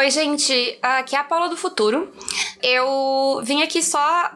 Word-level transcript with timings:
Oi, 0.00 0.10
gente. 0.10 0.78
Aqui 0.80 1.14
é 1.14 1.18
a 1.18 1.24
Paula 1.24 1.50
do 1.50 1.58
Futuro. 1.58 2.10
Eu 2.62 3.42
vim 3.44 3.60
aqui 3.60 3.82
só 3.82 4.30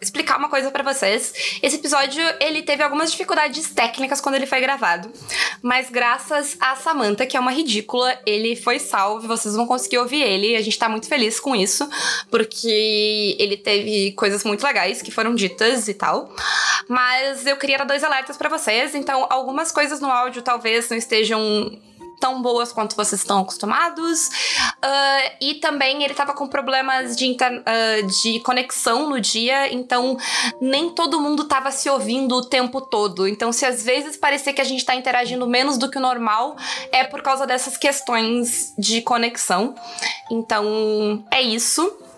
explicar 0.00 0.38
uma 0.38 0.48
coisa 0.48 0.70
para 0.70 0.82
vocês. 0.82 1.58
Esse 1.62 1.76
episódio, 1.76 2.22
ele 2.40 2.62
teve 2.62 2.82
algumas 2.82 3.10
dificuldades 3.10 3.68
técnicas 3.68 4.18
quando 4.18 4.36
ele 4.36 4.46
foi 4.46 4.62
gravado, 4.62 5.12
mas 5.60 5.90
graças 5.90 6.56
a 6.58 6.74
Samantha, 6.74 7.26
que 7.26 7.36
é 7.36 7.40
uma 7.40 7.52
ridícula, 7.52 8.18
ele 8.24 8.56
foi 8.56 8.78
salvo, 8.78 9.28
vocês 9.28 9.54
vão 9.54 9.66
conseguir 9.66 9.98
ouvir 9.98 10.22
ele, 10.22 10.56
a 10.56 10.62
gente 10.62 10.78
tá 10.78 10.88
muito 10.88 11.06
feliz 11.06 11.38
com 11.38 11.54
isso, 11.54 11.86
porque 12.30 13.36
ele 13.38 13.58
teve 13.58 14.12
coisas 14.12 14.42
muito 14.42 14.64
legais 14.64 15.02
que 15.02 15.10
foram 15.10 15.34
ditas 15.34 15.86
e 15.86 15.92
tal. 15.92 16.34
Mas 16.88 17.46
eu 17.46 17.58
queria 17.58 17.76
dar 17.76 17.84
dois 17.84 18.02
alertas 18.02 18.38
para 18.38 18.48
vocês, 18.48 18.94
então 18.94 19.26
algumas 19.28 19.70
coisas 19.70 20.00
no 20.00 20.10
áudio 20.10 20.40
talvez 20.40 20.88
não 20.88 20.96
estejam 20.96 21.78
tão 22.20 22.40
boas 22.42 22.70
quanto 22.70 22.94
vocês 22.94 23.20
estão 23.20 23.40
acostumados. 23.40 24.28
Uh, 24.28 25.36
e 25.40 25.54
também 25.54 26.04
ele 26.04 26.14
tava 26.14 26.34
com 26.34 26.46
problemas 26.46 27.16
de, 27.16 27.32
uh, 27.32 28.06
de 28.22 28.40
conexão 28.40 29.08
no 29.08 29.18
dia, 29.20 29.72
então 29.72 30.16
nem 30.60 30.90
todo 30.90 31.20
mundo 31.20 31.44
tava 31.44 31.70
se 31.70 31.88
ouvindo 31.88 32.36
o 32.36 32.44
tempo 32.44 32.80
todo. 32.80 33.26
Então, 33.26 33.50
se 33.52 33.64
às 33.64 33.82
vezes 33.82 34.16
parecer 34.16 34.52
que 34.52 34.60
a 34.60 34.64
gente 34.64 34.84
tá 34.84 34.94
interagindo 34.94 35.46
menos 35.46 35.78
do 35.78 35.90
que 35.90 35.98
o 35.98 36.00
normal, 36.00 36.56
é 36.92 37.02
por 37.04 37.22
causa 37.22 37.46
dessas 37.46 37.76
questões 37.76 38.74
de 38.78 39.00
conexão. 39.00 39.74
Então, 40.30 41.24
é 41.30 41.40
isso. 41.40 42.09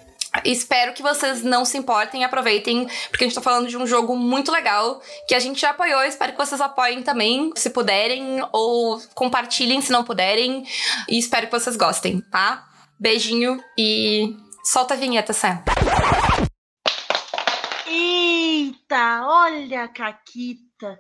Espero 0.45 0.95
que 0.95 1.03
vocês 1.03 1.43
não 1.43 1.65
se 1.65 1.77
importem 1.77 2.23
e 2.23 2.25
aproveitem, 2.25 2.89
porque 3.11 3.25
a 3.25 3.27
gente 3.29 3.35
tá 3.35 3.43
falando 3.43 3.69
de 3.69 3.77
um 3.77 3.87
jogo 3.87 4.17
muito 4.17 4.51
legal 4.51 5.01
que 5.29 5.35
a 5.35 5.39
gente 5.39 5.61
já 5.61 5.71
apoiou. 5.71 6.03
Espero 6.03 6.33
que 6.33 6.39
vocês 6.39 6.61
apoiem 6.61 7.03
também, 7.03 7.51
se 7.55 7.71
puderem, 7.71 8.41
ou 8.51 9.01
compartilhem 9.15 9.81
se 9.83 9.93
não 9.93 10.05
puderem. 10.05 10.65
E 11.09 11.19
espero 11.19 11.47
que 11.47 11.53
vocês 11.59 11.77
gostem, 11.77 12.21
tá? 12.31 12.67
Beijinho 12.99 13.63
e 13.79 14.35
solta 14.65 14.95
a 14.95 14.97
vinheta, 14.97 15.33
Sam. 15.33 15.63
Eita, 17.87 19.27
olha 19.27 19.85
a 19.85 19.89
Caquita. 19.89 20.99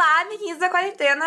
Olá, 0.00 0.22
amiguinhos 0.22 0.58
da 0.58 0.70
quarentena. 0.70 1.26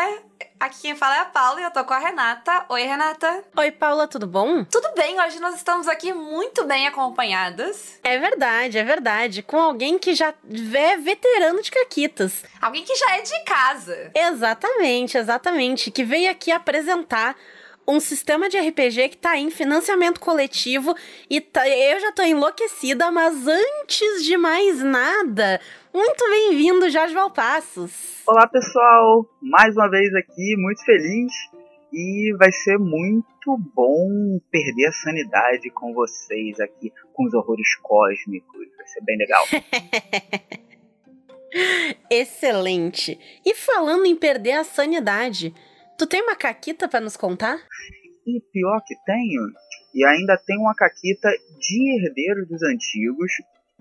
Aqui 0.59 0.81
quem 0.81 0.95
fala 0.95 1.17
é 1.17 1.19
a 1.19 1.25
Paula 1.25 1.61
e 1.61 1.63
eu 1.63 1.69
tô 1.69 1.83
com 1.83 1.93
a 1.93 1.99
Renata. 1.99 2.65
Oi, 2.69 2.81
Renata. 2.81 3.43
Oi, 3.55 3.69
Paula, 3.69 4.07
tudo 4.07 4.25
bom? 4.25 4.63
Tudo 4.63 4.91
bem, 4.95 5.21
hoje 5.21 5.39
nós 5.39 5.53
estamos 5.53 5.87
aqui 5.87 6.11
muito 6.11 6.65
bem 6.65 6.87
acompanhadas. 6.87 7.99
É 8.03 8.17
verdade, 8.17 8.79
é 8.79 8.83
verdade. 8.83 9.43
Com 9.43 9.59
alguém 9.59 9.99
que 9.99 10.15
já 10.15 10.33
é 10.73 10.97
veterano 10.97 11.61
de 11.61 11.69
caquitas. 11.69 12.43
Alguém 12.59 12.83
que 12.83 12.95
já 12.95 13.15
é 13.15 13.21
de 13.21 13.43
casa. 13.43 14.11
Exatamente, 14.15 15.19
exatamente. 15.19 15.91
Que 15.91 16.03
veio 16.03 16.31
aqui 16.31 16.51
apresentar 16.51 17.35
um 17.87 17.99
sistema 17.99 18.49
de 18.49 18.57
RPG 18.57 19.09
que 19.09 19.17
tá 19.17 19.37
em 19.37 19.49
financiamento 19.49 20.19
coletivo 20.19 20.95
e 21.29 21.41
tá, 21.41 21.67
eu 21.67 21.99
já 21.99 22.11
tô 22.11 22.23
enlouquecida, 22.23 23.11
mas 23.11 23.47
antes 23.47 24.23
de 24.23 24.37
mais 24.37 24.81
nada, 24.81 25.59
muito 25.93 26.29
bem-vindo, 26.29 26.89
Jorge 26.89 27.13
Valpassos. 27.13 28.21
Olá, 28.25 28.47
pessoal! 28.47 29.25
Mais 29.41 29.75
uma 29.75 29.89
vez 29.89 30.13
aqui, 30.15 30.55
muito 30.57 30.83
feliz. 30.85 31.31
E 31.91 32.33
vai 32.39 32.51
ser 32.51 32.79
muito 32.79 33.55
bom 33.75 34.39
perder 34.49 34.87
a 34.87 34.91
sanidade 34.91 35.69
com 35.69 35.93
vocês 35.93 36.59
aqui, 36.59 36.91
com 37.13 37.25
os 37.25 37.33
horrores 37.35 37.75
cósmicos. 37.83 38.67
Vai 38.75 38.87
ser 38.87 39.03
bem 39.03 39.17
legal. 39.17 39.45
Excelente! 42.09 43.19
E 43.45 43.53
falando 43.53 44.07
em 44.07 44.15
perder 44.15 44.53
a 44.53 44.63
sanidade, 44.63 45.53
tu 46.03 46.07
tem 46.07 46.21
uma 46.21 46.35
caquita 46.35 46.87
para 46.89 46.99
nos 46.99 47.15
contar? 47.15 47.57
E 48.27 48.41
pior 48.51 48.81
que 48.85 48.93
tenho. 49.05 49.41
E 49.95 50.05
ainda 50.05 50.37
tem 50.37 50.57
uma 50.57 50.75
caquita 50.75 51.29
de 51.57 52.05
Herdeiros 52.05 52.47
dos 52.49 52.61
Antigos, 52.61 53.31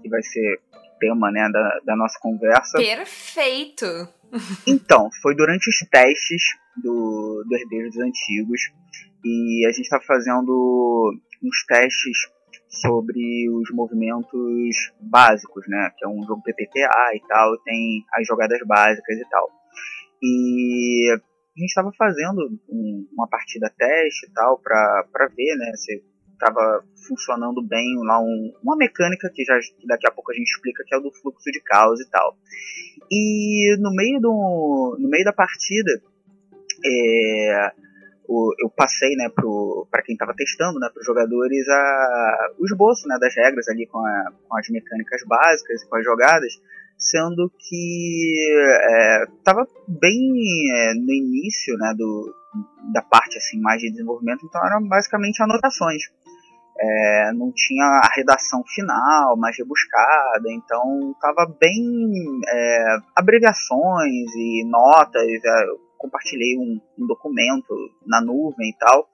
que 0.01 0.09
vai 0.09 0.23
ser 0.23 0.61
tema 1.01 1.33
né, 1.33 1.49
da, 1.53 1.81
da 1.85 1.97
nossa 1.97 2.17
conversa. 2.21 2.79
Perfeito! 2.79 3.87
Então, 4.67 5.11
foi 5.21 5.35
durante 5.35 5.69
os 5.69 5.79
testes 5.91 6.43
do, 6.77 7.45
do 7.45 7.57
Herdeiros 7.57 7.95
dos 7.97 8.05
Antigos 8.05 8.61
e 9.25 9.67
a 9.67 9.73
gente 9.73 9.83
está 9.83 10.01
fazendo 10.01 11.13
uns 11.43 11.67
testes 11.67 12.17
sobre 12.69 13.51
os 13.51 13.71
movimentos 13.73 14.93
básicos, 15.01 15.65
né? 15.67 15.91
Que 15.99 16.07
é 16.07 16.09
um 16.09 16.25
jogo 16.25 16.43
PPTA 16.43 17.17
e 17.17 17.21
tal, 17.29 17.59
tem 17.59 18.05
as 18.13 18.27
jogadas 18.27 18.61
básicas 18.65 19.19
e 19.19 19.29
tal. 19.29 19.51
E 20.23 21.21
a 21.57 21.61
gente 21.61 21.69
estava 21.69 21.93
fazendo 21.97 22.59
um, 22.69 23.07
uma 23.13 23.29
partida 23.29 23.73
teste 23.77 24.27
e 24.27 24.33
tal 24.33 24.59
para 24.59 25.29
ver, 25.37 25.57
né? 25.57 25.73
Se 25.77 26.03
estava 26.33 26.85
funcionando 27.07 27.63
bem 27.63 27.95
lá 28.05 28.19
um, 28.21 28.53
uma 28.63 28.77
mecânica 28.77 29.31
que 29.33 29.45
já 29.45 29.59
que 29.59 29.87
daqui 29.87 30.09
a 30.09 30.11
pouco 30.11 30.33
a 30.33 30.35
gente 30.35 30.49
explica 30.49 30.83
que 30.85 30.95
é 30.95 30.99
o 30.99 31.01
do 31.01 31.13
fluxo 31.13 31.51
de 31.53 31.61
caos 31.61 32.01
e 32.01 32.09
tal. 32.11 32.37
E 33.11 33.77
no 33.79 33.95
meio 33.95 34.21
do 34.21 34.97
no 34.99 35.09
meio 35.09 35.25
da 35.25 35.33
partida 35.33 36.03
é, 36.85 37.73
o, 38.27 38.53
eu 38.61 38.71
passei 38.71 39.15
né 39.15 39.29
para 39.91 40.03
quem 40.03 40.15
estava 40.15 40.35
testando 40.35 40.81
né 40.81 40.89
para 40.93 41.01
os 41.01 41.07
jogadores 41.07 41.69
a, 41.69 42.51
o 42.59 42.65
esboço 42.65 43.07
né 43.07 43.19
das 43.21 43.35
regras 43.37 43.69
ali 43.69 43.87
com, 43.87 43.99
a, 43.99 44.33
com 44.49 44.57
as 44.57 44.69
mecânicas 44.69 45.23
básicas 45.27 45.83
e 45.83 45.89
com 45.89 45.97
as 45.97 46.05
jogadas 46.05 46.61
sendo 47.03 47.51
que 47.59 48.35
estava 49.39 49.63
é, 49.63 49.67
bem 49.89 50.33
é, 50.73 50.95
no 50.95 51.13
início 51.13 51.77
né, 51.77 51.93
do, 51.97 52.35
da 52.93 53.03
parte 53.03 53.39
assim 53.39 53.61
mais 53.61 53.81
de 53.81 53.91
desenvolvimento, 53.91 54.47
então 54.47 54.65
eram 54.67 54.87
basicamente 54.87 55.43
anotações 55.43 56.03
é, 56.83 57.33
não 57.35 57.53
tinha 57.53 57.85
a 57.85 58.11
redação 58.15 58.63
final 58.67 59.37
mais 59.37 59.57
rebuscada, 59.57 60.51
então 60.51 61.13
estava 61.13 61.47
bem 61.61 62.41
é, 62.49 62.97
abreviações 63.15 64.35
e 64.35 64.65
notas. 64.69 65.23
É, 65.23 65.65
eu 65.69 65.81
compartilhei 65.99 66.59
um, 66.59 66.81
um, 66.99 67.07
documento 67.07 67.73
na 68.05 68.21
nuvem 68.21 68.71
e 68.71 68.77
tal, 68.77 69.09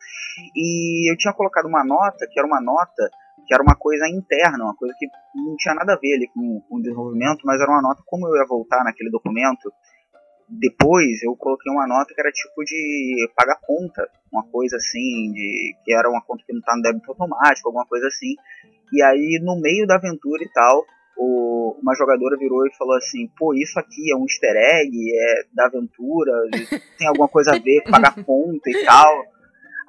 e 0.56 1.12
eu 1.12 1.16
tinha 1.18 1.34
colocado 1.34 1.66
uma 1.66 1.84
nota 1.84 2.26
que 2.30 2.38
era 2.38 2.46
uma 2.46 2.62
nota 2.62 3.10
que 3.48 3.54
era 3.54 3.62
uma 3.62 3.74
coisa 3.74 4.06
interna, 4.06 4.64
uma 4.64 4.76
coisa 4.76 4.94
que 4.98 5.06
não 5.34 5.56
tinha 5.56 5.74
nada 5.74 5.94
a 5.94 5.98
ver 5.98 6.14
ali 6.14 6.28
com, 6.28 6.60
com 6.68 6.76
o 6.76 6.82
desenvolvimento, 6.82 7.40
mas 7.44 7.58
era 7.60 7.70
uma 7.70 7.80
nota 7.80 8.02
como 8.06 8.28
eu 8.28 8.36
ia 8.36 8.46
voltar 8.46 8.84
naquele 8.84 9.10
documento 9.10 9.72
depois 10.48 11.22
eu 11.22 11.36
coloquei 11.36 11.70
uma 11.70 11.86
nota 11.86 12.14
que 12.14 12.20
era 12.20 12.32
tipo 12.32 12.64
de 12.64 13.28
pagar 13.36 13.58
conta, 13.60 14.08
uma 14.32 14.42
coisa 14.44 14.76
assim, 14.76 15.30
de 15.32 15.74
que 15.84 15.92
era 15.92 16.08
uma 16.08 16.22
conta 16.22 16.42
que 16.46 16.54
não 16.54 16.62
tá 16.62 16.74
no 16.74 16.82
débito 16.82 17.10
automático, 17.10 17.68
alguma 17.68 17.84
coisa 17.84 18.06
assim. 18.06 18.34
E 18.90 19.02
aí 19.02 19.38
no 19.42 19.60
meio 19.60 19.86
da 19.86 19.96
aventura 19.96 20.42
e 20.42 20.50
tal, 20.50 20.84
o, 21.18 21.76
uma 21.82 21.94
jogadora 21.94 22.38
virou 22.38 22.66
e 22.66 22.74
falou 22.76 22.96
assim: 22.96 23.28
pô, 23.38 23.52
isso 23.52 23.78
aqui 23.78 24.10
é 24.10 24.16
um 24.16 24.24
easter 24.24 24.56
egg, 24.56 24.96
é 25.14 25.44
da 25.52 25.66
aventura, 25.66 26.32
tem 26.96 27.06
alguma 27.06 27.28
coisa 27.28 27.54
a 27.54 27.58
ver 27.58 27.82
com 27.82 27.90
pagar 27.90 28.14
conta 28.24 28.70
e 28.70 28.84
tal. 28.86 29.24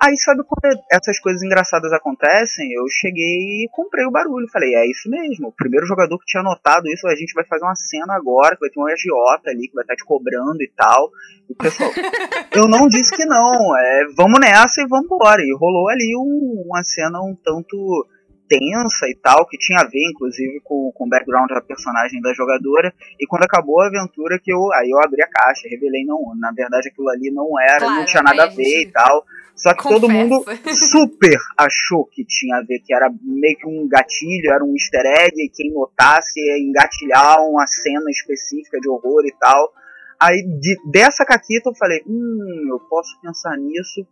Aí, 0.01 0.15
sabe 0.15 0.43
quando 0.47 0.79
essas 0.89 1.19
coisas 1.19 1.43
engraçadas 1.43 1.91
acontecem? 1.91 2.71
Eu 2.71 2.85
cheguei 2.89 3.65
e 3.65 3.69
comprei 3.69 4.05
o 4.05 4.11
barulho. 4.11 4.47
Falei, 4.49 4.73
é 4.73 4.89
isso 4.89 5.09
mesmo. 5.09 5.49
O 5.49 5.51
primeiro 5.51 5.85
jogador 5.85 6.17
que 6.17 6.25
tinha 6.25 6.41
notado 6.41 6.87
isso, 6.87 7.05
a 7.05 7.15
gente 7.15 7.33
vai 7.33 7.45
fazer 7.45 7.65
uma 7.65 7.75
cena 7.75 8.15
agora, 8.15 8.55
que 8.55 8.61
vai 8.61 8.69
ter 8.69 8.79
um 8.79 8.87
agiota 8.87 9.49
ali, 9.49 9.67
que 9.67 9.75
vai 9.75 9.83
estar 9.83 9.95
te 9.95 10.05
cobrando 10.05 10.61
e 10.61 10.71
tal. 10.73 11.11
E 11.49 11.51
o 11.51 11.55
pessoal, 11.55 11.91
eu 12.55 12.69
não 12.69 12.87
disse 12.87 13.13
que 13.13 13.25
não. 13.25 13.75
É, 13.77 14.05
vamos 14.15 14.39
nessa 14.39 14.81
e 14.81 14.87
vamos 14.87 15.05
embora. 15.05 15.41
E 15.41 15.53
rolou 15.59 15.89
ali 15.89 16.15
um, 16.15 16.63
uma 16.65 16.81
cena 16.81 17.19
um 17.19 17.35
tanto 17.35 18.07
tensa 18.49 19.07
e 19.07 19.15
tal, 19.15 19.45
que 19.45 19.57
tinha 19.57 19.79
a 19.79 19.83
ver, 19.83 20.09
inclusive, 20.09 20.59
com, 20.63 20.91
com 20.91 21.05
o 21.05 21.09
background 21.09 21.49
da 21.51 21.61
personagem 21.61 22.19
da 22.19 22.33
jogadora. 22.33 22.91
E 23.19 23.27
quando 23.27 23.43
acabou 23.43 23.79
a 23.81 23.87
aventura, 23.87 24.39
que 24.39 24.51
eu 24.51 24.73
aí 24.73 24.89
eu 24.89 24.97
abri 24.97 25.21
a 25.21 25.29
caixa, 25.29 25.69
revelei, 25.69 26.03
não, 26.03 26.35
na 26.35 26.51
verdade 26.51 26.89
aquilo 26.89 27.09
ali 27.09 27.31
não 27.31 27.47
era, 27.61 27.79
claro, 27.79 27.95
não 27.95 28.05
tinha 28.05 28.23
nada 28.23 28.43
a 28.43 28.47
ver 28.47 28.81
e 28.81 28.91
tal. 28.91 29.23
Só 29.55 29.73
que 29.73 29.83
todo 29.83 30.09
mundo 30.09 30.43
super 30.73 31.37
achou 31.57 32.05
que 32.05 32.25
tinha 32.25 32.57
a 32.57 32.61
ver, 32.61 32.79
que 32.79 32.93
era 32.93 33.09
meio 33.21 33.57
que 33.57 33.67
um 33.67 33.87
gatilho, 33.87 34.51
era 34.51 34.63
um 34.63 34.73
easter 34.73 35.05
egg, 35.05 35.33
e 35.37 35.49
quem 35.49 35.71
notasse 35.71 36.39
ia 36.39 36.57
engatilhar 36.57 37.43
uma 37.43 37.67
cena 37.67 38.09
específica 38.09 38.79
de 38.79 38.89
horror 38.89 39.25
e 39.25 39.33
tal. 39.39 39.71
Aí 40.19 40.41
de, 40.59 40.75
dessa 40.89 41.23
caquita 41.23 41.69
eu 41.69 41.75
falei, 41.75 42.01
hum, 42.07 42.67
eu 42.69 42.79
posso 42.89 43.19
pensar 43.21 43.55
nisso 43.57 44.05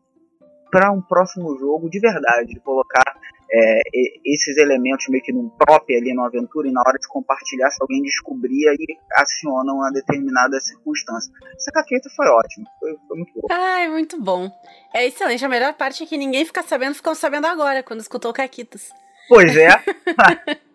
para 0.69 0.91
um 0.91 1.01
próximo 1.01 1.57
jogo 1.57 1.89
de 1.89 1.99
verdade, 1.99 2.59
colocar 2.59 3.16
é, 3.57 3.81
esses 4.25 4.57
elementos 4.57 5.07
meio 5.09 5.23
que 5.23 5.33
num 5.33 5.49
prop 5.49 5.83
ali 5.95 6.13
numa 6.13 6.27
aventura 6.27 6.67
e 6.67 6.71
na 6.71 6.81
hora 6.81 6.97
de 6.99 7.07
compartilhar, 7.07 7.69
se 7.71 7.81
alguém 7.81 8.01
descobrir, 8.03 8.67
aí 8.67 8.97
aciona 9.15 9.73
uma 9.73 9.91
determinada 9.91 10.59
circunstância. 10.59 11.31
Essa 11.55 11.71
caqueta 11.71 12.09
foi 12.15 12.27
ótima, 12.27 12.65
foi, 12.79 12.95
foi 13.07 13.17
muito 13.17 13.33
bom. 13.33 13.47
Ai, 13.49 13.89
muito 13.89 14.21
bom. 14.21 14.51
É 14.93 15.07
excelente. 15.07 15.43
A 15.43 15.49
melhor 15.49 15.73
parte 15.73 16.03
é 16.03 16.05
que 16.05 16.17
ninguém 16.17 16.45
fica 16.45 16.61
sabendo, 16.61 16.95
ficou 16.95 17.15
sabendo 17.15 17.47
agora, 17.47 17.81
quando 17.81 18.01
escutou 18.01 18.31
Caquitas. 18.31 18.91
Pois 19.27 19.55
é. 19.57 19.69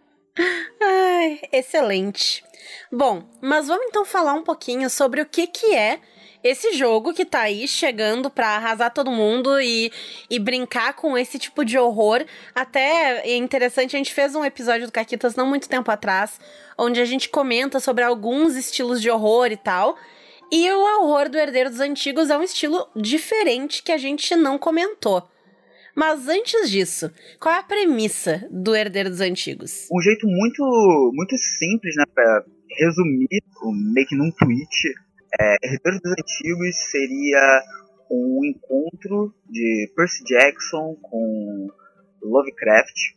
Ai, 0.81 1.40
excelente. 1.52 2.43
Bom, 2.90 3.25
mas 3.40 3.69
vamos 3.69 3.87
então 3.87 4.05
falar 4.05 4.35
um 4.35 4.43
pouquinho 4.43 4.88
sobre 4.90 5.20
o 5.20 5.26
que, 5.26 5.46
que 5.46 5.75
é 5.75 6.00
esse 6.43 6.73
jogo 6.73 7.12
que 7.12 7.25
tá 7.25 7.43
aí 7.43 7.69
chegando 7.69 8.29
pra 8.29 8.49
arrasar 8.49 8.93
todo 8.93 9.11
mundo 9.11 9.61
e, 9.61 9.93
e 10.29 10.39
brincar 10.39 10.94
com 10.94 11.17
esse 11.17 11.39
tipo 11.39 11.65
de 11.65 11.79
horror. 11.79 12.25
Até 12.55 13.21
é 13.29 13.37
interessante, 13.37 13.94
a 13.94 13.99
gente 13.99 14.12
fez 14.12 14.35
um 14.35 14.44
episódio 14.44 14.87
do 14.87 14.93
Caquitas 14.93 15.37
não 15.37 15.47
muito 15.47 15.69
tempo 15.69 15.91
atrás, 15.91 16.41
onde 16.77 17.00
a 17.00 17.05
gente 17.05 17.29
comenta 17.29 17.79
sobre 17.81 18.05
alguns 18.05 18.56
estilos 18.56 19.00
de 19.00 19.11
horror 19.11 19.53
e 19.53 19.56
tal. 19.56 19.97
E 20.50 20.71
o 20.71 20.81
horror 20.81 21.31
do 21.31 21.39
Herdeiro 21.39 21.71
dos 21.71 21.81
Antigos 21.81 22.29
é 22.29 22.37
um 22.37 22.43
estilo 22.43 22.87
diferente 22.95 23.83
que 23.83 23.93
a 23.93 23.97
gente 23.97 24.37
não 24.37 24.59
comentou. 24.59 25.27
Mas 25.95 26.27
antes 26.29 26.71
disso, 26.71 27.11
qual 27.38 27.55
é 27.55 27.59
a 27.59 27.62
premissa 27.62 28.47
do 28.50 28.75
Herdeiro 28.75 29.11
dos 29.11 29.21
Antigos? 29.21 29.88
Um 29.93 30.00
jeito 30.00 30.27
muito, 30.27 31.11
muito 31.15 31.37
simples, 31.37 31.95
né, 31.97 32.05
pra 32.15 32.45
resumir, 32.79 33.29
meio 33.95 34.06
que 34.06 34.17
num 34.17 34.31
tweet, 34.31 34.95
é, 35.40 35.56
Herdeiro 35.62 35.99
dos 36.02 36.12
Antigos 36.12 36.76
seria 36.90 37.62
um 38.11 38.44
encontro 38.44 39.34
de 39.49 39.90
Percy 39.96 40.25
Jackson 40.25 40.96
com 41.00 41.69
Lovecraft, 42.23 43.14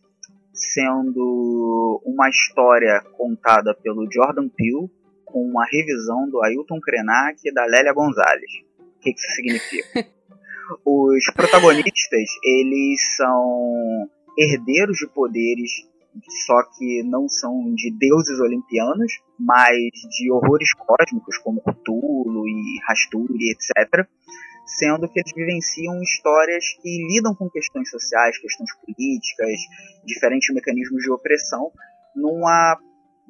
sendo 0.54 2.02
uma 2.06 2.30
história 2.30 3.02
contada 3.18 3.74
pelo 3.76 4.10
Jordan 4.12 4.48
Peele 4.48 4.90
com 5.26 5.44
uma 5.44 5.66
revisão 5.66 6.30
do 6.30 6.42
Ailton 6.42 6.80
Krenak 6.80 7.40
e 7.44 7.54
da 7.54 7.66
Lélia 7.66 7.94
Gonzalez. 7.94 8.64
O 8.80 9.00
que 9.02 9.12
isso 9.12 9.36
significa? 9.36 10.08
Os 10.86 11.26
protagonistas, 11.36 12.30
eles 12.44 13.16
são 13.18 14.10
herdeiros 14.38 14.98
de 14.98 15.08
poderes, 15.08 15.72
só 16.46 16.64
que 16.78 17.04
não 17.04 17.28
são 17.28 17.74
de 17.74 17.92
deuses 17.92 18.40
olimpianos, 18.40 19.20
mas 19.40 19.76
de 20.10 20.32
horrores 20.32 20.74
cósmicos, 20.74 21.38
como 21.38 21.62
Cthulhu 21.62 22.48
e 22.48 22.80
Rasturi, 22.88 23.52
etc. 23.52 24.08
Sendo 24.66 25.08
que 25.10 25.20
eles 25.20 25.32
vivenciam 25.36 26.02
histórias 26.02 26.66
que 26.82 27.08
lidam 27.08 27.36
com 27.36 27.50
questões 27.50 27.90
sociais, 27.90 28.38
questões 28.38 28.70
políticas, 28.78 29.60
diferentes 30.06 30.54
mecanismos 30.54 31.04
de 31.04 31.12
opressão, 31.12 31.72
numa 32.16 32.80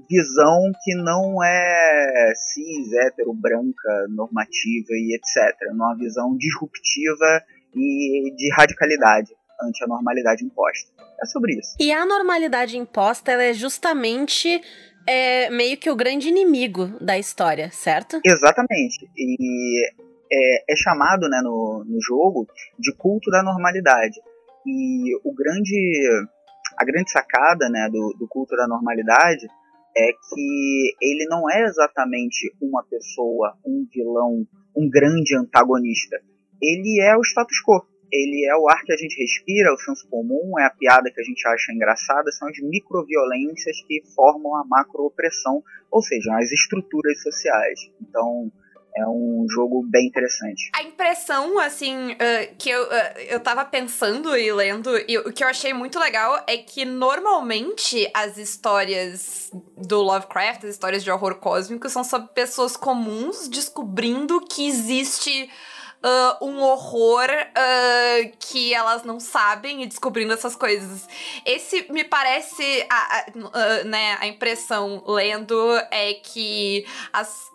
visão 0.10 0.72
que 0.84 0.96
não 0.96 1.44
é 1.44 2.34
cis, 2.36 2.94
hétero, 2.94 3.34
branca, 3.34 4.08
normativa 4.10 4.92
e 4.92 5.16
etc. 5.16 5.58
Numa 5.72 5.96
visão 5.96 6.38
disruptiva 6.38 7.44
e 7.74 8.34
de 8.36 8.54
radicalidade 8.54 9.34
ante 9.62 9.84
a 9.84 9.88
normalidade 9.88 10.44
imposta. 10.44 10.92
É 11.22 11.26
sobre 11.26 11.54
isso. 11.54 11.76
E 11.80 11.92
a 11.92 12.06
normalidade 12.06 12.78
imposta 12.78 13.32
ela 13.32 13.44
é 13.44 13.54
justamente 13.54 14.62
é, 15.08 15.50
meio 15.50 15.78
que 15.78 15.90
o 15.90 15.96
grande 15.96 16.30
inimigo 16.30 16.88
da 17.00 17.18
história, 17.18 17.70
certo? 17.72 18.20
Exatamente. 18.26 19.10
E 19.18 19.86
é, 20.32 20.74
é 20.74 20.76
chamado 20.76 21.30
né, 21.30 21.42
no, 21.44 21.84
no 21.86 22.02
jogo 22.02 22.48
de 22.80 22.94
culto 22.96 23.30
da 23.30 23.44
normalidade. 23.44 24.20
E 24.66 25.16
o 25.24 25.34
grande, 25.34 26.28
a 26.78 26.84
grande 26.84 27.12
sacada 27.12 27.70
né, 27.70 27.88
do, 27.92 28.16
do 28.18 28.28
culto 28.28 28.56
da 28.56 28.68
normalidade 28.68 29.48
é 29.98 30.12
que 30.12 30.96
ele 31.02 31.26
não 31.30 31.50
é 31.50 31.64
exatamente 31.64 32.54
uma 32.62 32.84
pessoa, 32.84 33.56
um 33.66 33.88
vilão, 33.94 34.46
um 34.76 34.90
grande 34.90 35.38
antagonista. 35.38 36.18
Ele 36.62 37.00
é 37.02 37.16
o 37.16 37.22
status 37.22 37.62
quo. 37.66 37.86
Ele 38.12 38.46
é 38.46 38.56
o 38.56 38.68
ar 38.70 38.82
que 38.84 38.94
a 38.94 38.98
gente 38.98 39.20
respira, 39.20 39.74
o 39.74 39.78
senso 39.78 40.08
comum, 40.10 40.58
é 40.60 40.66
a 40.66 40.70
piada 40.70 41.12
que 41.12 41.20
a 41.20 41.24
gente 41.24 41.46
acha 41.48 41.72
engraçada, 41.72 42.32
são 42.32 42.48
as 42.48 42.58
microviolências 42.60 43.78
que 43.88 44.02
formam 44.16 44.56
a 44.56 44.66
macroopressão, 44.66 45.64
ou 45.92 46.02
seja, 46.02 46.36
as 46.38 46.52
estruturas 46.52 47.22
sociais. 47.22 47.80
Então, 48.02 48.52
é 48.98 49.06
um 49.08 49.46
jogo 49.50 49.84
bem 49.84 50.08
interessante. 50.08 50.70
A 50.74 50.82
impressão, 50.84 51.60
assim, 51.60 52.14
uh, 52.14 52.56
que 52.58 52.70
eu, 52.70 52.84
uh, 52.84 53.20
eu 53.28 53.40
tava 53.42 53.66
pensando 53.66 54.36
e 54.38 54.52
lendo, 54.54 54.90
e 55.08 55.18
o 55.18 55.34
que 55.34 55.44
eu 55.44 55.48
achei 55.50 55.74
muito 55.74 56.00
legal 56.00 56.42
é 56.48 56.58
que 56.58 56.86
normalmente 56.86 58.10
as 58.14 58.38
histórias 58.38 59.52
do 59.78 60.02
Lovecraft, 60.02 60.64
as 60.64 60.72
histórias 60.72 61.04
de 61.04 61.12
horror 61.12 61.36
cósmico, 61.36 61.90
são 61.90 62.06
sobre 62.06 62.30
pessoas 62.30 62.78
comuns 62.78 63.50
descobrindo 63.50 64.40
que 64.40 64.66
existe. 64.66 65.50
Uh, 66.06 66.46
um 66.46 66.62
horror 66.62 67.28
uh, 67.32 68.38
que 68.38 68.76
elas 68.76 69.04
não 69.04 69.20
sabem 69.20 69.82
e 69.82 69.88
descobrindo 69.88 70.34
essas 70.34 70.56
coisas. 70.56 71.08
Esse 71.44 71.92
me 71.92 72.04
parece, 72.04 72.86
a, 72.88 73.18
a 73.18 73.26
uh, 73.34 73.88
né, 73.88 74.16
a 74.20 74.28
impressão 74.28 75.04
lendo 75.08 75.58
é 75.90 76.14
que 76.14 76.86
as 77.12 77.50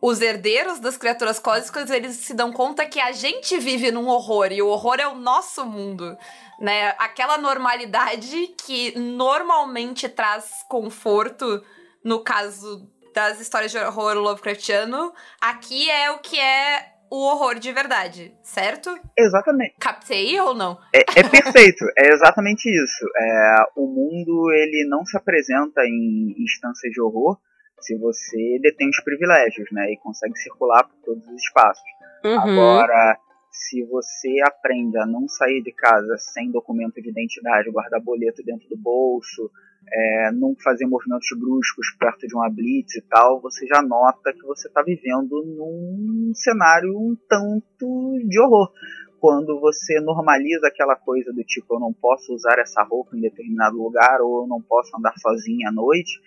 os 0.00 0.20
herdeiros 0.20 0.78
das 0.78 0.96
criaturas 0.96 1.38
cósmicas, 1.38 1.90
eles 1.90 2.16
se 2.16 2.34
dão 2.34 2.52
conta 2.52 2.84
que 2.84 3.00
a 3.00 3.12
gente 3.12 3.56
vive 3.58 3.90
num 3.90 4.08
horror 4.08 4.52
e 4.52 4.60
o 4.60 4.68
horror 4.68 4.96
é 5.00 5.08
o 5.08 5.14
nosso 5.14 5.64
mundo, 5.64 6.16
né? 6.58 6.94
Aquela 6.98 7.38
normalidade 7.38 8.54
que 8.62 8.96
normalmente 8.98 10.08
traz 10.08 10.64
conforto 10.68 11.64
no 12.04 12.20
caso 12.20 12.86
das 13.14 13.40
histórias 13.40 13.72
de 13.72 13.78
horror 13.78 14.14
Lovecraftiano, 14.16 15.12
aqui 15.40 15.90
é 15.90 16.10
o 16.10 16.18
que 16.18 16.38
é 16.38 16.89
o 17.10 17.26
horror 17.26 17.58
de 17.58 17.72
verdade, 17.72 18.32
certo? 18.42 18.96
Exatamente. 19.18 19.74
Captei 19.80 20.40
ou 20.40 20.54
não? 20.54 20.78
É, 20.94 21.00
é 21.20 21.28
perfeito, 21.28 21.84
é 21.98 22.12
exatamente 22.12 22.70
isso. 22.70 23.04
É, 23.16 23.56
o 23.76 23.86
mundo 23.86 24.50
ele 24.52 24.86
não 24.88 25.04
se 25.04 25.16
apresenta 25.16 25.82
em 25.84 26.34
instâncias 26.38 26.92
de 26.92 27.00
horror, 27.00 27.38
se 27.80 27.98
você 27.98 28.58
detém 28.62 28.88
os 28.88 29.02
privilégios, 29.02 29.68
né, 29.72 29.90
e 29.90 29.96
consegue 29.96 30.38
circular 30.38 30.84
por 30.84 30.96
todos 31.04 31.26
os 31.26 31.42
espaços. 31.42 31.82
Uhum. 32.24 32.38
Agora, 32.38 33.18
se 33.50 33.82
você 33.86 34.36
aprende 34.46 34.98
a 34.98 35.06
não 35.06 35.26
sair 35.26 35.62
de 35.62 35.72
casa 35.72 36.16
sem 36.18 36.50
documento 36.50 37.00
de 37.02 37.08
identidade, 37.08 37.70
guardar 37.70 38.00
boleto 38.00 38.42
dentro 38.44 38.68
do 38.68 38.76
bolso, 38.76 39.50
é, 39.92 40.32
não 40.32 40.54
fazer 40.62 40.86
movimentos 40.86 41.28
bruscos 41.38 41.90
perto 41.98 42.26
de 42.26 42.34
uma 42.34 42.48
blitz 42.48 42.96
e 42.96 43.02
tal, 43.02 43.40
você 43.40 43.66
já 43.66 43.82
nota 43.82 44.32
que 44.32 44.42
você 44.42 44.68
está 44.68 44.82
vivendo 44.82 45.42
num 45.44 46.32
cenário 46.34 46.96
um 46.96 47.16
tanto 47.28 48.18
de 48.28 48.40
horror. 48.40 48.72
Quando 49.18 49.60
você 49.60 50.00
normaliza 50.00 50.68
aquela 50.68 50.96
coisa 50.96 51.32
do 51.32 51.44
tipo, 51.44 51.74
eu 51.74 51.80
não 51.80 51.92
posso 51.92 52.32
usar 52.32 52.58
essa 52.58 52.82
roupa 52.82 53.16
em 53.16 53.20
determinado 53.20 53.76
lugar, 53.76 54.20
ou 54.22 54.42
eu 54.42 54.48
não 54.48 54.62
posso 54.62 54.96
andar 54.96 55.12
sozinha 55.18 55.68
à 55.68 55.72
noite, 55.72 56.18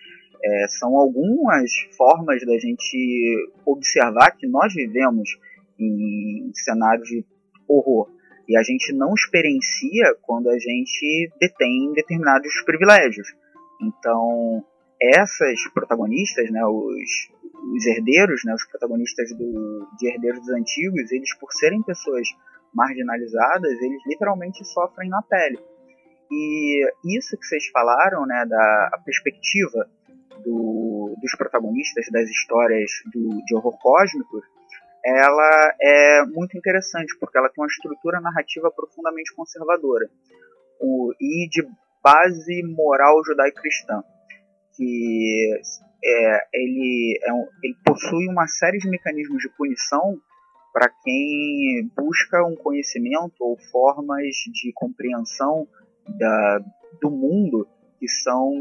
é, 0.44 0.66
são 0.68 0.96
algumas 0.96 1.72
formas 1.96 2.44
da 2.44 2.58
gente 2.58 3.52
observar 3.64 4.32
que 4.32 4.46
nós 4.46 4.72
vivemos 4.72 5.38
em 5.78 6.52
cenários 6.54 7.08
de 7.08 7.24
horror 7.66 8.08
e 8.48 8.56
a 8.56 8.62
gente 8.62 8.92
não 8.92 9.14
experiencia 9.14 10.14
quando 10.22 10.50
a 10.50 10.58
gente 10.58 11.32
detém 11.40 11.92
determinados 11.94 12.62
privilégios. 12.64 13.34
Então, 13.80 14.64
essas 15.00 15.60
protagonistas, 15.72 16.50
né, 16.50 16.64
os, 16.64 17.30
os 17.74 17.86
herdeiros, 17.86 18.42
né, 18.44 18.54
os 18.54 18.64
protagonistas 18.66 19.30
do, 19.36 19.86
de 19.98 20.08
Herdeiros 20.08 20.40
dos 20.40 20.54
Antigos, 20.54 21.12
eles 21.12 21.34
por 21.38 21.52
serem 21.52 21.82
pessoas 21.82 22.26
marginalizadas, 22.72 23.80
eles 23.80 24.02
literalmente 24.06 24.64
sofrem 24.64 25.08
na 25.08 25.22
pele. 25.22 25.58
E 26.30 26.86
isso 27.16 27.36
que 27.36 27.46
vocês 27.46 27.66
falaram, 27.68 28.26
né, 28.26 28.44
da 28.48 29.00
perspectiva 29.04 29.88
do, 30.44 31.14
dos 31.20 31.36
protagonistas 31.36 32.06
das 32.10 32.28
histórias 32.28 32.90
do, 33.12 33.44
de 33.44 33.54
horror 33.54 33.78
cósmico, 33.78 34.42
ela 35.04 35.74
é 35.80 36.24
muito 36.26 36.56
interessante, 36.56 37.14
porque 37.20 37.36
ela 37.36 37.50
tem 37.50 37.62
uma 37.62 37.68
estrutura 37.68 38.20
narrativa 38.20 38.70
profundamente 38.70 39.34
conservadora 39.34 40.08
o, 40.80 41.12
e 41.20 41.48
de 41.48 41.62
base 42.04 42.62
moral 42.62 43.24
judaico-cristã, 43.24 44.04
que 44.76 45.50
é, 46.04 46.46
ele, 46.52 47.18
é 47.22 47.32
um, 47.32 47.48
ele 47.62 47.76
possui 47.84 48.28
uma 48.28 48.46
série 48.46 48.78
de 48.78 48.88
mecanismos 48.88 49.40
de 49.40 49.48
punição 49.56 50.20
para 50.72 50.90
quem 51.02 51.90
busca 51.96 52.44
um 52.44 52.56
conhecimento 52.56 53.36
ou 53.40 53.56
formas 53.70 54.26
de 54.52 54.72
compreensão 54.74 55.66
da, 56.06 56.58
do 57.00 57.10
mundo 57.10 57.66
que 57.98 58.08
são 58.08 58.52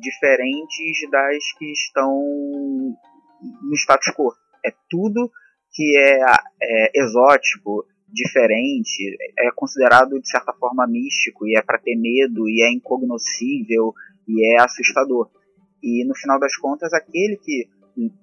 diferentes 0.00 1.10
das 1.10 1.52
que 1.58 1.72
estão 1.72 2.12
no 3.62 3.74
status 3.74 4.14
quo. 4.14 4.32
É 4.64 4.72
tudo 4.88 5.30
que 5.72 5.98
é, 5.98 6.20
é 6.62 6.90
exótico, 6.94 7.84
diferente, 8.12 9.16
é 9.38 9.50
considerado 9.54 10.20
de 10.20 10.28
certa 10.28 10.52
forma 10.52 10.86
místico 10.86 11.46
e 11.46 11.56
é 11.56 11.62
para 11.62 11.78
ter 11.78 11.96
medo 11.96 12.48
e 12.48 12.62
é 12.62 12.70
incognoscível 12.70 13.94
e 14.28 14.54
é 14.54 14.60
assustador. 14.60 15.30
E 15.82 16.04
no 16.04 16.14
final 16.14 16.38
das 16.38 16.56
contas, 16.56 16.92
aquele 16.92 17.36
que 17.36 17.68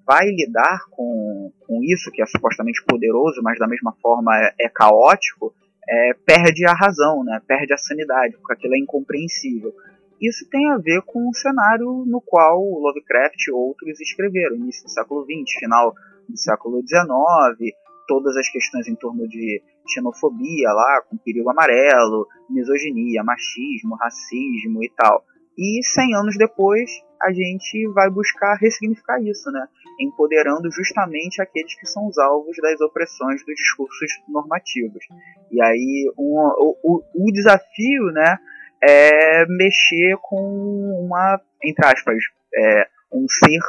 vai 0.06 0.26
lidar 0.26 0.86
com, 0.90 1.52
com 1.60 1.82
isso, 1.84 2.10
que 2.10 2.22
é 2.22 2.26
supostamente 2.26 2.82
poderoso, 2.86 3.40
mas 3.42 3.58
da 3.58 3.68
mesma 3.68 3.92
forma 4.00 4.32
é, 4.36 4.66
é 4.66 4.68
caótico, 4.68 5.54
é, 5.88 6.14
perde 6.24 6.66
a 6.66 6.72
razão, 6.72 7.24
né? 7.24 7.40
perde 7.46 7.72
a 7.72 7.78
sanidade, 7.78 8.36
porque 8.36 8.52
aquilo 8.52 8.74
é 8.74 8.78
incompreensível. 8.78 9.74
Isso 10.20 10.46
tem 10.50 10.70
a 10.70 10.76
ver 10.76 11.02
com 11.02 11.28
o 11.28 11.34
cenário 11.34 12.04
no 12.06 12.20
qual 12.20 12.60
Lovecraft 12.60 13.48
e 13.48 13.52
outros 13.52 14.00
escreveram, 14.00 14.56
início 14.56 14.84
do 14.84 14.90
século 14.90 15.24
XX, 15.24 15.58
final 15.58 15.94
do 16.28 16.36
século 16.36 16.80
XIX, 16.86 17.74
todas 18.10 18.36
as 18.36 18.48
questões 18.48 18.88
em 18.88 18.96
torno 18.96 19.28
de 19.28 19.62
xenofobia 19.88 20.72
lá, 20.72 21.00
com 21.08 21.16
perigo 21.16 21.48
amarelo, 21.48 22.26
misoginia, 22.50 23.22
machismo, 23.22 23.94
racismo 23.94 24.82
e 24.82 24.90
tal. 24.96 25.24
E 25.56 25.80
100 25.84 26.16
anos 26.16 26.36
depois, 26.36 26.90
a 27.22 27.32
gente 27.32 27.86
vai 27.94 28.10
buscar 28.10 28.56
ressignificar 28.60 29.22
isso, 29.22 29.48
né? 29.52 29.64
Empoderando 30.00 30.68
justamente 30.72 31.40
aqueles 31.40 31.78
que 31.78 31.86
são 31.86 32.08
os 32.08 32.18
alvos 32.18 32.56
das 32.60 32.80
opressões 32.80 33.46
dos 33.46 33.54
discursos 33.54 34.10
normativos. 34.28 35.04
E 35.52 35.62
aí, 35.62 36.12
um, 36.18 36.34
o, 36.82 37.02
o 37.14 37.32
desafio, 37.32 38.06
né, 38.12 38.38
é 38.82 39.46
mexer 39.46 40.16
com 40.20 41.06
uma, 41.06 41.40
entre 41.62 41.86
aspas, 41.86 42.16
é, 42.52 42.88
um 43.12 43.24
ser 43.28 43.60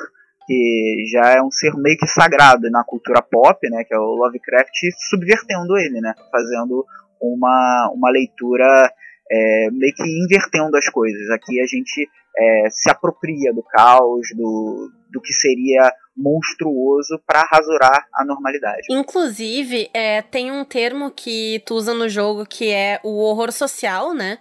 que 0.52 1.06
já 1.10 1.32
é 1.32 1.42
um 1.42 1.50
ser 1.50 1.74
meio 1.78 1.98
que 1.98 2.08
sagrado 2.08 2.70
na 2.70 2.84
cultura 2.84 3.22
pop, 3.22 3.58
né, 3.70 3.86
que 3.86 3.94
é 3.94 3.98
o 3.98 4.16
Lovecraft, 4.16 4.74
subvertendo 5.10 5.78
ele, 5.78 6.02
né, 6.02 6.14
fazendo 6.30 6.86
uma, 7.22 7.90
uma 7.96 8.10
leitura 8.12 8.92
é, 9.32 9.70
meio 9.72 9.94
que 9.96 10.04
invertendo 10.04 10.76
as 10.76 10.90
coisas. 10.90 11.30
Aqui 11.30 11.62
a 11.62 11.66
gente 11.66 12.06
é, 12.38 12.70
se 12.70 12.90
apropria 12.90 13.54
do 13.54 13.64
caos, 13.64 14.28
do, 14.36 14.92
do 15.10 15.22
que 15.22 15.32
seria 15.32 15.90
monstruoso 16.18 17.18
para 17.26 17.48
rasurar 17.50 18.08
a 18.14 18.26
normalidade. 18.26 18.88
Inclusive, 18.90 19.90
é, 19.94 20.22
tem 20.22 20.52
um 20.52 20.66
termo 20.66 21.12
que 21.12 21.64
tu 21.66 21.76
usa 21.76 21.94
no 21.94 22.10
jogo 22.10 22.46
que 22.46 22.70
é 22.70 23.00
o 23.04 23.24
horror 23.24 23.54
social, 23.54 24.14
né? 24.14 24.38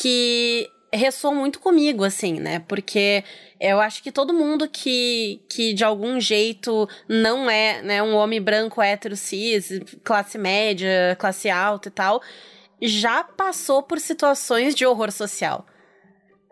Que 0.00 0.68
ressoa 0.96 1.34
muito 1.34 1.60
comigo, 1.60 2.04
assim, 2.04 2.34
né? 2.40 2.58
Porque 2.60 3.24
eu 3.60 3.80
acho 3.80 4.02
que 4.02 4.12
todo 4.12 4.32
mundo 4.32 4.68
que, 4.68 5.40
que 5.48 5.72
de 5.72 5.84
algum 5.84 6.20
jeito 6.20 6.88
não 7.08 7.48
é 7.48 7.82
né, 7.82 8.02
um 8.02 8.14
homem 8.14 8.40
branco, 8.40 8.82
hétero, 8.82 9.16
cis, 9.16 9.80
classe 10.02 10.38
média, 10.38 11.16
classe 11.18 11.48
alta 11.48 11.88
e 11.88 11.92
tal, 11.92 12.22
já 12.80 13.24
passou 13.24 13.82
por 13.82 13.98
situações 13.98 14.74
de 14.74 14.84
horror 14.86 15.10
social. 15.10 15.66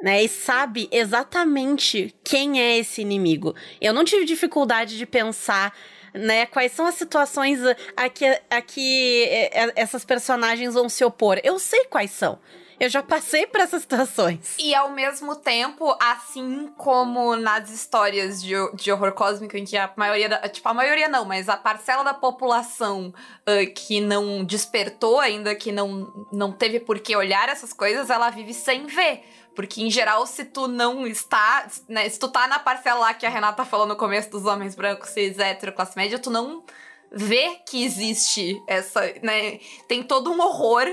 Né, 0.02 0.24
e 0.24 0.28
sabe 0.28 0.88
exatamente 0.90 2.12
quem 2.24 2.60
é 2.60 2.76
esse 2.76 3.00
inimigo. 3.00 3.54
Eu 3.80 3.92
não 3.92 4.04
tive 4.04 4.24
dificuldade 4.24 4.98
de 4.98 5.06
pensar 5.06 5.72
né? 6.14 6.46
Quais 6.46 6.72
são 6.72 6.86
as 6.86 6.94
situações 6.94 7.60
a 7.96 8.08
que, 8.08 8.24
a 8.50 8.60
que 8.60 9.24
é, 9.24 9.64
é, 9.64 9.72
essas 9.76 10.04
personagens 10.04 10.74
vão 10.74 10.88
se 10.88 11.04
opor? 11.04 11.40
Eu 11.42 11.58
sei 11.58 11.84
quais 11.84 12.10
são. 12.10 12.38
Eu 12.82 12.88
já 12.88 13.00
passei 13.00 13.46
por 13.46 13.60
essas 13.60 13.82
situações. 13.82 14.56
E 14.58 14.74
ao 14.74 14.90
mesmo 14.90 15.36
tempo, 15.36 15.96
assim 16.00 16.66
como 16.76 17.36
nas 17.36 17.70
histórias 17.70 18.42
de, 18.42 18.54
de 18.74 18.90
horror 18.90 19.12
cósmico, 19.12 19.56
em 19.56 19.64
que 19.64 19.76
a 19.76 19.88
maioria 19.94 20.28
da. 20.28 20.48
Tipo, 20.48 20.68
a 20.68 20.74
maioria 20.74 21.06
não, 21.06 21.24
mas 21.24 21.48
a 21.48 21.56
parcela 21.56 22.02
da 22.02 22.12
população 22.12 23.14
uh, 23.42 23.72
que 23.72 24.00
não 24.00 24.42
despertou 24.42 25.20
ainda, 25.20 25.54
que 25.54 25.70
não, 25.70 26.12
não 26.32 26.50
teve 26.50 26.80
por 26.80 26.98
que 26.98 27.14
olhar 27.14 27.48
essas 27.48 27.72
coisas, 27.72 28.10
ela 28.10 28.30
vive 28.30 28.52
sem 28.52 28.84
ver. 28.86 29.22
Porque, 29.54 29.80
em 29.80 29.88
geral, 29.88 30.26
se 30.26 30.44
tu 30.44 30.66
não 30.66 31.06
está, 31.06 31.68
né, 31.88 32.08
se 32.08 32.18
tu 32.18 32.26
tá 32.26 32.48
na 32.48 32.58
parcela 32.58 32.98
lá 32.98 33.14
que 33.14 33.24
a 33.24 33.30
Renata 33.30 33.64
falou 33.64 33.86
no 33.86 33.94
começo 33.94 34.28
dos 34.28 34.44
homens 34.44 34.74
brancos, 34.74 35.10
cis, 35.10 35.38
hétero, 35.38 35.72
classe 35.72 35.96
média, 35.96 36.18
tu 36.18 36.30
não 36.30 36.64
vê 37.12 37.60
que 37.64 37.84
existe 37.84 38.60
essa, 38.66 39.02
né, 39.22 39.60
tem 39.86 40.02
todo 40.02 40.32
um 40.32 40.40
horror 40.40 40.88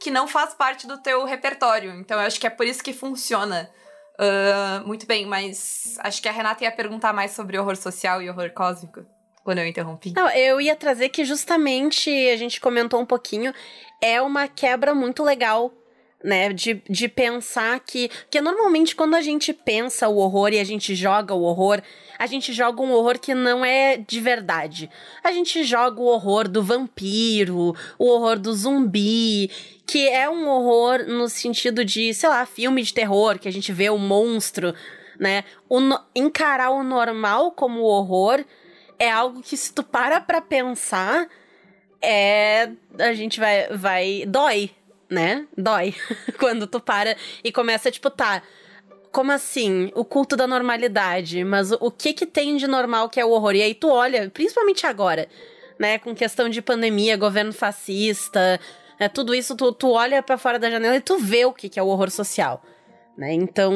que 0.00 0.10
não 0.10 0.26
faz 0.26 0.54
parte 0.54 0.86
do 0.86 0.98
teu 0.98 1.24
repertório. 1.24 1.94
Então 2.00 2.18
eu 2.18 2.26
acho 2.26 2.40
que 2.40 2.46
é 2.46 2.50
por 2.50 2.66
isso 2.66 2.82
que 2.82 2.92
funciona 2.92 3.70
uh, 4.18 4.86
muito 4.86 5.06
bem. 5.06 5.26
Mas 5.26 5.96
acho 6.00 6.20
que 6.22 6.28
a 6.28 6.32
Renata 6.32 6.64
ia 6.64 6.72
perguntar 6.72 7.12
mais 7.12 7.32
sobre 7.32 7.58
horror 7.58 7.76
social 7.76 8.22
e 8.22 8.30
horror 8.30 8.50
cósmico. 8.50 9.04
Quando 9.44 9.58
eu 9.58 9.66
interrompi. 9.66 10.12
Não, 10.14 10.28
eu 10.30 10.60
ia 10.60 10.76
trazer 10.76 11.08
que 11.08 11.24
justamente 11.24 12.10
a 12.28 12.36
gente 12.36 12.60
comentou 12.60 13.00
um 13.00 13.06
pouquinho, 13.06 13.54
é 14.00 14.20
uma 14.20 14.46
quebra 14.46 14.94
muito 14.94 15.22
legal 15.24 15.72
né? 16.22 16.52
De, 16.52 16.82
de 16.88 17.08
pensar 17.08 17.80
que. 17.80 18.08
Porque 18.08 18.40
normalmente 18.40 18.94
quando 18.94 19.14
a 19.14 19.20
gente 19.20 19.52
pensa 19.52 20.08
o 20.08 20.16
horror 20.16 20.52
e 20.52 20.58
a 20.58 20.64
gente 20.64 20.94
joga 20.94 21.34
o 21.34 21.42
horror, 21.42 21.82
a 22.18 22.26
gente 22.26 22.52
joga 22.52 22.82
um 22.82 22.92
horror 22.92 23.18
que 23.18 23.34
não 23.34 23.64
é 23.64 23.96
de 23.96 24.20
verdade. 24.20 24.90
A 25.24 25.32
gente 25.32 25.64
joga 25.64 26.00
o 26.00 26.06
horror 26.06 26.48
do 26.48 26.62
vampiro, 26.62 27.74
o 27.98 28.06
horror 28.06 28.38
do 28.38 28.52
zumbi, 28.52 29.50
que 29.86 30.08
é 30.08 30.28
um 30.28 30.48
horror 30.48 31.04
no 31.06 31.28
sentido 31.28 31.84
de, 31.84 32.12
sei 32.12 32.28
lá, 32.28 32.44
filme 32.44 32.82
de 32.82 32.92
terror, 32.92 33.38
que 33.38 33.48
a 33.48 33.52
gente 33.52 33.72
vê 33.72 33.90
o 33.90 33.98
monstro, 33.98 34.74
né? 35.18 35.44
O 35.68 35.80
no... 35.80 36.00
Encarar 36.14 36.70
o 36.70 36.82
normal 36.82 37.52
como 37.52 37.80
horror 37.82 38.44
é 38.98 39.10
algo 39.10 39.40
que 39.40 39.56
se 39.56 39.72
tu 39.72 39.82
para 39.82 40.20
pra 40.20 40.42
pensar, 40.42 41.26
é. 42.02 42.70
A 42.98 43.12
gente 43.12 43.38
vai. 43.38 43.68
vai 43.68 44.24
dói, 44.26 44.70
né? 45.10 45.46
Dói. 45.56 45.94
Quando 46.38 46.66
tu 46.66 46.80
para 46.80 47.16
e 47.42 47.50
começa, 47.50 47.90
tipo, 47.90 48.08
tá. 48.08 48.42
Como 49.10 49.32
assim? 49.32 49.90
O 49.94 50.04
culto 50.04 50.36
da 50.36 50.46
normalidade. 50.46 51.42
Mas 51.44 51.72
o, 51.72 51.78
o 51.80 51.90
que 51.90 52.12
que 52.12 52.26
tem 52.26 52.56
de 52.56 52.66
normal 52.66 53.08
que 53.08 53.18
é 53.18 53.24
o 53.24 53.30
horror? 53.30 53.54
E 53.56 53.62
aí 53.62 53.74
tu 53.74 53.88
olha, 53.88 54.30
principalmente 54.30 54.86
agora, 54.86 55.28
né? 55.78 55.98
Com 55.98 56.14
questão 56.14 56.48
de 56.48 56.62
pandemia, 56.62 57.16
governo 57.16 57.52
fascista, 57.52 58.60
é, 59.00 59.08
tudo 59.08 59.34
isso, 59.34 59.56
tu, 59.56 59.72
tu 59.72 59.90
olha 59.90 60.22
para 60.22 60.36
fora 60.36 60.58
da 60.58 60.70
janela 60.70 60.94
e 60.94 61.00
tu 61.00 61.18
vê 61.18 61.46
o 61.46 61.52
que, 61.54 61.70
que 61.70 61.80
é 61.80 61.82
o 61.82 61.86
horror 61.86 62.10
social. 62.10 62.62
Né? 63.16 63.32
Então, 63.32 63.72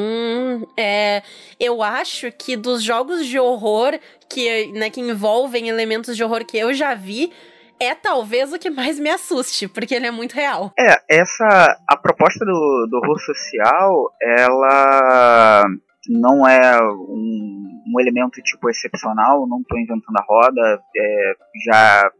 é, 0.77 1.23
eu 1.59 1.81
acho 1.81 2.31
que 2.31 2.55
dos 2.55 2.81
jogos 2.81 3.25
de 3.25 3.39
horror 3.39 3.99
que, 4.29 4.67
né, 4.67 4.89
que 4.89 5.01
envolvem 5.01 5.67
elementos 5.67 6.15
de 6.15 6.23
horror 6.23 6.45
que 6.45 6.57
eu 6.57 6.73
já 6.73 6.93
vi, 6.93 7.31
é 7.79 7.93
talvez 7.93 8.53
o 8.53 8.59
que 8.59 8.69
mais 8.69 8.99
me 8.99 9.09
assuste, 9.09 9.67
porque 9.67 9.95
ele 9.95 10.07
é 10.07 10.11
muito 10.11 10.33
real. 10.33 10.73
É, 10.77 11.01
essa 11.09 11.77
a 11.89 11.97
proposta 11.97 12.45
do, 12.45 12.87
do 12.89 12.97
horror 12.97 13.19
social, 13.19 14.11
ela 14.21 15.63
não 16.07 16.47
é 16.47 16.81
um, 16.81 17.83
um 17.87 17.99
elemento 17.99 18.41
tipo 18.41 18.69
excepcional, 18.69 19.47
não 19.47 19.61
estou 19.61 19.79
inventando 19.79 20.17
a 20.17 20.23
roda, 20.23 20.81
é, 20.95 21.33
já 21.65 22.11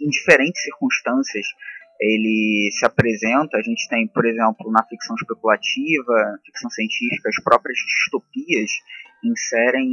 em 0.00 0.08
diferentes 0.08 0.62
circunstâncias 0.62 1.46
ele 1.98 2.68
se 2.72 2.84
apresenta, 2.84 3.56
a 3.56 3.62
gente 3.62 3.88
tem, 3.88 4.06
por 4.06 4.26
exemplo, 4.26 4.70
na 4.70 4.84
ficção 4.84 5.16
especulativa, 5.16 6.38
ficção 6.44 6.70
científica, 6.70 7.28
as 7.28 7.42
próprias 7.42 7.78
distopias 7.78 8.70
inserem 9.24 9.88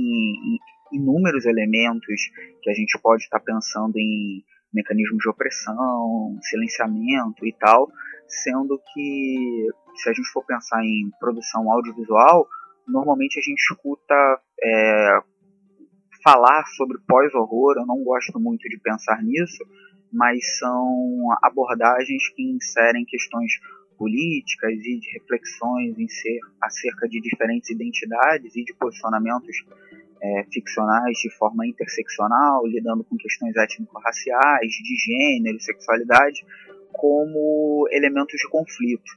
inúmeros 0.92 1.46
elementos 1.46 2.30
que 2.62 2.70
a 2.70 2.74
gente 2.74 3.00
pode 3.02 3.24
estar 3.24 3.40
pensando 3.40 3.98
em 3.98 4.44
mecanismos 4.74 5.20
de 5.20 5.30
opressão, 5.30 6.38
silenciamento 6.42 7.46
e 7.46 7.54
tal, 7.60 7.92
sendo 8.28 8.80
que 8.94 9.68
se 9.96 10.10
a 10.10 10.14
gente 10.14 10.30
for 10.32 10.44
pensar 10.46 10.84
em 10.84 11.12
produção 11.20 11.72
audiovisual, 11.72 12.48
normalmente 12.88 13.40
a 13.40 13.42
gente 13.42 13.60
escuta 13.60 14.42
é, 14.62 15.20
falar 16.24 16.66
sobre 16.76 16.98
pós-horror, 17.08 17.76
eu 17.78 17.86
não 17.86 18.04
gosto 18.04 18.40
muito 18.40 18.68
de 18.68 18.80
pensar 18.80 19.22
nisso, 19.22 19.64
mas 20.12 20.58
são 20.58 21.28
abordagens 21.42 22.30
que 22.30 22.44
inserem 22.44 23.06
questões 23.06 23.54
políticas 23.98 24.72
e 24.74 25.00
de 25.00 25.20
reflexões 25.20 25.98
em 25.98 26.08
ser, 26.08 26.40
acerca 26.62 27.08
de 27.08 27.22
diferentes 27.22 27.70
identidades 27.70 28.56
e 28.56 28.64
de 28.64 28.74
posicionamentos 28.76 29.64
é, 30.24 30.46
ficcionais 30.52 31.18
de 31.18 31.30
forma 31.38 31.68
interseccional, 31.68 32.66
lidando 32.66 33.04
com 33.04 33.18
questões 33.18 33.56
étnico-raciais, 33.58 34.72
de 34.72 34.96
gênero, 34.96 35.60
sexualidade, 35.60 36.46
como 36.94 37.88
elementos 37.92 38.40
de 38.40 38.48
conflito. 38.50 39.12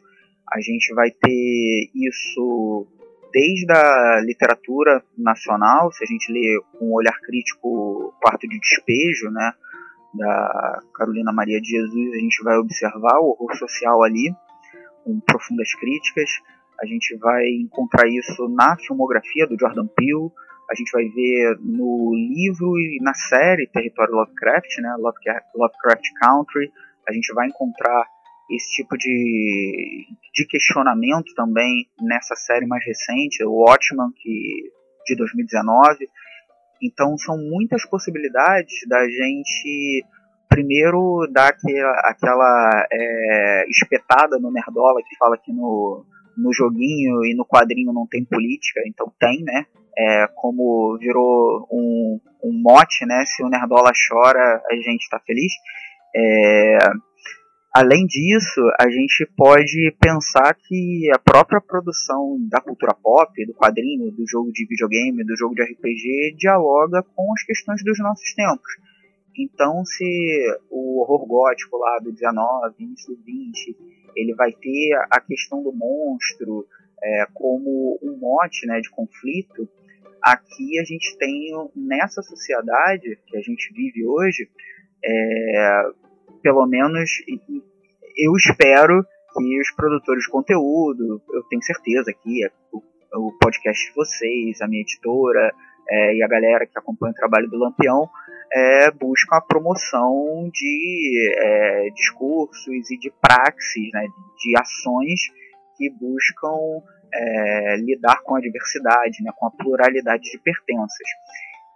A 0.52 0.60
gente 0.60 0.92
vai 0.94 1.10
ter 1.10 1.90
isso 1.94 2.86
desde 3.32 3.70
a 3.70 4.20
literatura 4.22 5.04
nacional, 5.16 5.92
se 5.92 6.02
a 6.02 6.06
gente 6.06 6.32
lê 6.32 6.60
com 6.72 6.86
um 6.90 6.94
olhar 6.94 7.18
crítico 7.20 8.12
Quarto 8.20 8.48
de 8.48 8.58
Despejo, 8.58 9.30
né, 9.30 9.52
da 10.14 10.80
Carolina 10.94 11.32
Maria 11.32 11.60
de 11.60 11.68
Jesus, 11.68 12.14
a 12.14 12.18
gente 12.18 12.42
vai 12.42 12.56
observar 12.56 13.18
o 13.20 13.30
horror 13.30 13.54
social 13.56 14.02
ali, 14.02 14.34
com 15.04 15.20
profundas 15.20 15.72
críticas. 15.74 16.30
A 16.80 16.86
gente 16.86 17.16
vai 17.18 17.46
encontrar 17.60 18.08
isso 18.08 18.48
na 18.48 18.76
filmografia 18.78 19.46
do 19.46 19.56
Jordan 19.58 19.86
Peele, 19.86 20.30
a 20.70 20.74
gente 20.74 20.90
vai 20.92 21.04
ver 21.08 21.58
no 21.60 22.12
livro 22.14 22.78
e 22.78 22.98
na 23.00 23.14
série 23.14 23.68
Território 23.68 24.14
Lovecraft, 24.14 24.78
né, 24.80 24.94
Lovecraft 24.98 26.04
Country, 26.20 26.72
a 27.08 27.12
gente 27.12 27.32
vai 27.34 27.46
encontrar 27.46 28.04
esse 28.50 28.82
tipo 28.82 28.96
de, 28.96 30.06
de 30.34 30.46
questionamento 30.46 31.34
também 31.34 31.88
nessa 32.00 32.34
série 32.36 32.66
mais 32.66 32.84
recente, 32.84 33.44
o 33.44 33.52
Watchmen, 33.52 34.10
que, 34.16 34.70
de 35.06 35.16
2019. 35.16 36.08
Então 36.82 37.16
são 37.18 37.36
muitas 37.38 37.84
possibilidades 37.88 38.86
da 38.88 39.08
gente 39.08 40.04
primeiro 40.48 41.26
dar 41.32 41.48
aquela, 41.48 42.00
aquela 42.04 42.86
é, 42.92 43.66
espetada 43.68 44.38
no 44.38 44.52
Nerdola 44.52 45.02
que 45.02 45.16
fala 45.16 45.36
que 45.36 45.52
no, 45.52 46.04
no 46.36 46.52
joguinho 46.52 47.24
e 47.24 47.34
no 47.34 47.44
quadrinho 47.44 47.92
não 47.92 48.06
tem 48.06 48.24
política, 48.24 48.80
então 48.86 49.12
tem, 49.18 49.42
né? 49.42 49.66
É, 49.98 50.28
como 50.34 50.98
virou 50.98 51.66
um, 51.72 52.20
um 52.44 52.52
mote, 52.62 53.06
né? 53.06 53.24
Se 53.26 53.42
o 53.42 53.48
Nerdola 53.48 53.92
chora, 54.08 54.62
a 54.70 54.74
gente 54.74 55.02
está 55.02 55.18
feliz. 55.20 55.52
É, 56.14 56.78
além 57.74 58.06
disso, 58.06 58.60
a 58.78 58.88
gente 58.90 59.26
pode 59.36 59.94
pensar 60.00 60.54
que 60.54 61.10
a 61.14 61.18
própria 61.18 61.60
produção 61.60 62.36
da 62.48 62.60
cultura 62.60 62.94
pop, 62.94 63.32
do 63.46 63.54
quadrinho, 63.54 64.10
do 64.12 64.24
jogo 64.28 64.52
de 64.52 64.66
videogame, 64.66 65.24
do 65.24 65.36
jogo 65.36 65.54
de 65.54 65.62
RPG, 65.62 66.36
dialoga 66.36 67.02
com 67.14 67.32
as 67.32 67.42
questões 67.42 67.82
dos 67.82 67.98
nossos 67.98 68.34
tempos. 68.34 68.72
Então, 69.38 69.84
se 69.84 70.58
o 70.70 71.00
horror 71.00 71.26
gótico 71.26 71.76
lá 71.76 71.98
do 71.98 72.10
19, 72.10 72.74
início 72.78 73.14
do 73.14 73.22
20, 73.22 73.76
ele 74.16 74.34
vai 74.34 74.50
ter 74.52 74.94
a 75.10 75.20
questão 75.20 75.62
do 75.62 75.72
monstro 75.72 76.66
é, 77.02 77.26
como 77.34 77.98
um 78.02 78.16
mote 78.18 78.66
né, 78.66 78.80
de 78.80 78.90
conflito, 78.90 79.68
aqui 80.26 80.80
a 80.80 80.84
gente 80.84 81.16
tem 81.18 81.52
nessa 81.76 82.20
sociedade 82.20 83.16
que 83.28 83.36
a 83.36 83.40
gente 83.40 83.72
vive 83.72 84.04
hoje, 84.04 84.50
é, 85.04 85.82
pelo 86.42 86.66
menos 86.66 87.08
eu 88.16 88.32
espero 88.34 89.04
que 89.36 89.60
os 89.60 89.70
produtores 89.70 90.24
de 90.24 90.30
conteúdo, 90.30 91.22
eu 91.32 91.42
tenho 91.44 91.62
certeza 91.62 92.12
que 92.12 92.44
é 92.44 92.50
o, 92.72 92.82
o 93.28 93.38
podcast 93.38 93.86
de 93.86 93.94
vocês, 93.94 94.60
a 94.60 94.66
minha 94.66 94.82
editora 94.82 95.54
é, 95.88 96.16
e 96.16 96.22
a 96.22 96.28
galera 96.28 96.66
que 96.66 96.76
acompanha 96.76 97.12
o 97.12 97.16
trabalho 97.16 97.48
do 97.48 97.58
Lampião, 97.58 98.08
é, 98.52 98.90
buscam 98.90 99.36
a 99.36 99.40
promoção 99.40 100.50
de 100.52 101.34
é, 101.36 101.90
discursos 101.94 102.90
e 102.90 102.98
de 102.98 103.12
praxis, 103.20 103.90
né, 103.92 104.06
de 104.38 104.58
ações 104.58 105.20
que 105.76 105.88
buscam 105.90 106.82
é, 107.16 107.76
lidar 107.76 108.20
com 108.22 108.36
a 108.36 108.40
diversidade, 108.40 109.22
né, 109.22 109.32
com 109.36 109.46
a 109.46 109.50
pluralidade 109.50 110.30
de 110.30 110.38
pertenças. 110.38 111.08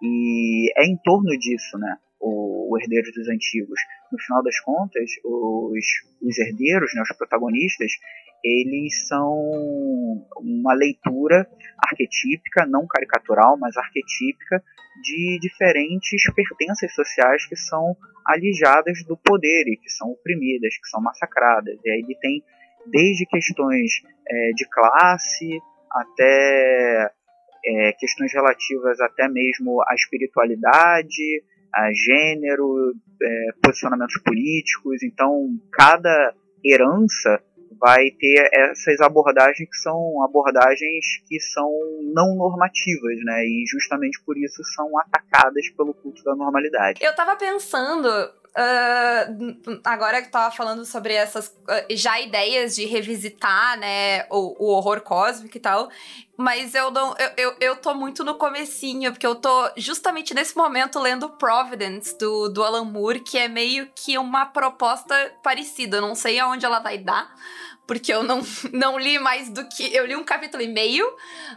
E 0.02 0.72
é 0.76 0.86
em 0.86 0.96
torno 0.96 1.30
disso, 1.38 1.78
né, 1.78 1.96
o, 2.20 2.72
o 2.72 2.78
Herdeiros 2.78 3.12
dos 3.14 3.28
Antigos. 3.28 3.80
No 4.12 4.18
final 4.18 4.42
das 4.42 4.58
contas, 4.60 5.10
os, 5.24 5.86
os 6.22 6.38
herdeiros, 6.38 6.92
né, 6.94 7.02
os 7.02 7.16
protagonistas, 7.16 7.92
eles 8.42 9.06
são 9.06 10.26
uma 10.38 10.74
leitura 10.74 11.46
arquetípica, 11.78 12.66
não 12.66 12.86
caricatural, 12.86 13.56
mas 13.58 13.76
arquetípica, 13.76 14.62
de 15.02 15.38
diferentes 15.40 16.22
pertenças 16.34 16.92
sociais 16.94 17.46
que 17.46 17.56
são 17.56 17.96
alijadas 18.26 19.04
do 19.06 19.16
poder 19.16 19.64
e 19.68 19.76
que 19.76 19.90
são 19.90 20.10
oprimidas, 20.10 20.76
que 20.76 20.88
são 20.88 21.00
massacradas. 21.00 21.78
E 21.84 21.90
aí 21.90 22.00
ele 22.00 22.16
tem 22.20 22.42
desde 22.86 23.26
questões 23.26 24.02
é, 24.28 24.50
de 24.54 24.68
classe 24.68 25.60
até 25.90 27.10
é, 27.64 27.92
questões 27.98 28.32
relativas 28.32 29.00
até 29.00 29.28
mesmo 29.28 29.82
à 29.82 29.94
espiritualidade, 29.94 31.42
a 31.74 31.90
gênero, 31.92 32.94
é, 33.22 33.46
posicionamentos 33.62 34.20
políticos. 34.22 35.02
Então, 35.02 35.48
cada 35.72 36.34
herança 36.64 37.42
vai 37.80 38.10
ter 38.18 38.50
essas 38.52 39.00
abordagens 39.00 39.68
que 39.68 39.76
são 39.76 40.22
abordagens 40.22 41.22
que 41.26 41.40
são 41.40 41.70
não 42.12 42.36
normativas, 42.36 43.16
né? 43.24 43.42
E 43.44 43.64
justamente 43.70 44.22
por 44.24 44.36
isso 44.36 44.62
são 44.74 44.86
atacadas 44.98 45.68
pelo 45.70 45.94
culto 45.94 46.22
da 46.22 46.34
normalidade. 46.36 47.02
Eu 47.02 47.14
tava 47.14 47.36
pensando 47.36 48.08
Uh, 48.50 49.80
agora 49.84 50.20
que 50.20 50.28
tava 50.28 50.54
falando 50.54 50.84
sobre 50.84 51.14
essas 51.14 51.46
uh, 51.46 51.86
já 51.94 52.20
ideias 52.20 52.74
de 52.74 52.84
revisitar, 52.84 53.78
né, 53.78 54.24
o, 54.28 54.56
o, 54.58 54.74
horror 54.74 55.02
cósmico 55.02 55.56
e 55.56 55.60
tal, 55.60 55.88
mas 56.36 56.74
eu 56.74 56.90
não, 56.90 57.14
eu, 57.16 57.30
eu, 57.36 57.56
eu 57.60 57.76
tô 57.76 57.94
muito 57.94 58.24
no 58.24 58.34
comecinho, 58.34 59.12
porque 59.12 59.26
eu 59.26 59.36
tô 59.36 59.70
justamente 59.76 60.34
nesse 60.34 60.56
momento 60.56 60.98
lendo 60.98 61.28
Providence, 61.28 62.18
do, 62.18 62.48
do 62.48 62.64
Alan 62.64 62.84
Moore, 62.84 63.20
que 63.20 63.38
é 63.38 63.46
meio 63.46 63.88
que 63.94 64.18
uma 64.18 64.46
proposta 64.46 65.14
parecida, 65.44 65.98
eu 65.98 66.02
não 66.02 66.16
sei 66.16 66.40
aonde 66.40 66.66
ela 66.66 66.80
vai 66.80 66.98
dar, 66.98 67.32
porque 67.86 68.12
eu 68.12 68.24
não, 68.24 68.40
não 68.72 68.98
li 68.98 69.18
mais 69.18 69.48
do 69.48 69.68
que. 69.68 69.94
Eu 69.94 70.06
li 70.06 70.16
um 70.16 70.24
capítulo 70.24 70.62
e 70.62 70.68
meio, 70.68 71.04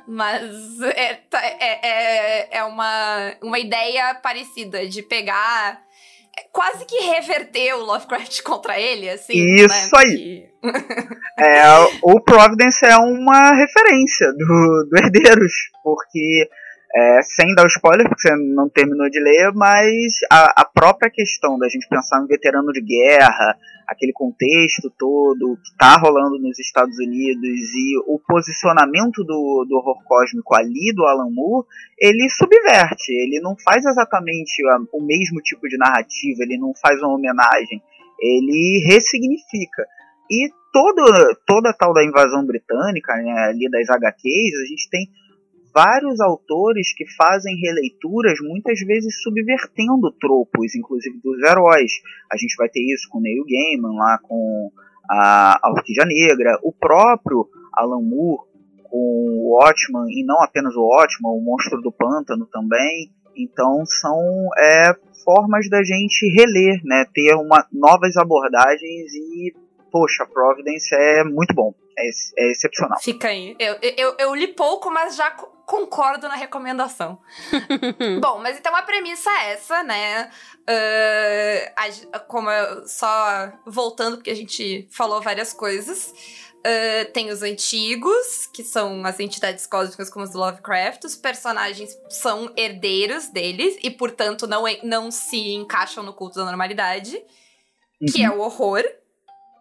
mas 0.07 0.79
é, 0.81 1.15
tá, 1.15 1.43
é, 1.43 1.79
é, 1.81 2.57
é 2.57 2.63
uma, 2.63 3.35
uma 3.41 3.57
ideia 3.57 4.13
parecida 4.15 4.87
de 4.87 5.01
pegar 5.01 5.81
quase 6.51 6.85
que 6.85 6.99
reverter 7.01 7.73
o 7.75 7.83
Lovecraft 7.83 8.41
contra 8.43 8.79
ele, 8.79 9.09
assim. 9.09 9.33
Isso 9.33 9.95
né? 9.95 10.03
aí. 10.05 10.45
é, 11.37 11.63
o 12.01 12.21
Providence 12.21 12.85
é 12.85 12.95
uma 12.97 13.49
referência 13.55 14.31
do, 14.33 14.87
do 14.89 14.97
Herdeiros, 14.97 15.53
porque 15.83 16.47
é, 16.95 17.21
sem 17.23 17.55
dar 17.55 17.65
spoiler, 17.65 18.07
porque 18.07 18.27
você 18.27 18.35
não 18.35 18.69
terminou 18.69 19.09
de 19.09 19.19
ler, 19.19 19.51
mas 19.55 20.19
a, 20.31 20.61
a, 20.61 20.65
própria 20.65 21.09
questão 21.09 21.57
da 21.57 21.67
gente 21.67 21.87
pensar 21.89 22.21
em 22.21 22.27
veterano 22.27 22.71
de 22.71 22.81
guerra, 22.81 23.57
aquele 23.87 24.13
contexto 24.13 24.93
todo 24.95 25.57
que 25.57 25.71
está 25.71 25.97
rolando 25.97 26.37
nos 26.37 26.59
Estados 26.59 26.95
Unidos 26.99 27.73
e 27.73 27.97
o 28.05 28.19
posicionamento 28.19 29.23
do, 29.23 29.65
do 29.67 29.75
horror 29.75 30.03
cósmico 30.05 30.53
ali 30.53 30.93
do 30.95 31.03
Alan 31.05 31.31
Moore, 31.31 31.65
ele 31.99 32.29
subverte, 32.29 33.11
ele 33.11 33.41
não 33.41 33.55
faz 33.57 33.83
exatamente 33.85 34.61
o 34.93 35.03
mesmo 35.03 35.41
tipo 35.41 35.67
de 35.67 35.77
narrativa, 35.77 36.43
ele 36.43 36.59
não 36.59 36.73
faz 36.79 36.99
uma 37.01 37.15
homenagem, 37.15 37.81
ele 38.21 38.85
ressignifica. 38.85 39.83
E 40.29 40.47
todo, 40.71 41.37
toda 41.45 41.71
a 41.71 41.73
tal 41.73 41.91
da 41.91 42.05
invasão 42.05 42.45
britânica, 42.45 43.15
né, 43.15 43.49
ali 43.49 43.69
das 43.69 43.89
HQs, 43.89 44.61
a 44.61 44.65
gente 44.67 44.89
tem 44.89 45.07
vários 45.73 46.19
autores 46.21 46.93
que 46.95 47.05
fazem 47.15 47.55
releituras, 47.55 48.39
muitas 48.41 48.79
vezes 48.79 49.21
subvertendo 49.21 50.11
tropos, 50.19 50.75
inclusive 50.75 51.19
dos 51.23 51.41
heróis. 51.41 51.91
A 52.31 52.37
gente 52.37 52.55
vai 52.57 52.69
ter 52.69 52.81
isso 52.81 53.09
com 53.09 53.19
Neil 53.19 53.43
Gaiman, 53.43 53.95
lá 53.95 54.19
com 54.21 54.71
a, 55.09 55.59
Orquídea 55.71 56.05
Negra, 56.05 56.59
o 56.63 56.71
próprio 56.71 57.47
Alan 57.73 58.01
Moore 58.01 58.47
com 58.83 58.97
o 58.97 59.57
Watchman, 59.57 60.05
e 60.09 60.23
não 60.23 60.41
apenas 60.43 60.75
o 60.75 60.81
Watchman, 60.81 61.31
o 61.31 61.41
Monstro 61.41 61.81
do 61.81 61.91
Pântano 61.91 62.45
também. 62.45 63.11
Então 63.35 63.83
são 63.85 64.15
é, 64.59 64.93
formas 65.25 65.67
da 65.69 65.83
gente 65.83 66.29
reler, 66.29 66.79
né, 66.83 67.05
ter 67.11 67.33
uma, 67.33 67.65
novas 67.71 68.15
abordagens 68.15 69.13
e, 69.15 69.53
poxa, 69.93 70.25
Providence 70.25 70.93
é 70.95 71.23
muito 71.23 71.53
bom. 71.53 71.71
É, 71.95 72.09
é, 72.39 72.51
excepcional. 72.51 72.99
Fica 72.99 73.27
aí. 73.27 73.55
Eu, 73.59 73.77
eu, 73.95 74.15
eu 74.17 74.35
li 74.35 74.47
pouco, 74.47 74.89
mas 74.89 75.15
já 75.15 75.29
concordo 75.29 76.27
na 76.27 76.35
recomendação. 76.35 77.19
Bom, 78.19 78.39
mas 78.39 78.57
então 78.57 78.75
a 78.75 78.81
premissa 78.81 79.29
é 79.29 79.53
essa, 79.53 79.83
né? 79.83 80.31
Uh, 80.61 82.09
a, 82.11 82.19
como 82.19 82.49
eu, 82.49 82.87
só 82.87 83.53
voltando, 83.67 84.17
porque 84.17 84.31
a 84.31 84.35
gente 84.35 84.87
falou 84.91 85.21
várias 85.21 85.53
coisas. 85.53 86.11
Uh, 86.65 87.11
tem 87.13 87.29
os 87.29 87.43
antigos, 87.43 88.47
que 88.51 88.63
são 88.63 89.05
as 89.05 89.19
entidades 89.19 89.67
cósmicas 89.67 90.09
como 90.09 90.25
os 90.25 90.31
do 90.31 90.39
Lovecraft. 90.39 91.03
Os 91.03 91.15
personagens 91.15 91.95
são 92.09 92.51
herdeiros 92.57 93.27
deles 93.27 93.77
e, 93.83 93.91
portanto, 93.91 94.47
não, 94.47 94.63
não 94.81 95.11
se 95.11 95.53
encaixam 95.53 96.03
no 96.03 96.13
culto 96.13 96.39
da 96.39 96.45
normalidade, 96.45 97.15
uhum. 97.15 98.07
que 98.11 98.23
é 98.23 98.31
o 98.31 98.39
horror 98.39 98.83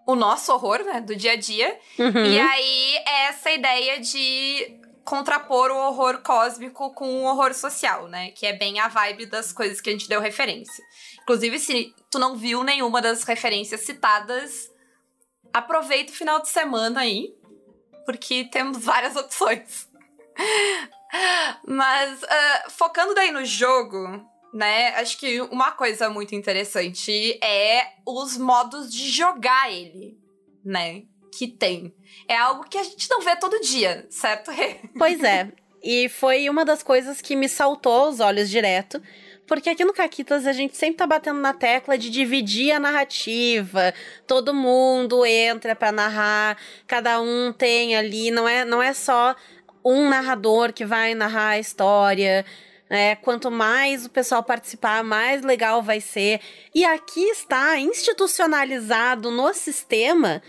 o 0.07 0.15
nosso 0.15 0.53
horror, 0.53 0.83
né, 0.85 1.01
do 1.01 1.15
dia 1.15 1.33
a 1.33 1.37
dia. 1.37 1.79
Uhum. 1.99 2.25
E 2.25 2.41
aí, 2.41 2.97
é 3.07 3.27
essa 3.29 3.51
ideia 3.51 4.01
de 4.01 4.81
contrapor 5.05 5.71
o 5.71 5.77
horror 5.77 6.23
cósmico 6.23 6.93
com 6.95 7.23
o 7.23 7.25
horror 7.25 7.55
social, 7.55 8.09
né? 8.09 8.31
Que 8.31 8.47
é 8.47 8.53
bem 8.53 8.79
a 8.81 8.89
vibe 8.89 9.27
das 9.27 9.53
coisas 9.53 9.81
que 9.81 9.91
a 9.91 9.93
gente 9.93 10.09
deu 10.09 10.21
referência. 10.21 10.83
Inclusive, 11.23 11.59
se 11.59 11.95
tu 12.11 12.19
não 12.19 12.37
viu 12.37 12.63
nenhuma 12.63 13.01
das 13.01 13.25
referências 13.25 13.83
citadas, 13.83 14.71
aproveita 15.53 16.13
o 16.13 16.17
final 16.17 16.41
de 16.41 16.49
semana 16.49 17.01
aí, 17.01 17.35
porque 18.05 18.45
temos 18.45 18.79
várias 18.79 19.17
opções. 19.17 19.89
Mas, 21.67 22.23
uh, 22.23 22.71
focando 22.71 23.15
daí 23.15 23.31
no 23.31 23.45
jogo, 23.45 24.25
né? 24.53 24.89
Acho 24.97 25.19
que 25.19 25.41
uma 25.43 25.73
coisa 25.73 26.11
muito 26.11 26.35
interessante 26.35 27.39
é 27.43 27.95
os 28.07 28.37
modos 28.37 28.93
de 28.93 29.11
jogar 29.11 29.73
ele, 29.73 30.19
né? 30.65 31.05
que 31.33 31.49
tem. 31.49 31.93
É 32.29 32.37
algo 32.37 32.65
que 32.69 32.79
a 32.79 32.83
gente 32.83 33.09
não 33.11 33.23
vê 33.23 33.35
todo 33.37 33.61
dia, 33.61 34.07
certo? 34.11 34.51
Pois 34.97 35.23
é. 35.23 35.51
E 35.83 36.09
foi 36.09 36.49
uma 36.49 36.65
das 36.65 36.83
coisas 36.83 37.21
que 37.21 37.35
me 37.35 37.49
saltou 37.49 37.93
aos 37.93 38.21
olhos 38.21 38.49
direto. 38.49 39.03
Porque 39.47 39.71
aqui 39.71 39.85
no 39.85 39.93
Caquitas 39.93 40.47
a 40.47 40.53
gente 40.53 40.77
sempre 40.77 40.99
tá 40.99 41.07
batendo 41.07 41.41
na 41.41 41.53
tecla 41.53 41.99
de 41.99 42.09
dividir 42.09 42.71
a 42.73 42.79
narrativa. 42.79 43.93
Todo 44.27 44.55
mundo 44.55 45.27
entra 45.27 45.75
para 45.75 45.91
narrar, 45.91 46.57
cada 46.87 47.21
um 47.21 47.53
tem 47.53 47.97
ali, 47.97 48.31
não 48.31 48.49
é, 48.49 48.65
não 48.65 48.81
é 48.81 48.93
só 48.93 49.35
um 49.85 50.09
narrador 50.09 50.73
que 50.73 50.85
vai 50.85 51.15
narrar 51.15 51.51
a 51.51 51.59
história. 51.59 52.45
É, 52.95 53.17
quanto 53.17 53.51
mais 53.51 54.05
o 54.05 54.11
pessoal 54.11 54.43
participar, 54.43 55.03
mais 55.03 55.41
legal 55.41 55.83
vai 55.83 55.99
ser. 55.99 56.43
E 56.75 56.85
aqui 56.85 57.23
está 57.31 57.79
institucionalizado 57.79 59.31
no 59.31 59.51
sistema 59.55 60.43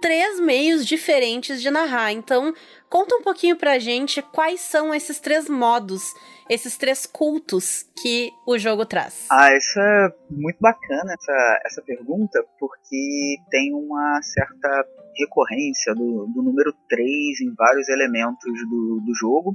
três 0.00 0.40
meios 0.40 0.86
diferentes 0.86 1.60
de 1.60 1.70
narrar. 1.70 2.10
Então, 2.10 2.54
conta 2.88 3.14
um 3.14 3.22
pouquinho 3.22 3.56
pra 3.56 3.78
gente 3.78 4.22
quais 4.22 4.60
são 4.60 4.94
esses 4.94 5.20
três 5.20 5.50
modos, 5.50 6.02
esses 6.48 6.78
três 6.78 7.04
cultos 7.04 7.84
que 8.02 8.30
o 8.46 8.56
jogo 8.56 8.86
traz. 8.86 9.26
Ah, 9.30 9.54
isso 9.54 9.78
é 9.78 10.14
muito 10.30 10.58
bacana, 10.60 11.12
essa, 11.12 11.60
essa 11.66 11.82
pergunta, 11.82 12.42
porque 12.58 13.36
tem 13.50 13.74
uma 13.74 14.18
certa 14.22 14.86
recorrência 15.18 15.94
do, 15.94 16.26
do 16.34 16.42
número 16.42 16.72
3 16.88 17.06
em 17.42 17.54
vários 17.54 17.86
elementos 17.90 18.50
do, 18.70 19.02
do 19.04 19.14
jogo. 19.14 19.54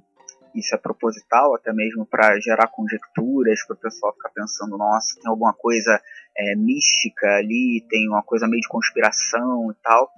Isso 0.55 0.75
é 0.75 0.77
proposital, 0.77 1.55
até 1.55 1.71
mesmo 1.73 2.05
para 2.05 2.39
gerar 2.39 2.67
conjecturas, 2.67 3.65
para 3.65 3.75
o 3.75 3.79
pessoal 3.79 4.13
ficar 4.13 4.29
pensando: 4.29 4.77
nossa, 4.77 5.19
tem 5.19 5.29
alguma 5.29 5.53
coisa 5.53 6.01
é, 6.37 6.55
mística 6.55 7.27
ali, 7.37 7.85
tem 7.89 8.07
uma 8.09 8.23
coisa 8.23 8.47
meio 8.47 8.61
de 8.61 8.67
conspiração 8.67 9.71
e 9.71 9.75
tal. 9.83 10.09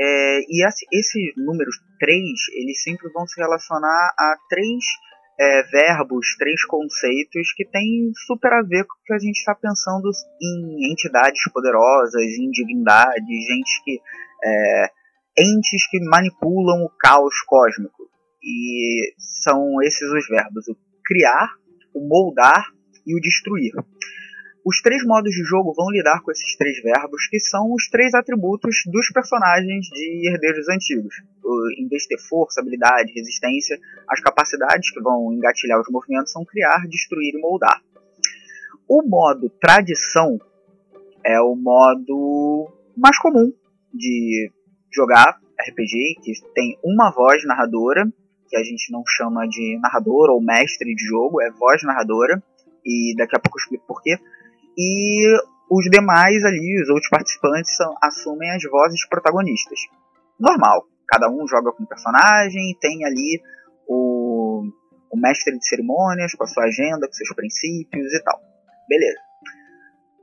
É, 0.00 0.40
e 0.48 0.66
esse, 0.66 0.86
esses 0.92 1.34
números 1.36 1.76
3, 1.98 2.14
eles 2.54 2.82
sempre 2.82 3.10
vão 3.12 3.26
se 3.26 3.40
relacionar 3.40 4.14
a 4.16 4.36
três 4.48 4.84
é, 5.40 5.62
verbos, 5.64 6.36
três 6.38 6.64
conceitos 6.64 7.52
que 7.56 7.64
têm 7.64 8.12
super 8.26 8.52
a 8.52 8.62
ver 8.62 8.84
com 8.84 8.94
o 8.94 9.04
que 9.04 9.14
a 9.14 9.18
gente 9.18 9.38
está 9.38 9.54
pensando 9.54 10.08
em 10.40 10.92
entidades 10.92 11.42
poderosas, 11.52 12.22
em 12.22 12.50
divindades, 12.50 13.46
gente 13.46 13.82
que. 13.84 14.00
É, 14.44 14.98
entes 15.38 15.88
que 15.88 16.00
manipulam 16.00 16.84
o 16.84 16.90
caos 16.98 17.40
cósmico. 17.46 18.07
E 18.42 19.14
são 19.18 19.82
esses 19.82 20.08
os 20.10 20.26
verbos: 20.28 20.68
o 20.68 20.76
criar, 21.04 21.54
o 21.94 22.00
moldar 22.06 22.64
e 23.06 23.14
o 23.14 23.20
destruir. 23.20 23.72
Os 24.64 24.82
três 24.82 25.02
modos 25.02 25.32
de 25.32 25.42
jogo 25.44 25.72
vão 25.72 25.90
lidar 25.90 26.20
com 26.20 26.30
esses 26.30 26.54
três 26.56 26.82
verbos, 26.82 27.26
que 27.28 27.40
são 27.40 27.72
os 27.72 27.88
três 27.88 28.12
atributos 28.12 28.82
dos 28.86 29.08
personagens 29.10 29.86
de 29.86 30.28
Herdeiros 30.28 30.68
Antigos. 30.68 31.14
Em 31.78 31.88
vez 31.88 32.02
de 32.02 32.08
ter 32.08 32.18
força, 32.28 32.60
habilidade, 32.60 33.12
resistência, 33.14 33.78
as 34.06 34.20
capacidades 34.20 34.90
que 34.92 35.00
vão 35.00 35.32
engatilhar 35.32 35.80
os 35.80 35.88
movimentos 35.90 36.32
são 36.32 36.44
criar, 36.44 36.86
destruir 36.86 37.34
e 37.34 37.40
moldar. 37.40 37.82
O 38.86 39.02
modo 39.02 39.48
tradição 39.58 40.38
é 41.24 41.40
o 41.40 41.54
modo 41.56 42.70
mais 42.96 43.18
comum 43.18 43.52
de 43.94 44.50
jogar 44.92 45.40
RPG, 45.70 46.20
que 46.22 46.32
tem 46.54 46.78
uma 46.84 47.10
voz 47.10 47.42
narradora, 47.46 48.04
que 48.48 48.56
a 48.56 48.62
gente 48.62 48.90
não 48.90 49.02
chama 49.06 49.46
de 49.46 49.78
narrador 49.82 50.30
ou 50.30 50.42
mestre 50.42 50.94
de 50.94 51.04
jogo, 51.04 51.40
é 51.42 51.50
voz 51.52 51.82
narradora, 51.82 52.42
e 52.84 53.14
daqui 53.16 53.36
a 53.36 53.40
pouco 53.40 53.58
eu 53.58 53.62
explico 53.62 53.86
porquê 53.86 54.18
e 54.78 55.26
os 55.68 55.90
demais 55.90 56.44
ali, 56.44 56.80
os 56.80 56.88
outros 56.88 57.08
participantes, 57.10 57.76
são, 57.76 57.92
assumem 58.00 58.48
as 58.52 58.62
vozes 58.62 59.06
protagonistas. 59.08 59.80
Normal, 60.38 60.86
cada 61.08 61.28
um 61.28 61.46
joga 61.48 61.72
com 61.72 61.82
um 61.82 61.86
personagem, 61.86 62.78
tem 62.80 63.04
ali 63.04 63.42
o, 63.88 64.62
o 65.10 65.16
mestre 65.16 65.58
de 65.58 65.66
cerimônias 65.66 66.32
com 66.34 66.44
a 66.44 66.46
sua 66.46 66.64
agenda, 66.64 67.08
com 67.08 67.12
seus 67.12 67.34
princípios 67.34 68.14
e 68.14 68.22
tal. 68.22 68.40
Beleza. 68.88 69.18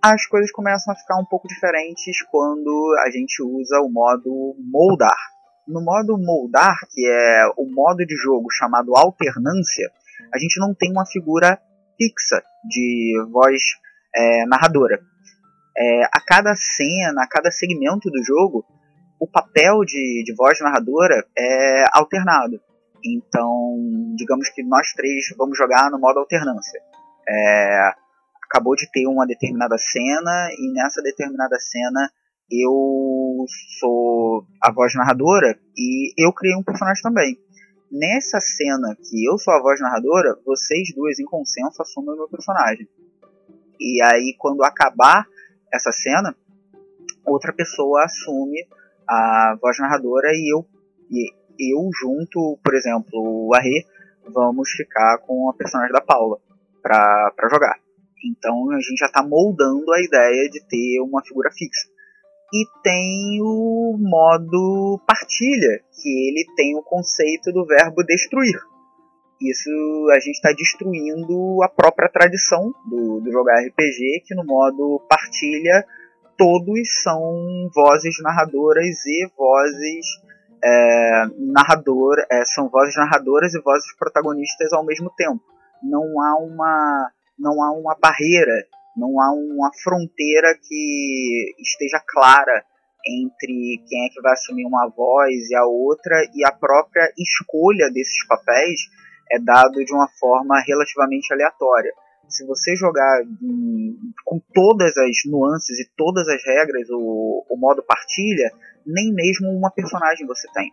As 0.01 0.25
coisas 0.25 0.51
começam 0.51 0.93
a 0.93 0.97
ficar 0.97 1.19
um 1.19 1.25
pouco 1.25 1.47
diferentes 1.47 2.21
quando 2.31 2.95
a 3.05 3.11
gente 3.11 3.43
usa 3.43 3.81
o 3.81 3.89
modo 3.89 4.55
moldar. 4.71 5.17
No 5.67 5.81
modo 5.83 6.17
moldar, 6.17 6.77
que 6.91 7.07
é 7.07 7.47
o 7.57 7.65
modo 7.65 8.05
de 8.05 8.15
jogo 8.15 8.49
chamado 8.51 8.95
alternância, 8.95 9.89
a 10.33 10.37
gente 10.37 10.59
não 10.59 10.73
tem 10.73 10.91
uma 10.91 11.05
figura 11.05 11.59
fixa 11.97 12.43
de 12.67 13.15
voz 13.31 13.61
é, 14.15 14.45
narradora. 14.45 14.99
É, 15.77 16.03
a 16.05 16.21
cada 16.25 16.53
cena, 16.55 17.23
a 17.23 17.27
cada 17.27 17.51
segmento 17.51 18.09
do 18.09 18.23
jogo, 18.23 18.65
o 19.19 19.27
papel 19.27 19.79
de, 19.85 20.23
de 20.23 20.33
voz 20.35 20.59
narradora 20.61 21.25
é 21.37 21.85
alternado. 21.93 22.59
Então, 23.03 24.13
digamos 24.15 24.49
que 24.49 24.63
nós 24.63 24.93
três 24.93 25.33
vamos 25.37 25.57
jogar 25.57 25.91
no 25.91 25.99
modo 25.99 26.19
alternância. 26.19 26.81
É, 27.27 27.91
acabou 28.43 28.75
de 28.75 28.89
ter 28.91 29.07
uma 29.07 29.25
determinada 29.25 29.77
cena 29.77 30.49
e 30.57 30.71
nessa 30.73 31.01
determinada 31.01 31.57
cena 31.59 32.09
eu 32.51 33.45
sou 33.79 34.45
a 34.61 34.71
voz 34.71 34.93
narradora 34.95 35.57
e 35.75 36.13
eu 36.17 36.31
criei 36.31 36.55
um 36.55 36.63
personagem 36.63 37.01
também. 37.01 37.39
Nessa 37.91 38.39
cena 38.39 38.95
que 38.95 39.25
eu 39.25 39.37
sou 39.37 39.53
a 39.53 39.61
voz 39.61 39.79
narradora, 39.79 40.37
vocês 40.45 40.93
duas 40.95 41.19
em 41.19 41.25
consenso 41.25 41.81
assumem 41.81 42.13
o 42.13 42.17
meu 42.17 42.27
personagem. 42.27 42.87
E 43.79 44.01
aí, 44.01 44.35
quando 44.37 44.63
acabar 44.63 45.27
essa 45.73 45.91
cena, 45.91 46.35
outra 47.25 47.53
pessoa 47.53 48.03
assume 48.03 48.67
a 49.07 49.57
voz 49.61 49.77
narradora 49.79 50.29
e 50.33 50.53
eu, 50.53 50.65
e 51.09 51.31
eu 51.59 51.89
junto, 51.93 52.59
por 52.63 52.73
exemplo, 52.73 53.47
o 53.47 53.53
Arre, 53.53 53.85
vamos 54.27 54.71
ficar 54.71 55.19
com 55.19 55.49
a 55.49 55.53
personagem 55.53 55.93
da 55.93 56.01
Paula 56.01 56.39
para 56.81 57.49
jogar. 57.49 57.79
Então 58.23 58.71
a 58.71 58.79
gente 58.79 58.97
já 58.97 59.05
está 59.05 59.23
moldando 59.23 59.91
a 59.91 60.01
ideia 60.01 60.49
de 60.49 60.63
ter 60.67 60.99
uma 61.01 61.23
figura 61.23 61.51
fixa. 61.51 61.87
E 62.55 62.65
tem 62.81 63.41
o 63.41 63.97
modo 63.99 65.01
partilha, 65.05 65.81
que 65.91 66.29
ele 66.29 66.45
tem 66.55 66.73
o 66.77 66.81
conceito 66.81 67.51
do 67.51 67.65
verbo 67.65 68.01
destruir. 68.05 68.57
Isso 69.41 69.69
a 70.13 70.19
gente 70.19 70.35
está 70.35 70.53
destruindo 70.53 71.61
a 71.61 71.67
própria 71.67 72.07
tradição 72.07 72.73
do, 72.89 73.19
do 73.19 73.29
jogar 73.29 73.59
RPG, 73.59 74.23
que 74.25 74.33
no 74.33 74.45
modo 74.45 75.05
partilha 75.09 75.85
todos 76.37 77.03
são 77.03 77.69
vozes 77.75 78.15
narradoras 78.23 79.05
e 79.05 79.29
vozes 79.37 80.05
é, 80.63 81.25
narrador, 81.37 82.15
é, 82.31 82.45
são 82.45 82.69
vozes 82.69 82.95
narradoras 82.95 83.53
e 83.53 83.61
vozes 83.61 83.93
protagonistas 83.97 84.71
ao 84.71 84.85
mesmo 84.85 85.09
tempo. 85.17 85.43
Não 85.83 86.21
há 86.21 86.37
uma 86.37 87.11
não 87.37 87.61
há 87.61 87.71
uma 87.73 87.97
barreira, 88.01 88.65
não 88.95 89.19
há 89.19 89.31
uma 89.33 89.71
fronteira 89.83 90.57
que 90.61 91.55
esteja 91.59 92.01
clara 92.07 92.63
entre 93.07 93.83
quem 93.87 94.05
é 94.05 94.09
que 94.09 94.21
vai 94.21 94.33
assumir 94.33 94.65
uma 94.65 94.89
voz 94.89 95.49
e 95.49 95.55
a 95.55 95.63
outra 95.63 96.15
e 96.33 96.43
a 96.43 96.51
própria 96.51 97.11
escolha 97.17 97.91
desses 97.91 98.25
papéis 98.27 98.79
é 99.31 99.39
dado 99.39 99.73
de 99.73 99.93
uma 99.93 100.07
forma 100.19 100.59
relativamente 100.65 101.31
aleatória. 101.33 101.91
Se 102.27 102.45
você 102.47 102.75
jogar 102.75 103.21
com 104.23 104.41
todas 104.53 104.97
as 104.97 105.15
nuances 105.27 105.79
e 105.79 105.89
todas 105.95 106.27
as 106.27 106.43
regras 106.43 106.89
o, 106.89 107.45
o 107.47 107.57
modo 107.57 107.83
partilha, 107.83 108.51
nem 108.85 109.13
mesmo 109.13 109.49
uma 109.49 109.69
personagem 109.69 110.25
você 110.25 110.47
tem. 110.51 110.71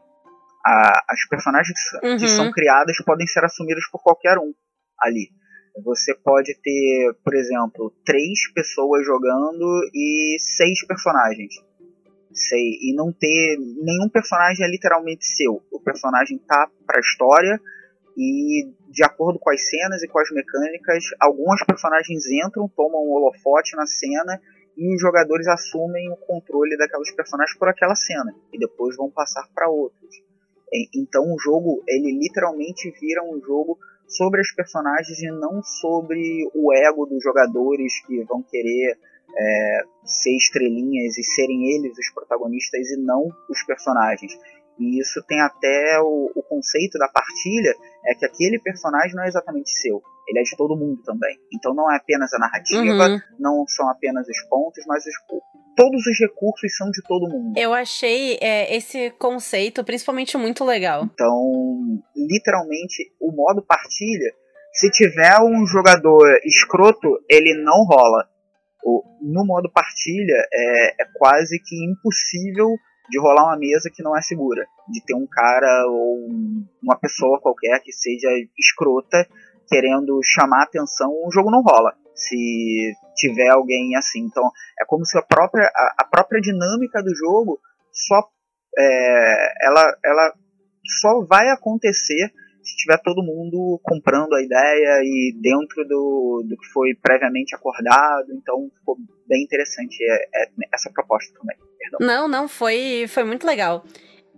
A, 0.64 1.04
as 1.11 1.28
personagens 1.28 1.78
uhum. 2.02 2.16
que 2.16 2.28
são 2.28 2.50
criadas 2.50 2.96
podem 3.04 3.26
ser 3.26 3.44
assumidas 3.44 3.85
por 3.90 4.02
qualquer 4.02 4.38
um 4.38 4.54
ali. 4.98 5.28
Você 5.85 6.14
pode 6.14 6.54
ter, 6.62 7.14
por 7.24 7.35
exemplo, 7.35 7.92
três 8.04 8.52
pessoas 8.52 9.06
jogando 9.06 9.64
e 9.94 10.37
seis 10.38 10.85
personagens. 10.87 11.54
Sei, 12.32 12.78
e 12.80 12.94
não 12.94 13.12
ter 13.12 13.56
nenhum 13.58 14.08
personagem 14.08 14.66
é 14.66 14.70
literalmente 14.70 15.24
seu. 15.24 15.62
O 15.70 15.80
personagem 15.80 16.38
tá 16.38 16.70
pra 16.87 17.00
história, 17.00 17.61
e 18.16 18.70
de 18.88 19.04
acordo 19.04 19.38
com 19.38 19.50
as 19.50 19.68
cenas 19.68 20.02
e 20.02 20.08
com 20.08 20.18
as 20.18 20.30
mecânicas, 20.30 21.04
alguns 21.20 21.64
personagens 21.64 22.26
entram, 22.30 22.68
tomam 22.68 23.02
um 23.02 23.12
holofote 23.12 23.74
na 23.74 23.87
cena 23.87 24.40
e 24.76 24.94
os 24.94 25.00
jogadores 25.00 25.46
assumem 25.46 26.11
o 26.11 26.16
controle 26.16 26.76
daquelas 26.76 27.11
personagens 27.12 27.56
por 27.58 27.68
aquela 27.68 27.94
cena 27.94 28.35
e 28.52 28.58
depois 28.58 28.96
vão 28.96 29.11
passar 29.11 29.48
para 29.54 29.68
outros. 29.68 30.22
Então 30.94 31.24
o 31.24 31.38
jogo, 31.38 31.82
ele 31.87 32.18
literalmente 32.18 32.90
vira 33.00 33.22
um 33.22 33.40
jogo 33.40 33.78
sobre 34.16 34.40
as 34.40 34.53
personagens 34.53 35.18
e 35.20 35.31
não 35.31 35.62
sobre 35.62 36.48
o 36.55 36.72
ego 36.72 37.07
dos 37.07 37.22
jogadores 37.22 38.05
que 38.07 38.22
vão 38.25 38.42
querer 38.42 38.98
é, 39.37 39.81
ser 40.05 40.37
estrelinhas 40.37 41.16
e 41.16 41.25
serem 41.25 41.75
eles 41.75 41.96
os 41.98 42.11
protagonistas 42.14 42.90
e 42.90 42.96
não 42.96 43.29
os 43.48 43.62
personagens. 43.64 44.33
E 44.79 45.01
isso 45.01 45.22
tem 45.27 45.40
até 45.40 46.01
o, 46.01 46.33
o, 46.35 46.42
conceito 46.42 46.98
da 46.98 47.09
partilha, 47.09 47.75
é 48.07 48.14
que 48.14 48.25
aquele 48.25 48.59
personagem 48.59 49.14
não 49.14 49.22
é 49.22 49.29
exatamente 49.29 49.70
seu, 49.70 50.03
ele 50.27 50.40
é 50.40 50.42
de 50.42 50.57
todo 50.57 50.77
mundo 50.77 51.03
também. 51.03 51.38
Então 51.53 51.75
não 51.75 51.90
é 51.92 51.96
apenas 51.96 52.33
a 52.33 52.38
narrativa, 52.38 53.09
uhum. 53.09 53.20
não 53.38 53.64
são 53.68 53.88
apenas 53.88 54.27
os 54.27 54.42
pontos, 54.48 54.85
mas 54.87 55.05
os, 55.05 55.14
todos 55.76 56.06
os 56.06 56.18
recursos 56.18 56.76
são 56.76 56.90
de 56.90 57.02
todo 57.02 57.28
mundo. 57.28 57.58
Eu 57.58 57.72
achei 57.72 58.38
é, 58.40 58.74
esse 58.74 59.11
conceito 59.12 59.85
principalmente 59.85 60.37
muito 60.37 60.64
legal. 60.64 61.08
Então, 61.12 62.00
literalmente, 62.16 63.12
o 63.20 63.32
modo 63.32 63.62
partilha, 63.62 64.32
se 64.72 64.90
tiver 64.90 65.38
um 65.40 65.66
jogador 65.66 66.26
escroto, 66.44 67.18
ele 67.28 67.54
não 67.62 67.85
rola. 67.85 68.28
O, 68.85 69.02
no 69.20 69.44
modo 69.46 69.70
partilha, 69.70 70.46
é, 70.52 71.02
é 71.02 71.06
quase 71.14 71.58
que 71.64 71.76
impossível 71.85 72.68
de 73.11 73.20
rolar 73.20 73.44
uma 73.44 73.58
mesa 73.58 73.90
que 73.92 74.02
não 74.02 74.16
é 74.16 74.22
segura, 74.22 74.64
de 74.88 75.04
ter 75.04 75.14
um 75.14 75.26
cara 75.30 75.87
ou 75.87 76.28
uma 76.82 76.96
pessoa 76.96 77.40
qualquer 77.40 77.80
que 77.80 77.92
seja 77.92 78.28
escrota 78.58 79.28
querendo 79.72 80.20
chamar 80.22 80.64
atenção, 80.64 81.08
o 81.11 81.30
jogo 81.32 81.50
não 81.50 81.62
rola. 81.62 81.94
Se 82.14 82.92
tiver 83.16 83.48
alguém 83.48 83.96
assim, 83.96 84.20
então 84.20 84.44
é 84.78 84.85
como 84.85 85.04
se 85.06 85.16
a 85.16 85.22
própria 85.22 85.64
a, 85.64 85.94
a 86.00 86.04
própria 86.04 86.40
dinâmica 86.40 87.02
do 87.02 87.14
jogo 87.14 87.58
só 87.90 88.28
é, 88.78 89.66
ela, 89.66 89.96
ela 90.04 90.35
só 91.00 91.24
vai 91.24 91.48
acontecer 91.48 92.32
se 92.62 92.76
tiver 92.76 92.98
todo 93.02 93.24
mundo 93.24 93.80
comprando 93.82 94.35
a 94.35 94.42
ideia 94.42 95.00
e 95.02 95.35
dentro 95.40 95.85
do, 95.88 96.44
do 96.48 96.56
que 96.56 96.66
foi 96.72 96.94
previamente 96.94 97.54
acordado. 97.56 98.32
Então 98.32 98.70
ficou 98.78 98.96
bem 99.26 99.42
interessante 99.42 99.98
é, 100.02 100.42
é, 100.42 100.48
essa 100.72 100.90
proposta 100.92 101.37
também. 101.38 101.56
Perdão. 101.78 101.98
Não, 102.00 102.28
não, 102.28 102.48
foi, 102.48 103.06
foi 103.08 103.24
muito 103.24 103.46
legal. 103.46 103.85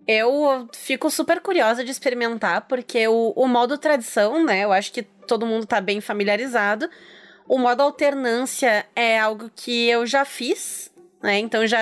Eu 0.07 0.69
fico 0.75 1.11
super 1.11 1.41
curiosa 1.41 1.83
de 1.83 1.91
experimentar, 1.91 2.63
porque 2.63 3.09
o, 3.09 3.33
o 3.35 3.47
modo 3.47 3.79
tradição, 3.79 4.45
né? 4.45 4.65
Eu 4.65 4.73
acho 4.73 4.93
que 4.93 5.03
todo 5.03 5.47
mundo 5.47 5.67
tá 5.67 5.81
bem 5.81 6.01
familiarizado. 6.01 6.89
O 7.49 7.59
modo 7.59 7.83
alternância 7.83 8.87
é 8.95 9.19
algo 9.19 9.51
que 9.55 9.89
eu 9.89 10.07
já 10.07 10.25
fiz, 10.25 10.91
né? 11.23 11.39
Então 11.39 11.67
já 11.67 11.79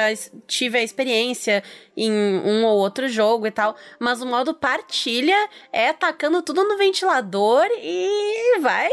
tive 0.47 0.79
a 0.79 0.83
experiência 0.83 1.65
em 1.97 2.13
um 2.13 2.65
ou 2.65 2.79
outro 2.79 3.09
jogo 3.09 3.47
e 3.47 3.51
tal. 3.51 3.75
Mas 3.99 4.23
o 4.23 4.27
modo 4.27 4.55
partilha 4.55 5.37
é 5.73 5.93
tacando 5.93 6.43
tudo 6.43 6.63
no 6.63 6.77
ventilador 6.77 7.67
e 7.77 8.59
vai. 8.61 8.89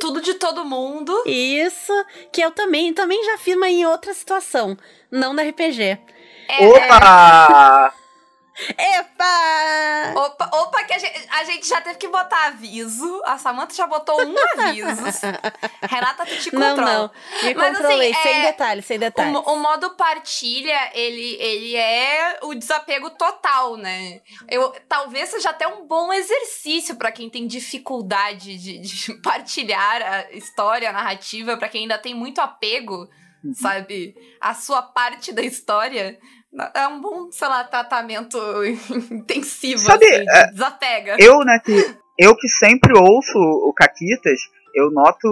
Tudo 0.00 0.20
de 0.20 0.34
todo 0.34 0.64
mundo. 0.64 1.22
Isso. 1.26 1.92
Que 2.32 2.40
eu 2.40 2.50
também, 2.50 2.92
também 2.92 3.24
já 3.24 3.38
fiz, 3.38 3.56
mas 3.56 3.72
em 3.72 3.86
outra 3.86 4.12
situação. 4.12 4.76
Não 5.10 5.34
da 5.34 5.42
RPG. 5.44 5.98
É, 6.48 6.68
Opa! 6.68 7.94
Epa! 8.56 10.14
Opa, 10.14 10.50
opa, 10.52 10.84
que 10.84 10.92
a 10.92 10.98
gente, 10.98 11.28
a 11.28 11.44
gente, 11.44 11.68
já 11.68 11.80
teve 11.80 11.98
que 11.98 12.06
botar 12.06 12.46
aviso. 12.46 13.20
A 13.24 13.36
Samantha 13.36 13.74
já 13.74 13.86
botou 13.86 14.16
um 14.20 14.34
aviso. 14.60 15.02
Renata, 15.82 16.24
tu 16.24 16.38
te 16.38 16.50
controla. 16.52 16.76
Não, 16.76 17.02
não. 17.02 17.10
Me 17.42 17.54
Mas, 17.54 17.76
controlei, 17.76 18.12
assim, 18.12 18.22
sem 18.22 18.34
é, 18.34 18.42
detalhes, 18.42 18.84
sem 18.84 18.98
detalhes. 18.98 19.34
O, 19.34 19.40
o, 19.40 19.56
modo 19.56 19.90
partilha, 19.96 20.90
ele, 20.94 21.36
ele 21.40 21.74
é 21.74 22.38
o 22.42 22.54
desapego 22.54 23.10
total, 23.10 23.76
né? 23.76 24.20
Eu, 24.48 24.72
talvez 24.88 25.30
seja 25.30 25.50
até 25.50 25.66
um 25.66 25.84
bom 25.86 26.12
exercício 26.12 26.94
para 26.94 27.10
quem 27.10 27.28
tem 27.28 27.48
dificuldade 27.48 28.56
de, 28.56 28.78
de 28.78 29.14
partilhar 29.20 30.00
a 30.00 30.32
história, 30.32 30.90
a 30.90 30.92
narrativa, 30.92 31.56
para 31.56 31.68
quem 31.68 31.82
ainda 31.82 31.98
tem 31.98 32.14
muito 32.14 32.40
apego, 32.40 33.08
uhum. 33.42 33.52
sabe? 33.54 34.14
A 34.40 34.54
sua 34.54 34.80
parte 34.80 35.32
da 35.32 35.42
história. 35.42 36.18
É 36.72 36.86
um 36.86 37.00
bom, 37.00 37.30
sei 37.32 37.48
lá, 37.48 37.64
tratamento 37.64 38.38
intensivo, 39.10 39.78
Sabe, 39.78 40.06
assim, 40.06 40.24
de 40.24 40.30
é, 40.30 40.46
desapega. 40.52 41.16
Eu, 41.18 41.40
né, 41.40 41.58
que, 41.64 41.96
eu 42.18 42.36
que 42.36 42.48
sempre 42.48 42.96
ouço 42.96 43.36
o 43.36 43.72
Caquitas, 43.74 44.40
eu 44.74 44.90
noto 44.90 45.28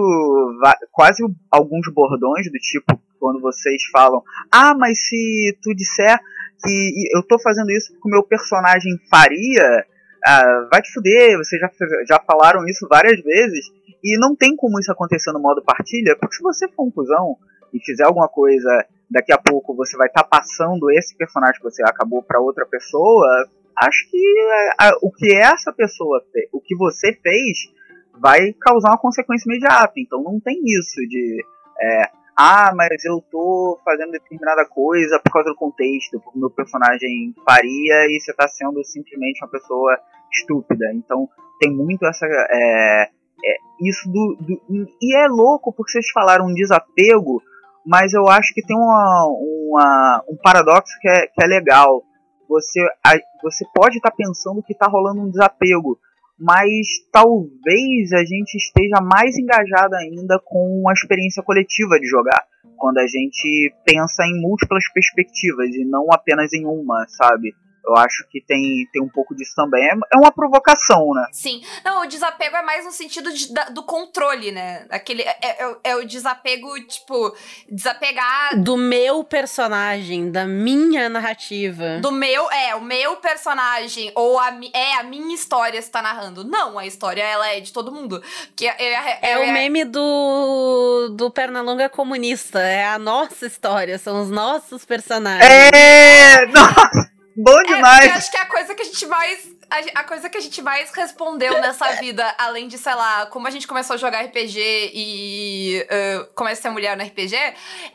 quase 0.91 1.23
alguns 1.51 1.91
bordões 1.93 2.51
do 2.51 2.57
tipo, 2.59 2.99
quando 3.19 3.39
vocês 3.39 3.83
falam, 3.91 4.21
ah, 4.51 4.75
mas 4.75 4.99
se 5.07 5.57
tu 5.61 5.73
disser 5.73 6.19
que 6.61 6.93
eu 7.15 7.23
tô 7.23 7.39
fazendo 7.39 7.71
isso 7.71 7.93
porque 7.93 8.07
o 8.07 8.11
meu 8.11 8.23
personagem 8.23 8.91
faria, 9.09 9.85
ah, 10.25 10.67
vai 10.71 10.81
te 10.81 10.91
fuder, 10.91 11.37
vocês 11.37 11.61
já, 11.61 11.69
já 12.07 12.19
falaram 12.25 12.65
isso 12.65 12.87
várias 12.89 13.21
vezes, 13.21 13.71
e 14.03 14.17
não 14.19 14.35
tem 14.35 14.55
como 14.55 14.79
isso 14.79 14.91
acontecer 14.91 15.31
no 15.31 15.39
modo 15.39 15.63
partilha, 15.63 16.17
porque 16.19 16.35
se 16.35 16.43
você 16.43 16.67
for 16.69 16.83
um 16.85 16.91
cuzão 16.91 17.37
e 17.73 17.79
fizer 17.79 18.03
alguma 18.03 18.27
coisa 18.27 18.85
daqui 19.13 19.31
a 19.31 19.37
pouco 19.37 19.75
você 19.75 19.95
vai 19.95 20.07
estar 20.07 20.23
tá 20.23 20.27
passando 20.27 20.89
esse 20.91 21.15
personagem 21.15 21.57
que 21.57 21.63
você 21.63 21.83
acabou 21.83 22.23
para 22.23 22.41
outra 22.41 22.65
pessoa, 22.65 23.47
acho 23.77 24.09
que 24.09 24.39
a, 24.79 24.87
a, 24.87 24.97
o 25.01 25.11
que 25.11 25.33
essa 25.35 25.71
pessoa 25.71 26.21
fez, 26.31 26.49
o 26.51 26.59
que 26.59 26.75
você 26.75 27.13
fez, 27.21 27.71
vai 28.19 28.53
causar 28.59 28.89
uma 28.89 28.99
consequência 28.99 29.47
imediata. 29.47 29.93
Então 29.97 30.21
não 30.21 30.39
tem 30.39 30.59
isso 30.65 30.99
de 31.07 31.45
é, 31.79 32.03
ah, 32.35 32.73
mas 32.75 33.05
eu 33.05 33.23
tô 33.31 33.79
fazendo 33.85 34.11
determinada 34.11 34.65
coisa 34.65 35.19
por 35.19 35.31
causa 35.31 35.49
do 35.49 35.55
contexto, 35.55 36.19
porque 36.19 36.39
meu 36.39 36.49
personagem 36.49 37.33
faria 37.45 38.07
e 38.09 38.19
você 38.19 38.31
está 38.31 38.47
sendo 38.47 38.83
simplesmente 38.83 39.43
uma 39.43 39.51
pessoa 39.51 39.97
estúpida. 40.31 40.85
Então 40.95 41.29
tem 41.59 41.71
muito 41.71 42.05
essa 42.05 42.25
é, 42.25 43.03
é, 43.03 43.55
isso 43.81 44.09
do, 44.09 44.37
do, 44.39 44.87
e 45.01 45.15
é 45.15 45.27
louco 45.27 45.71
porque 45.71 45.91
vocês 45.91 46.09
falaram 46.11 46.47
um 46.47 46.53
desapego 46.53 47.41
mas 47.85 48.13
eu 48.13 48.27
acho 48.27 48.53
que 48.53 48.65
tem 48.65 48.75
uma, 48.75 49.27
uma, 49.27 50.23
um 50.29 50.37
paradoxo 50.41 50.97
que 51.01 51.09
é, 51.09 51.27
que 51.27 51.43
é 51.43 51.47
legal. 51.47 52.03
Você, 52.47 52.79
a, 53.05 53.13
você 53.41 53.65
pode 53.73 53.97
estar 53.97 54.11
tá 54.11 54.15
pensando 54.15 54.63
que 54.63 54.73
está 54.73 54.87
rolando 54.87 55.21
um 55.21 55.29
desapego, 55.29 55.97
mas 56.39 56.87
talvez 57.11 58.11
a 58.13 58.23
gente 58.25 58.55
esteja 58.55 59.01
mais 59.01 59.37
engajado 59.37 59.95
ainda 59.95 60.39
com 60.43 60.83
a 60.89 60.93
experiência 60.93 61.43
coletiva 61.43 61.99
de 61.99 62.07
jogar, 62.07 62.43
quando 62.77 62.97
a 62.97 63.07
gente 63.07 63.73
pensa 63.85 64.23
em 64.25 64.41
múltiplas 64.41 64.83
perspectivas 64.93 65.69
e 65.75 65.85
não 65.85 66.07
apenas 66.11 66.53
em 66.53 66.65
uma, 66.65 67.05
sabe? 67.07 67.53
Eu 67.85 67.97
acho 67.97 68.25
que 68.29 68.41
tem, 68.41 68.87
tem 68.91 69.01
um 69.01 69.09
pouco 69.09 69.35
disso 69.35 69.53
também. 69.55 69.83
É, 69.83 69.93
é 70.13 70.17
uma 70.17 70.31
provocação, 70.31 71.13
né? 71.13 71.27
Sim. 71.31 71.61
Não, 71.83 72.03
o 72.03 72.07
desapego 72.07 72.55
é 72.55 72.61
mais 72.61 72.85
no 72.85 72.91
sentido 72.91 73.31
de, 73.33 73.53
da, 73.53 73.65
do 73.65 73.83
controle, 73.83 74.51
né? 74.51 74.85
Aquele, 74.89 75.21
é, 75.23 75.37
é, 75.41 75.75
é, 75.83 75.95
o 75.97 76.05
desapego, 76.05 76.73
tipo, 76.85 77.35
desapegar. 77.69 78.57
Do 78.61 78.77
meu 78.77 79.23
personagem, 79.23 80.31
da 80.31 80.45
minha 80.45 81.09
narrativa. 81.09 81.99
Do 81.99 82.11
meu, 82.11 82.49
é, 82.51 82.73
o 82.75 82.81
meu 82.81 83.17
personagem, 83.17 84.11
ou 84.15 84.39
a, 84.39 84.53
é 84.73 84.95
a 84.95 85.03
minha 85.03 85.35
história 85.35 85.77
está 85.77 86.01
narrando. 86.01 86.45
Não, 86.45 86.79
a 86.79 86.85
história, 86.85 87.21
ela 87.21 87.49
é 87.49 87.59
de 87.59 87.73
todo 87.73 87.91
mundo. 87.91 88.23
Que 88.55 88.67
é, 88.67 88.75
é, 88.79 89.31
é 89.33 89.37
o 89.39 89.51
meme 89.51 89.83
do, 89.83 91.09
do 91.09 91.29
Pernalonga 91.29 91.89
comunista. 91.89 92.59
É 92.59 92.87
a 92.87 92.97
nossa 92.97 93.45
história, 93.45 93.97
são 93.97 94.21
os 94.21 94.29
nossos 94.29 94.85
personagens. 94.85 95.43
É! 95.73 96.45
Nossa! 96.53 97.12
Bom 97.35 97.59
é, 97.59 97.63
demais. 97.63 98.05
É, 98.05 98.13
acho 98.13 98.31
que 98.31 98.37
é 98.37 98.41
a 98.41 98.45
coisa 98.45 98.75
que 98.75 98.81
a 98.81 98.85
gente 98.85 99.05
mais. 99.07 99.53
A, 99.69 99.99
a, 100.01 100.03
coisa 100.03 100.29
que 100.29 100.37
a 100.37 100.41
gente 100.41 100.61
mais 100.61 100.91
respondeu 100.91 101.59
nessa 101.59 101.93
vida, 101.97 102.35
além 102.37 102.67
de, 102.67 102.77
sei 102.77 102.93
lá, 102.93 103.25
como 103.25 103.47
a 103.47 103.49
gente 103.49 103.67
começou 103.67 103.95
a 103.95 103.97
jogar 103.97 104.23
RPG 104.23 104.91
e 104.93 105.83
uh, 105.83 106.33
começa 106.35 106.59
a 106.59 106.63
ser 106.63 106.69
mulher 106.69 106.95
no 106.95 107.03
RPG, 107.03 107.35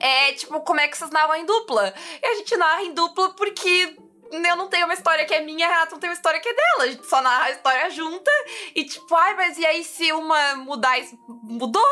é 0.01 0.33
tipo, 0.33 0.61
como 0.61 0.81
é 0.81 0.88
que 0.88 0.98
vocês 0.98 1.11
narram 1.11 1.37
em 1.37 1.46
dupla? 1.46 1.94
E 2.20 2.27
a 2.27 2.35
gente 2.35 2.57
narra 2.57 2.83
em 2.83 2.92
dupla 2.92 3.31
porque 3.31 3.96
eu 4.30 4.56
não 4.56 4.68
tenho 4.68 4.84
uma 4.84 4.94
história 4.94 5.24
que 5.24 5.34
é 5.34 5.40
minha, 5.40 5.66
a 5.66 5.70
Renata 5.70 5.92
não 5.92 5.98
tem 5.98 6.10
uma 6.10 6.14
história 6.14 6.40
que 6.40 6.48
é 6.48 6.54
dela. 6.54 6.84
A 6.84 6.86
gente 6.88 7.06
só 7.06 7.22
narra 7.22 7.44
a 7.44 7.50
história 7.50 7.90
junta 7.90 8.30
e 8.74 8.84
tipo, 8.84 9.14
ai, 9.14 9.34
mas 9.34 9.58
e 9.58 9.66
aí 9.66 9.84
se 9.84 10.12
uma 10.12 10.56
mudar 10.56 10.98
isso? 10.98 11.18
Mudou? 11.26 11.82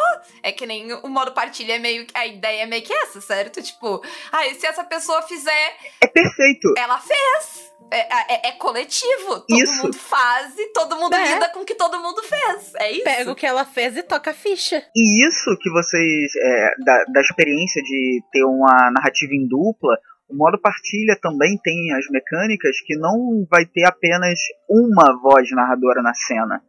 É 0.42 0.52
que 0.52 0.66
nem 0.66 0.92
o 0.92 1.08
modo 1.08 1.32
partilha 1.32 1.74
é 1.74 1.78
meio. 1.78 2.06
A 2.14 2.26
ideia 2.26 2.62
é 2.62 2.66
meio 2.66 2.82
que 2.82 2.92
essa, 2.92 3.20
certo? 3.20 3.62
Tipo, 3.62 4.02
ai, 4.32 4.54
se 4.54 4.66
essa 4.66 4.84
pessoa 4.84 5.22
fizer. 5.22 5.76
É 6.00 6.06
perfeito. 6.06 6.74
Ela 6.76 6.98
fez. 6.98 7.74
É, 7.90 8.00
é, 8.34 8.48
é 8.48 8.52
coletivo. 8.52 9.40
Todo 9.40 9.62
isso. 9.62 9.82
mundo 9.82 9.96
faz 9.96 10.58
e 10.58 10.72
todo 10.72 10.96
mundo 10.96 11.14
é. 11.14 11.34
lida 11.34 11.48
com 11.50 11.60
o 11.60 11.64
que 11.64 11.74
todo 11.74 12.00
mundo 12.00 12.22
fez. 12.22 12.74
É 12.76 12.90
isso. 12.90 13.04
Pega 13.04 13.30
o 13.30 13.34
que 13.34 13.46
ela 13.46 13.64
fez 13.64 13.96
e 13.96 14.02
toca 14.02 14.32
a 14.32 14.34
ficha. 14.34 14.84
E 14.94 15.26
isso 15.26 15.56
que 15.60 15.70
vocês. 15.70 16.32
É, 16.36 16.70
da, 16.84 17.04
da 17.12 17.20
experiência 17.20 17.82
de 17.82 18.22
ter 18.32 18.44
uma 18.44 18.90
narrativa 18.90 19.32
em 19.34 19.46
dupla 19.46 19.96
o 20.28 20.34
modo 20.34 20.58
partilha 20.60 21.16
também 21.20 21.56
tem 21.62 21.92
as 21.94 22.06
mecânicas 22.10 22.80
que 22.84 22.96
não 22.96 23.46
vai 23.50 23.64
ter 23.64 23.84
apenas 23.84 24.38
uma 24.68 25.16
voz 25.20 25.48
narradora 25.52 26.02
na 26.02 26.14
cena. 26.14 26.60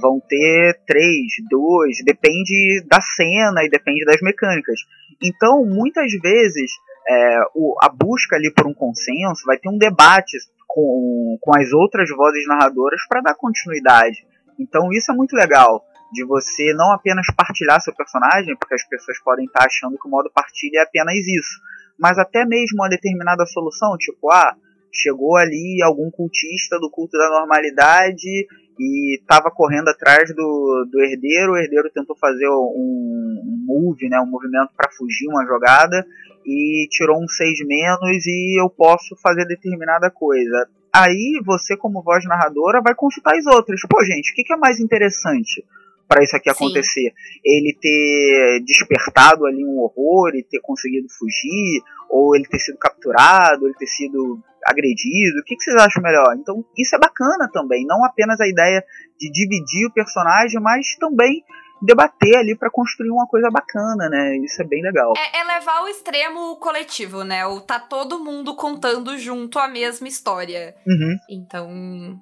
Vão 0.00 0.20
ter 0.20 0.78
três, 0.86 1.32
duas, 1.48 1.96
depende 2.04 2.84
da 2.86 3.00
cena 3.00 3.64
e 3.64 3.70
depende 3.70 4.04
das 4.04 4.20
mecânicas. 4.20 4.78
Então, 5.22 5.64
muitas 5.64 6.12
vezes, 6.22 6.70
é, 7.08 7.40
o, 7.54 7.74
a 7.80 7.88
busca 7.88 8.36
ali 8.36 8.52
por 8.52 8.66
um 8.66 8.74
consenso 8.74 9.46
vai 9.46 9.56
ter 9.56 9.70
um 9.70 9.78
debate 9.78 10.36
com, 10.66 11.38
com 11.40 11.58
as 11.58 11.72
outras 11.72 12.10
vozes 12.10 12.46
narradoras 12.46 13.00
para 13.08 13.22
dar 13.22 13.34
continuidade. 13.34 14.26
Então, 14.58 14.92
isso 14.92 15.10
é 15.10 15.14
muito 15.14 15.34
legal 15.34 15.82
de 16.12 16.24
você 16.24 16.72
não 16.74 16.92
apenas 16.92 17.26
partilhar 17.34 17.80
seu 17.80 17.94
personagem, 17.94 18.54
porque 18.56 18.74
as 18.74 18.86
pessoas 18.86 19.18
podem 19.22 19.46
estar 19.46 19.64
achando 19.64 19.98
que 19.98 20.06
o 20.06 20.10
modo 20.10 20.30
partilha 20.32 20.80
é 20.80 20.82
apenas 20.82 21.14
isso, 21.14 21.60
mas 21.98 22.18
até 22.18 22.44
mesmo 22.44 22.76
uma 22.76 22.88
determinada 22.88 23.44
solução, 23.46 23.96
tipo, 23.98 24.30
ah, 24.30 24.54
chegou 24.92 25.36
ali 25.36 25.82
algum 25.82 26.10
cultista 26.10 26.78
do 26.78 26.90
culto 26.90 27.16
da 27.16 27.28
normalidade 27.28 28.46
e 28.78 29.18
estava 29.18 29.50
correndo 29.50 29.88
atrás 29.88 30.34
do, 30.34 30.86
do 30.90 31.00
herdeiro, 31.00 31.52
o 31.52 31.56
herdeiro 31.56 31.90
tentou 31.90 32.16
fazer 32.16 32.48
um, 32.48 33.42
move, 33.66 34.08
né, 34.08 34.20
um 34.20 34.30
movimento 34.30 34.70
para 34.76 34.90
fugir 34.92 35.28
uma 35.28 35.44
jogada 35.46 36.06
e 36.44 36.86
tirou 36.90 37.22
um 37.22 37.28
6 37.28 37.66
menos 37.66 38.26
e 38.26 38.60
eu 38.60 38.70
posso 38.70 39.16
fazer 39.16 39.46
determinada 39.46 40.10
coisa. 40.10 40.68
Aí 40.94 41.40
você, 41.44 41.76
como 41.76 42.02
voz 42.02 42.24
narradora, 42.24 42.80
vai 42.80 42.94
consultar 42.94 43.36
as 43.36 43.46
outras. 43.46 43.80
Pô, 43.88 44.02
gente, 44.04 44.32
o 44.32 44.34
que, 44.34 44.44
que 44.44 44.52
é 44.52 44.56
mais 44.56 44.80
interessante? 44.80 45.64
Para 46.08 46.22
isso 46.22 46.36
aqui 46.36 46.50
acontecer. 46.50 47.10
Sim. 47.10 47.40
Ele 47.44 47.76
ter 47.80 48.62
despertado 48.64 49.46
ali 49.46 49.64
um 49.64 49.80
horror 49.80 50.34
e 50.34 50.42
ter 50.42 50.60
conseguido 50.60 51.06
fugir, 51.18 51.82
ou 52.08 52.34
ele 52.34 52.46
ter 52.46 52.58
sido 52.58 52.78
capturado, 52.78 53.66
ele 53.66 53.74
ter 53.74 53.86
sido 53.86 54.40
agredido. 54.64 55.40
O 55.40 55.44
que, 55.44 55.56
que 55.56 55.62
vocês 55.62 55.76
acham 55.76 56.02
melhor? 56.02 56.36
Então, 56.36 56.64
isso 56.76 56.94
é 56.94 56.98
bacana 56.98 57.48
também. 57.52 57.84
Não 57.86 58.04
apenas 58.04 58.40
a 58.40 58.48
ideia 58.48 58.84
de 59.18 59.30
dividir 59.30 59.86
o 59.86 59.92
personagem, 59.92 60.60
mas 60.60 60.96
também 60.96 61.44
debater 61.80 62.36
ali 62.36 62.56
para 62.56 62.70
construir 62.70 63.10
uma 63.10 63.26
coisa 63.26 63.48
bacana, 63.50 64.08
né? 64.08 64.36
Isso 64.38 64.62
é 64.62 64.64
bem 64.64 64.82
legal. 64.82 65.12
É, 65.16 65.40
é, 65.40 65.44
levar 65.44 65.78
ao 65.78 65.88
extremo 65.88 66.52
o 66.52 66.56
coletivo, 66.56 67.22
né? 67.22 67.46
O 67.46 67.60
tá 67.60 67.78
todo 67.78 68.24
mundo 68.24 68.54
contando 68.56 69.16
junto 69.18 69.58
a 69.58 69.68
mesma 69.68 70.08
história. 70.08 70.74
Uhum. 70.86 71.16
Então, 71.28 72.20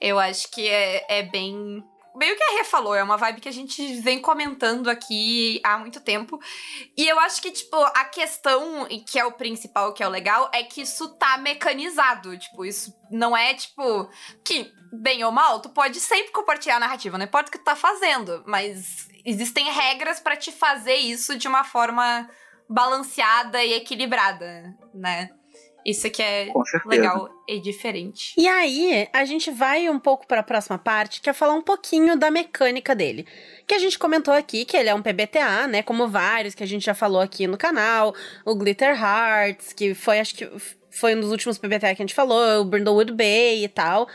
eu 0.00 0.18
acho 0.18 0.50
que 0.50 0.66
é, 0.66 1.04
é 1.08 1.22
bem 1.22 1.84
meio 2.14 2.36
que 2.36 2.42
a 2.42 2.56
Rê 2.56 2.64
falou, 2.64 2.94
é 2.94 3.02
uma 3.02 3.16
vibe 3.16 3.40
que 3.40 3.48
a 3.48 3.52
gente 3.52 4.00
vem 4.00 4.20
comentando 4.20 4.88
aqui 4.88 5.60
há 5.64 5.78
muito 5.78 6.00
tempo. 6.00 6.40
E 6.96 7.06
eu 7.06 7.18
acho 7.20 7.42
que, 7.42 7.50
tipo, 7.50 7.76
a 7.76 8.04
questão, 8.04 8.86
que 9.06 9.18
é 9.18 9.24
o 9.24 9.32
principal, 9.32 9.92
que 9.92 10.02
é 10.02 10.06
o 10.06 10.10
legal, 10.10 10.50
é 10.52 10.62
que 10.62 10.82
isso 10.82 11.08
tá 11.16 11.36
mecanizado. 11.38 12.36
Tipo, 12.38 12.64
isso 12.64 12.94
não 13.10 13.36
é, 13.36 13.54
tipo, 13.54 14.08
que, 14.44 14.72
bem 14.92 15.24
ou 15.24 15.32
mal, 15.32 15.60
tu 15.60 15.68
pode 15.68 15.98
sempre 16.00 16.32
compartilhar 16.32 16.76
a 16.76 16.80
narrativa, 16.80 17.18
não 17.18 17.24
importa 17.24 17.48
o 17.48 17.52
que 17.52 17.58
tu 17.58 17.64
tá 17.64 17.76
fazendo, 17.76 18.42
mas 18.46 19.08
existem 19.24 19.70
regras 19.70 20.20
para 20.20 20.36
te 20.36 20.52
fazer 20.52 20.96
isso 20.96 21.36
de 21.36 21.48
uma 21.48 21.64
forma 21.64 22.28
balanceada 22.68 23.62
e 23.62 23.74
equilibrada, 23.74 24.74
né? 24.94 25.30
Isso 25.84 26.10
que 26.10 26.22
é 26.22 26.48
legal 26.86 27.28
e 27.46 27.60
diferente. 27.60 28.34
E 28.38 28.48
aí, 28.48 29.06
a 29.12 29.24
gente 29.26 29.50
vai 29.50 29.88
um 29.90 29.98
pouco 29.98 30.26
para 30.26 30.40
a 30.40 30.42
próxima 30.42 30.78
parte, 30.78 31.20
que 31.20 31.28
é 31.28 31.32
falar 31.32 31.52
um 31.52 31.60
pouquinho 31.60 32.16
da 32.16 32.30
mecânica 32.30 32.94
dele. 32.94 33.26
Que 33.66 33.74
a 33.74 33.78
gente 33.78 33.98
comentou 33.98 34.32
aqui 34.32 34.64
que 34.64 34.76
ele 34.76 34.88
é 34.88 34.94
um 34.94 35.02
PBTA, 35.02 35.66
né? 35.68 35.82
Como 35.82 36.08
vários 36.08 36.54
que 36.54 36.62
a 36.62 36.66
gente 36.66 36.84
já 36.84 36.94
falou 36.94 37.20
aqui 37.20 37.46
no 37.46 37.58
canal. 37.58 38.14
O 38.46 38.54
Glitter 38.54 38.98
Hearts, 38.98 39.74
que 39.74 39.94
foi, 39.94 40.20
acho 40.20 40.34
que 40.34 40.50
foi 40.90 41.14
um 41.14 41.20
dos 41.20 41.30
últimos 41.30 41.58
PBTA 41.58 41.94
que 41.94 42.02
a 42.02 42.06
gente 42.06 42.14
falou, 42.14 42.62
o 42.62 42.64
Brindlewood 42.64 43.12
Bay 43.12 43.64
e 43.64 43.68
tal. 43.68 44.08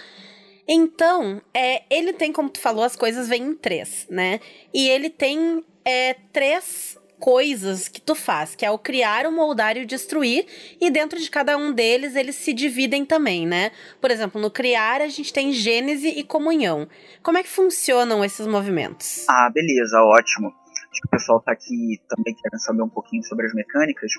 Então, 0.68 1.42
é, 1.54 1.84
ele 1.90 2.14
tem, 2.14 2.32
como 2.32 2.50
tu 2.50 2.60
falou, 2.60 2.84
as 2.84 2.96
coisas 2.96 3.28
vêm 3.28 3.44
em 3.44 3.56
três, 3.56 4.08
né? 4.10 4.40
E 4.74 4.88
ele 4.88 5.10
tem 5.10 5.64
é, 5.84 6.16
três 6.32 6.99
coisas 7.20 7.88
que 7.88 8.02
tu 8.02 8.16
faz, 8.16 8.56
que 8.56 8.66
é 8.66 8.72
o 8.72 8.78
criar, 8.78 9.26
o 9.28 9.32
moldar 9.32 9.78
e 9.78 9.84
o 9.84 9.86
destruir, 9.86 10.46
e 10.80 10.90
dentro 10.90 11.20
de 11.20 11.30
cada 11.30 11.58
um 11.58 11.74
deles 11.74 12.16
eles 12.16 12.36
se 12.36 12.54
dividem 12.54 13.06
também, 13.06 13.46
né? 13.46 13.72
Por 14.02 14.10
exemplo, 14.10 14.42
no 14.42 14.50
criar 14.50 15.02
a 15.02 15.08
gente 15.08 15.34
tem 15.34 15.52
gênese 15.52 16.08
e 16.08 16.24
comunhão. 16.24 16.88
Como 17.22 17.38
é 17.38 17.44
que 17.44 17.50
funcionam 17.50 18.24
esses 18.24 18.48
movimentos? 18.48 19.26
Ah, 19.30 19.52
beleza, 19.54 20.02
ótimo. 20.02 20.54
Acho 20.92 21.02
que 21.02 21.08
o 21.08 21.12
pessoal 21.12 21.40
está 21.40 21.52
aqui 21.52 22.02
também 22.08 22.34
querendo 22.34 22.60
saber 22.62 22.82
um 22.82 22.90
pouquinho 22.90 23.24
sobre 23.24 23.46
as 23.46 23.54
mecânicas. 23.54 24.12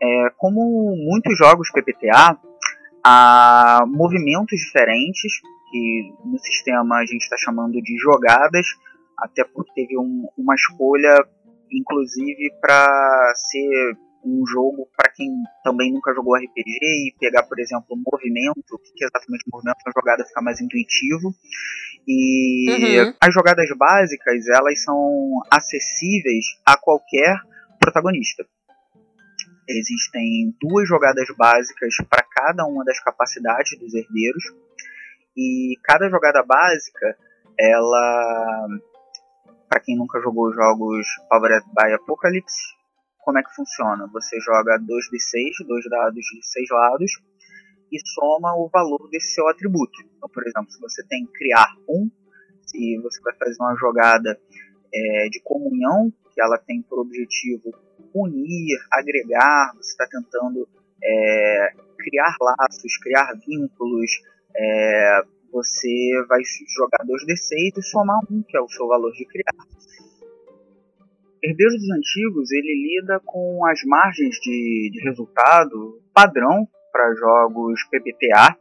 É, 0.00 0.30
como 0.36 0.96
muitos 0.96 1.36
jogos 1.36 1.70
PPTA, 1.70 2.38
há 3.04 3.84
movimentos 3.86 4.58
diferentes, 4.58 5.32
que 5.70 6.12
no 6.24 6.38
sistema 6.38 6.96
a 6.96 7.04
gente 7.04 7.22
está 7.22 7.36
chamando 7.36 7.82
de 7.82 7.98
jogadas, 7.98 8.66
até 9.18 9.44
porque 9.44 9.72
teve 9.74 9.98
um, 9.98 10.28
uma 10.36 10.54
escolha 10.54 11.26
inclusive 11.70 12.52
para 12.60 13.32
ser 13.34 13.96
um 14.26 14.44
jogo 14.44 14.88
para 14.96 15.12
quem 15.12 15.28
também 15.62 15.92
nunca 15.92 16.12
jogou 16.12 16.34
RPG 16.34 16.78
e 16.82 17.14
pegar, 17.18 17.44
por 17.44 17.58
exemplo, 17.60 17.86
o 17.90 17.96
movimento, 17.96 18.74
o 18.74 18.78
que 18.78 19.04
é 19.04 19.06
exatamente 19.06 19.44
o 19.46 19.50
movimento 19.52 19.78
na 19.86 19.92
jogada 19.94 20.26
ficar 20.26 20.42
mais 20.42 20.60
intuitivo. 20.60 21.32
E 22.06 22.70
uhum. 22.70 23.14
as 23.20 23.32
jogadas 23.32 23.68
básicas, 23.76 24.48
elas 24.48 24.82
são 24.82 25.40
acessíveis 25.50 26.44
a 26.64 26.76
qualquer 26.76 27.40
protagonista. 27.78 28.44
Existem 29.68 30.54
duas 30.60 30.88
jogadas 30.88 31.26
básicas 31.36 31.94
para 32.08 32.22
cada 32.22 32.64
uma 32.66 32.84
das 32.84 33.00
capacidades 33.00 33.78
dos 33.78 33.94
herdeiros. 33.94 34.44
E 35.36 35.76
cada 35.84 36.08
jogada 36.08 36.42
básica, 36.42 37.16
ela 37.58 38.68
para 39.68 39.80
quem 39.80 39.96
nunca 39.96 40.20
jogou 40.20 40.52
jogos 40.52 41.06
Powered 41.28 41.66
by 41.74 41.92
Apocalypse, 41.94 42.76
como 43.18 43.38
é 43.38 43.42
que 43.42 43.54
funciona? 43.54 44.08
Você 44.12 44.38
joga 44.40 44.78
2d6, 44.78 45.66
dois 45.66 45.84
dados 45.90 46.24
de 46.24 46.46
6 46.46 46.68
lados, 46.70 47.10
e 47.90 47.98
soma 48.08 48.54
o 48.54 48.68
valor 48.68 49.08
desse 49.10 49.34
seu 49.34 49.48
atributo. 49.48 50.00
Então, 50.16 50.28
por 50.28 50.46
exemplo, 50.46 50.70
se 50.70 50.80
você 50.80 51.04
tem 51.06 51.26
criar 51.26 51.68
um, 51.88 52.10
se 52.62 52.98
você 52.98 53.20
vai 53.22 53.34
fazer 53.34 53.56
uma 53.60 53.76
jogada 53.76 54.38
é, 54.94 55.28
de 55.28 55.40
comunhão, 55.42 56.12
que 56.32 56.40
ela 56.40 56.58
tem 56.58 56.82
por 56.82 57.00
objetivo 57.00 57.74
unir, 58.14 58.78
agregar, 58.92 59.72
você 59.74 59.90
está 59.90 60.06
tentando 60.06 60.68
é, 61.02 61.72
criar 61.98 62.34
laços, 62.40 62.96
criar 62.98 63.32
vínculos, 63.46 64.10
é, 64.54 65.22
você 65.56 66.22
vai 66.28 66.40
jogar 66.76 66.98
2d6 67.06 67.78
e 67.78 67.82
somar 67.82 68.20
um, 68.30 68.42
que 68.42 68.56
é 68.56 68.60
o 68.60 68.68
seu 68.68 68.86
valor 68.86 69.10
de 69.12 69.24
criar. 69.24 69.64
Herdeiros 71.42 71.80
dos 71.80 71.90
Antigos 71.96 72.52
ele 72.52 73.00
lida 73.00 73.20
com 73.24 73.64
as 73.66 73.80
margens 73.84 74.36
de, 74.36 74.90
de 74.92 75.00
resultado 75.02 76.02
padrão 76.12 76.68
para 76.92 77.14
jogos 77.14 77.80
PBTA, 77.84 78.56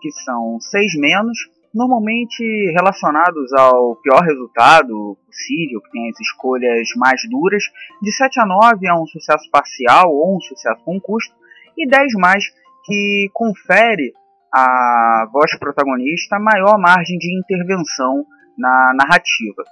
que 0.00 0.10
são 0.24 0.58
6 0.58 0.98
menos, 0.98 1.38
normalmente 1.74 2.42
relacionados 2.72 3.52
ao 3.52 3.96
pior 3.96 4.22
resultado 4.22 5.18
possível, 5.26 5.82
que 5.82 5.90
tem 5.90 6.08
as 6.08 6.20
escolhas 6.20 6.88
mais 6.96 7.20
duras. 7.28 7.62
De 8.00 8.10
7 8.10 8.40
a 8.40 8.46
9 8.46 8.86
é 8.86 8.94
um 8.94 9.06
sucesso 9.06 9.50
parcial 9.50 10.10
ou 10.10 10.36
um 10.36 10.40
sucesso 10.40 10.82
com 10.82 10.98
custo, 10.98 11.34
e 11.76 11.86
10 11.86 12.14
mais 12.14 12.44
que 12.84 13.28
confere 13.34 14.14
a 14.52 15.26
voz 15.32 15.56
protagonista 15.58 16.38
maior 16.38 16.78
margem 16.78 17.18
de 17.18 17.38
intervenção 17.38 18.24
na 18.56 18.92
narrativa. 18.94 19.62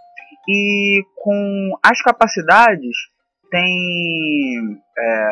E 0.49 1.03
com 1.17 1.71
as 1.83 2.01
capacidades 2.03 2.97
tem 3.51 4.79
é, 4.99 5.31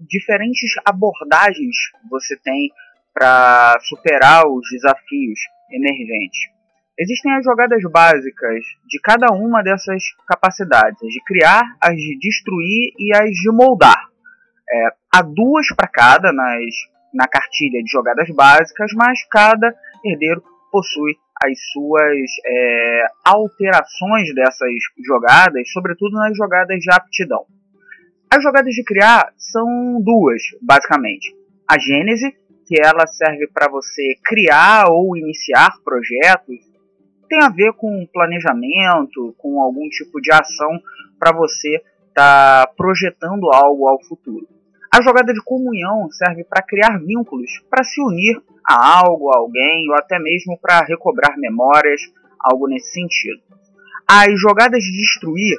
diferentes 0.00 0.70
abordagens 0.84 1.76
você 2.10 2.36
tem 2.36 2.70
para 3.14 3.78
superar 3.80 4.46
os 4.46 4.68
desafios 4.70 5.38
emergentes. 5.70 6.52
Existem 6.98 7.32
as 7.34 7.44
jogadas 7.44 7.82
básicas 7.90 8.64
de 8.86 9.00
cada 9.02 9.32
uma 9.34 9.62
dessas 9.62 10.02
capacidades, 10.28 11.02
as 11.02 11.08
de 11.08 11.24
criar, 11.24 11.62
as 11.80 11.96
de 11.96 12.18
destruir 12.18 12.92
e 12.98 13.14
as 13.14 13.30
de 13.30 13.50
moldar. 13.50 14.08
É, 14.70 14.88
há 15.14 15.22
duas 15.22 15.66
para 15.74 15.88
cada 15.88 16.32
nas 16.32 16.64
na 17.12 17.26
cartilha 17.26 17.82
de 17.82 17.90
jogadas 17.90 18.28
básicas, 18.30 18.90
mas 18.96 19.24
cada 19.30 19.74
herdeiro 20.04 20.42
possui 20.70 21.16
as 21.44 21.58
suas 21.72 22.30
é, 22.46 23.06
alterações 23.24 24.34
dessas 24.34 24.70
jogadas, 25.04 25.70
sobretudo 25.72 26.16
nas 26.16 26.36
jogadas 26.36 26.78
de 26.78 26.92
aptidão. 26.92 27.44
As 28.32 28.42
jogadas 28.42 28.72
de 28.72 28.82
criar 28.84 29.32
são 29.36 30.00
duas, 30.00 30.40
basicamente. 30.62 31.34
A 31.68 31.78
Gênese, 31.78 32.32
que 32.66 32.80
ela 32.80 33.06
serve 33.06 33.46
para 33.52 33.70
você 33.70 34.14
criar 34.24 34.86
ou 34.88 35.16
iniciar 35.16 35.72
projetos, 35.84 36.56
tem 37.28 37.42
a 37.42 37.48
ver 37.48 37.72
com 37.74 38.06
planejamento, 38.12 39.34
com 39.36 39.60
algum 39.60 39.88
tipo 39.88 40.20
de 40.20 40.32
ação 40.32 40.80
para 41.18 41.36
você 41.36 41.76
estar 42.08 42.66
tá 42.66 42.72
projetando 42.76 43.52
algo 43.52 43.88
ao 43.88 44.02
futuro. 44.04 44.46
A 44.94 45.00
jogada 45.00 45.32
de 45.32 45.42
comunhão 45.42 46.10
serve 46.10 46.44
para 46.44 46.62
criar 46.62 46.98
vínculos, 46.98 47.50
para 47.70 47.82
se 47.82 47.98
unir 48.02 48.42
a 48.62 48.98
algo, 48.98 49.30
a 49.30 49.38
alguém, 49.38 49.88
ou 49.88 49.94
até 49.94 50.18
mesmo 50.18 50.58
para 50.60 50.84
recobrar 50.84 51.38
memórias, 51.38 52.02
algo 52.38 52.68
nesse 52.68 52.92
sentido. 52.92 53.40
As 54.06 54.38
jogadas 54.38 54.82
de 54.82 54.92
destruir 54.92 55.56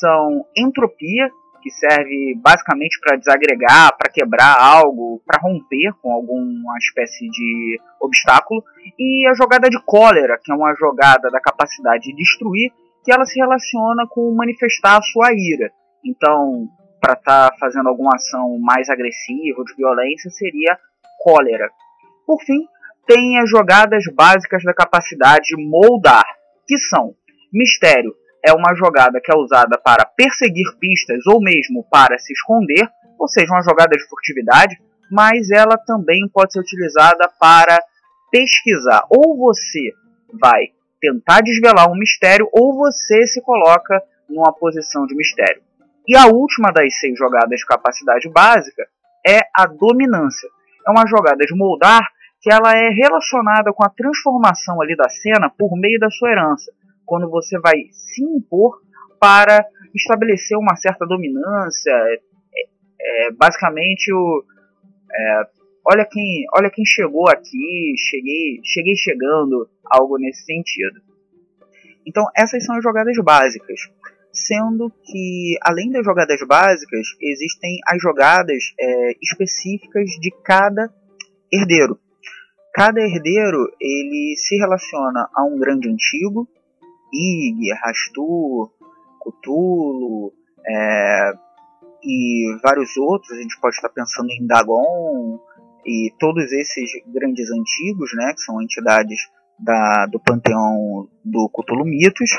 são 0.00 0.46
entropia, 0.56 1.30
que 1.62 1.70
serve 1.70 2.34
basicamente 2.42 2.98
para 2.98 3.18
desagregar, 3.18 3.94
para 3.98 4.10
quebrar 4.10 4.56
algo, 4.58 5.22
para 5.26 5.40
romper 5.40 5.92
com 6.00 6.10
alguma 6.10 6.76
espécie 6.78 7.28
de 7.28 7.78
obstáculo, 8.00 8.64
e 8.98 9.26
a 9.28 9.34
jogada 9.34 9.68
de 9.68 9.80
cólera, 9.84 10.40
que 10.42 10.50
é 10.50 10.54
uma 10.54 10.74
jogada 10.74 11.30
da 11.30 11.40
capacidade 11.40 12.04
de 12.04 12.16
destruir, 12.16 12.72
que 13.04 13.12
ela 13.12 13.26
se 13.26 13.38
relaciona 13.38 14.06
com 14.08 14.34
manifestar 14.34 14.96
a 14.96 15.02
sua 15.02 15.32
ira. 15.34 15.70
Então, 16.04 16.68
para 17.02 17.14
estar 17.14 17.50
tá 17.50 17.56
fazendo 17.58 17.88
alguma 17.88 18.14
ação 18.14 18.56
mais 18.60 18.88
agressiva, 18.88 19.64
de 19.64 19.74
violência, 19.76 20.30
seria 20.30 20.78
cólera. 21.24 21.68
Por 22.24 22.40
fim, 22.44 22.64
tem 23.04 23.40
as 23.40 23.50
jogadas 23.50 24.04
básicas 24.14 24.62
da 24.62 24.72
capacidade 24.72 25.56
moldar, 25.58 26.24
que 26.64 26.78
são 26.78 27.12
mistério, 27.52 28.14
é 28.44 28.52
uma 28.52 28.74
jogada 28.74 29.20
que 29.20 29.32
é 29.32 29.36
usada 29.36 29.76
para 29.78 30.04
perseguir 30.04 30.66
pistas 30.78 31.26
ou 31.26 31.40
mesmo 31.40 31.84
para 31.90 32.16
se 32.18 32.32
esconder, 32.32 32.88
ou 33.18 33.28
seja, 33.28 33.52
uma 33.52 33.62
jogada 33.62 33.96
de 33.96 34.08
furtividade, 34.08 34.76
mas 35.10 35.50
ela 35.50 35.76
também 35.76 36.28
pode 36.32 36.52
ser 36.52 36.60
utilizada 36.60 37.28
para 37.38 37.78
pesquisar. 38.30 39.04
Ou 39.10 39.36
você 39.36 39.92
vai 40.40 40.68
tentar 41.00 41.40
desvelar 41.40 41.90
um 41.90 41.98
mistério, 41.98 42.48
ou 42.52 42.76
você 42.76 43.26
se 43.26 43.42
coloca 43.42 44.00
numa 44.28 44.52
posição 44.52 45.04
de 45.06 45.14
mistério. 45.14 45.62
E 46.06 46.16
a 46.16 46.26
última 46.26 46.72
das 46.72 46.98
seis 46.98 47.16
jogadas 47.18 47.58
de 47.58 47.66
capacidade 47.66 48.28
básica 48.30 48.86
é 49.26 49.40
a 49.56 49.66
dominância. 49.66 50.48
É 50.86 50.90
uma 50.90 51.06
jogada 51.06 51.44
de 51.44 51.54
moldar 51.54 52.02
que 52.40 52.52
ela 52.52 52.72
é 52.72 52.88
relacionada 52.90 53.72
com 53.72 53.84
a 53.84 53.88
transformação 53.88 54.82
ali 54.82 54.96
da 54.96 55.08
cena 55.08 55.48
por 55.48 55.78
meio 55.78 55.98
da 56.00 56.10
sua 56.10 56.30
herança. 56.30 56.72
quando 57.04 57.28
você 57.28 57.58
vai 57.60 57.74
se 57.92 58.24
impor 58.24 58.80
para 59.20 59.64
estabelecer 59.94 60.56
uma 60.56 60.74
certa 60.76 61.06
dominância. 61.06 61.90
É, 61.90 63.26
é, 63.26 63.30
basicamente 63.32 64.12
o 64.12 64.44
é, 65.14 65.46
olha 65.84 66.06
quem 66.10 66.46
olha 66.56 66.70
quem 66.70 66.84
chegou 66.84 67.28
aqui, 67.28 67.94
cheguei 67.98 68.60
cheguei 68.64 68.94
chegando, 68.96 69.68
algo 69.84 70.16
nesse 70.16 70.44
sentido. 70.44 71.00
Então 72.06 72.24
essas 72.36 72.64
são 72.64 72.76
as 72.76 72.82
jogadas 72.82 73.16
básicas, 73.18 73.80
sendo 74.32 74.90
que 75.04 75.58
além 75.62 75.90
das 75.90 76.04
jogadas 76.04 76.40
básicas 76.46 77.06
existem 77.20 77.78
as 77.86 78.00
jogadas 78.00 78.74
é, 78.78 79.12
específicas 79.22 80.10
de 80.20 80.30
cada 80.42 80.92
herdeiro. 81.52 81.98
Cada 82.74 83.00
herdeiro 83.00 83.70
ele 83.78 84.34
se 84.36 84.56
relaciona 84.56 85.28
a 85.34 85.44
um 85.44 85.58
grande 85.58 85.90
antigo, 85.90 86.48
Ig, 87.12 87.70
Rastur, 87.84 88.70
Cthulhu 89.20 90.32
é, 90.66 91.32
e 92.02 92.56
vários 92.62 92.96
outros. 92.96 93.32
A 93.32 93.42
gente 93.42 93.60
pode 93.60 93.76
estar 93.76 93.90
pensando 93.90 94.30
em 94.30 94.46
Dagon 94.46 95.38
e 95.84 96.10
todos 96.18 96.50
esses 96.52 96.90
grandes 97.06 97.50
antigos, 97.50 98.10
né, 98.14 98.32
que 98.32 98.40
são 98.40 98.62
entidades 98.62 99.28
da, 99.58 100.06
do 100.06 100.18
panteão 100.18 101.08
do 101.24 101.50
Cthulhu 101.50 101.84
Mitos. 101.84 102.30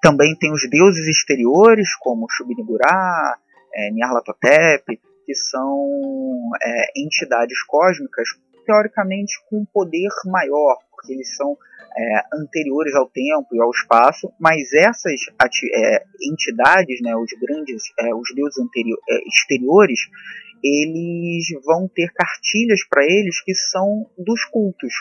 Também 0.00 0.36
tem 0.36 0.52
os 0.52 0.68
deuses 0.70 1.06
exteriores, 1.08 1.94
como 1.96 2.26
Shubinigurá, 2.30 3.36
é, 3.74 3.90
Nyarlathotep, 3.90 5.00
que 5.24 5.34
são 5.34 6.50
é, 6.62 7.00
entidades 7.00 7.62
cósmicas 7.64 8.28
teoricamente 8.64 9.32
com 9.48 9.60
um 9.60 9.66
poder 9.72 10.08
maior, 10.26 10.76
porque 10.90 11.12
eles 11.14 11.34
são 11.36 11.56
é, 11.96 12.22
anteriores 12.34 12.94
ao 12.94 13.08
tempo 13.08 13.48
e 13.54 13.60
ao 13.60 13.70
espaço, 13.70 14.30
mas 14.38 14.72
essas 14.72 15.20
é, 15.74 16.04
entidades, 16.22 17.00
né, 17.02 17.16
os 17.16 17.30
grandes, 17.40 17.82
é, 17.98 18.14
os 18.14 18.28
deuses 18.34 18.58
anterior, 18.58 18.98
é, 19.08 19.18
exteriores, 19.26 20.00
eles 20.62 21.46
vão 21.64 21.88
ter 21.88 22.12
cartilhas 22.12 22.80
para 22.88 23.04
eles 23.04 23.40
que 23.42 23.54
são 23.54 24.06
dos 24.18 24.44
cultos. 24.44 24.92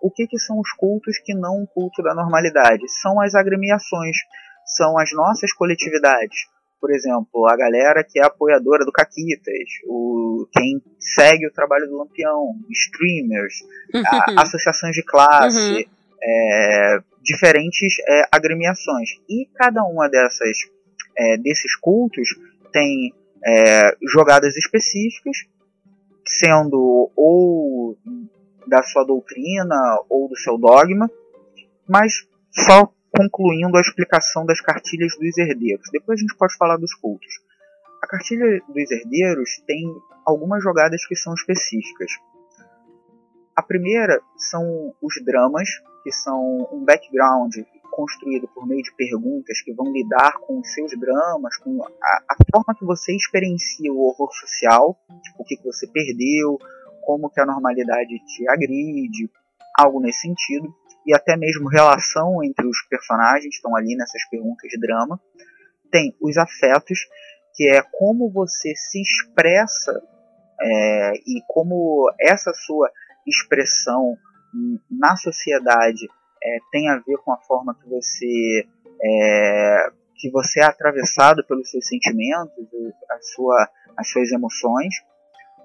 O 0.00 0.10
que, 0.10 0.26
que 0.26 0.38
são 0.38 0.58
os 0.58 0.72
cultos 0.72 1.18
que 1.18 1.34
não 1.34 1.62
o 1.62 1.66
culto 1.66 2.02
da 2.02 2.14
normalidade? 2.14 2.88
São 3.00 3.20
as 3.20 3.34
agremiações, 3.34 4.16
são 4.64 4.98
as 4.98 5.12
nossas 5.12 5.52
coletividades 5.52 6.48
por 6.80 6.90
exemplo, 6.90 7.46
a 7.46 7.56
galera 7.56 8.02
que 8.02 8.18
é 8.18 8.24
apoiadora 8.24 8.86
do 8.86 8.92
Caquitas, 8.92 9.68
o, 9.86 10.48
quem 10.50 10.80
segue 10.98 11.46
o 11.46 11.52
trabalho 11.52 11.86
do 11.86 11.98
Lampião, 11.98 12.54
streamers, 12.70 13.54
a, 13.94 14.42
associações 14.42 14.94
de 14.94 15.04
classe, 15.04 15.72
uhum. 15.72 15.84
é, 16.22 16.98
diferentes 17.22 17.96
é, 18.08 18.22
agremiações. 18.32 19.10
E 19.28 19.46
cada 19.54 19.84
uma 19.84 20.08
dessas 20.08 20.56
é, 21.18 21.36
desses 21.36 21.76
cultos 21.76 22.30
tem 22.72 23.12
é, 23.44 23.96
jogadas 24.10 24.56
específicas, 24.56 25.36
sendo 26.26 27.10
ou 27.14 27.98
da 28.70 28.82
sua 28.84 29.04
doutrina 29.04 29.76
ou 30.08 30.28
do 30.28 30.36
seu 30.36 30.56
dogma, 30.56 31.10
mas 31.88 32.26
só 32.50 32.88
concluindo 33.10 33.76
a 33.76 33.80
explicação 33.80 34.46
das 34.46 34.60
cartilhas 34.60 35.12
dos 35.18 35.36
herdeiros. 35.36 35.88
Depois 35.92 36.20
a 36.20 36.22
gente 36.22 36.36
pode 36.36 36.56
falar 36.56 36.76
dos 36.76 36.94
cultos. 36.94 37.40
A 38.00 38.06
cartilha 38.06 38.62
dos 38.68 38.90
herdeiros 38.90 39.60
tem 39.66 39.92
algumas 40.24 40.62
jogadas 40.62 41.04
que 41.04 41.16
são 41.16 41.34
específicas. 41.34 42.12
A 43.56 43.62
primeira 43.62 44.20
são 44.36 44.94
os 45.02 45.14
dramas, 45.24 45.68
que 46.04 46.12
são 46.12 46.68
um 46.72 46.84
background 46.84 47.52
construído 47.90 48.48
por 48.54 48.66
meio 48.66 48.82
de 48.82 48.94
perguntas 48.94 49.60
que 49.60 49.74
vão 49.74 49.92
lidar 49.92 50.38
com 50.38 50.60
os 50.60 50.72
seus 50.72 50.92
dramas, 50.98 51.56
com 51.56 51.82
a, 51.82 52.22
a 52.28 52.36
forma 52.50 52.74
que 52.78 52.84
você 52.84 53.14
experiencia 53.14 53.92
o 53.92 53.98
horror 53.98 54.30
social, 54.32 54.96
o 55.36 55.44
que, 55.44 55.56
que 55.56 55.64
você 55.64 55.88
perdeu, 55.88 56.56
como 57.02 57.30
que 57.30 57.40
a 57.40 57.46
normalidade 57.46 58.18
te 58.26 58.48
agride, 58.48 59.30
algo 59.78 60.00
nesse 60.00 60.20
sentido 60.20 60.74
e 61.06 61.14
até 61.14 61.36
mesmo 61.36 61.68
relação 61.68 62.42
entre 62.44 62.66
os 62.66 62.82
personagens 62.88 63.54
estão 63.54 63.74
ali 63.74 63.96
nessas 63.96 64.28
perguntas 64.28 64.70
de 64.70 64.78
drama. 64.78 65.20
Tem 65.90 66.14
os 66.20 66.36
afetos, 66.36 67.08
que 67.54 67.68
é 67.68 67.82
como 67.82 68.30
você 68.30 68.74
se 68.76 69.00
expressa 69.00 70.00
é, 70.60 71.12
e 71.26 71.42
como 71.48 72.12
essa 72.20 72.52
sua 72.52 72.90
expressão 73.26 74.16
na 74.90 75.16
sociedade 75.16 76.08
é, 76.42 76.58
tem 76.70 76.88
a 76.88 76.98
ver 76.98 77.16
com 77.24 77.32
a 77.32 77.38
forma 77.38 77.74
que 77.74 77.88
você 77.88 78.66
é, 79.02 79.92
que 80.16 80.30
você 80.30 80.60
é 80.60 80.64
atravessado 80.64 81.42
pelos 81.46 81.70
seus 81.70 81.86
sentimentos, 81.86 82.52
a 83.10 83.18
sua, 83.22 83.68
as 83.96 84.08
suas 84.10 84.30
emoções. 84.30 84.94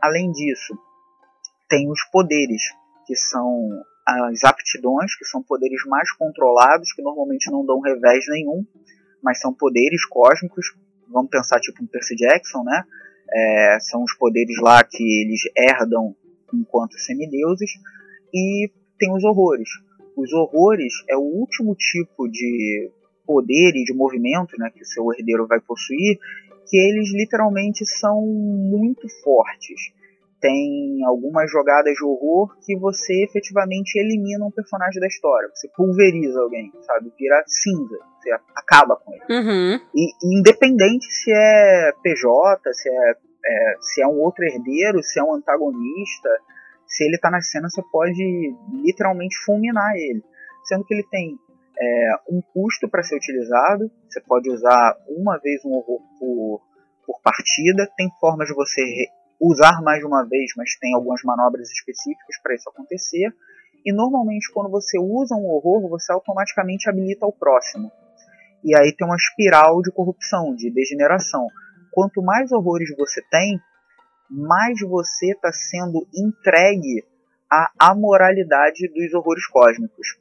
Além 0.01 0.31
disso, 0.31 0.73
tem 1.69 1.89
os 1.89 2.03
poderes, 2.11 2.61
que 3.05 3.15
são 3.15 3.69
as 4.05 4.43
aptidões, 4.43 5.15
que 5.15 5.25
são 5.25 5.41
poderes 5.41 5.83
mais 5.87 6.11
controlados, 6.11 6.93
que 6.93 7.01
normalmente 7.01 7.49
não 7.51 7.65
dão 7.65 7.79
revés 7.79 8.25
nenhum, 8.29 8.65
mas 9.21 9.39
são 9.39 9.53
poderes 9.53 10.05
cósmicos. 10.05 10.75
Vamos 11.09 11.29
pensar 11.29 11.59
tipo 11.59 11.83
um 11.83 11.87
Percy 11.87 12.15
Jackson, 12.15 12.63
né? 12.63 12.83
É, 13.31 13.77
são 13.79 14.03
os 14.03 14.15
poderes 14.15 14.57
lá 14.61 14.83
que 14.83 15.03
eles 15.03 15.41
herdam 15.57 16.15
enquanto 16.53 16.99
semideuses. 16.99 17.71
E 18.33 18.69
tem 18.99 19.11
os 19.11 19.23
horrores. 19.23 19.69
Os 20.15 20.31
horrores 20.33 20.93
é 21.09 21.17
o 21.17 21.21
último 21.21 21.75
tipo 21.75 22.29
de 22.29 22.91
poder 23.25 23.71
e 23.75 23.83
de 23.83 23.93
movimento 23.93 24.55
né, 24.59 24.69
que 24.69 24.83
o 24.83 24.85
seu 24.85 25.11
herdeiro 25.11 25.47
vai 25.47 25.59
possuir, 25.59 26.19
que 26.67 26.77
eles 26.77 27.11
literalmente 27.11 27.85
são 27.85 28.21
muito 28.21 29.07
fortes 29.23 29.91
tem 30.45 31.03
algumas 31.07 31.49
jogadas 31.49 31.95
de 31.95 32.05
horror 32.05 32.55
que 32.63 32.77
você 32.77 33.23
efetivamente 33.23 33.97
elimina 33.97 34.45
um 34.45 34.51
personagem 34.51 35.01
da 35.01 35.07
história. 35.07 35.49
Você 35.51 35.67
pulveriza 35.75 36.39
alguém, 36.39 36.71
sabe? 36.81 37.11
Vira 37.17 37.43
cinza. 37.47 37.97
Você 38.19 38.29
acaba 38.55 38.95
com 38.95 39.11
ele. 39.11 39.23
Uhum. 39.27 39.79
E 39.95 40.37
independente 40.37 41.07
se 41.11 41.31
é 41.33 41.91
PJ, 42.03 42.73
se 42.73 42.89
é, 42.89 43.11
é, 43.45 43.75
se 43.79 44.03
é 44.03 44.07
um 44.07 44.19
outro 44.19 44.45
herdeiro, 44.45 45.01
se 45.01 45.19
é 45.19 45.23
um 45.23 45.33
antagonista, 45.33 46.29
se 46.85 47.03
ele 47.03 47.17
tá 47.17 47.31
na 47.31 47.41
cena, 47.41 47.67
você 47.67 47.81
pode 47.91 48.55
literalmente 48.83 49.35
fulminar 49.45 49.95
ele. 49.95 50.23
Sendo 50.63 50.85
que 50.85 50.93
ele 50.93 51.07
tem 51.09 51.39
é, 51.79 52.11
um 52.29 52.39
custo 52.53 52.87
para 52.87 53.01
ser 53.01 53.15
utilizado. 53.15 53.89
Você 54.07 54.21
pode 54.21 54.47
usar 54.51 54.95
uma 55.07 55.39
vez 55.39 55.65
um 55.65 55.73
horror 55.73 56.01
por, 56.19 56.61
por 57.03 57.19
partida. 57.23 57.89
Tem 57.97 58.07
formas 58.19 58.47
de 58.47 58.53
você 58.53 58.81
usar 59.39 59.81
mais 59.81 59.99
de 59.99 60.05
uma 60.05 60.23
vez, 60.23 60.51
mas 60.57 60.75
tem 60.79 60.93
algumas 60.95 61.21
manobras 61.23 61.69
específicas 61.69 62.37
para 62.41 62.55
isso 62.55 62.69
acontecer. 62.69 63.33
E 63.85 63.93
normalmente, 63.93 64.51
quando 64.51 64.69
você 64.69 64.97
usa 64.99 65.35
um 65.35 65.45
horror, 65.45 65.87
você 65.89 66.11
automaticamente 66.11 66.89
habilita 66.89 67.25
o 67.25 67.31
próximo. 67.31 67.91
E 68.63 68.75
aí 68.75 68.95
tem 68.95 69.05
uma 69.05 69.15
espiral 69.15 69.81
de 69.81 69.91
corrupção, 69.91 70.55
de 70.55 70.71
degeneração. 70.71 71.47
Quanto 71.91 72.21
mais 72.21 72.51
horrores 72.51 72.89
você 72.97 73.21
tem, 73.29 73.59
mais 74.29 74.79
você 74.81 75.31
está 75.31 75.51
sendo 75.51 76.07
entregue 76.15 77.03
à 77.51 77.71
amoralidade 77.79 78.87
dos 78.87 79.13
horrores 79.13 79.45
cósmicos. 79.47 80.17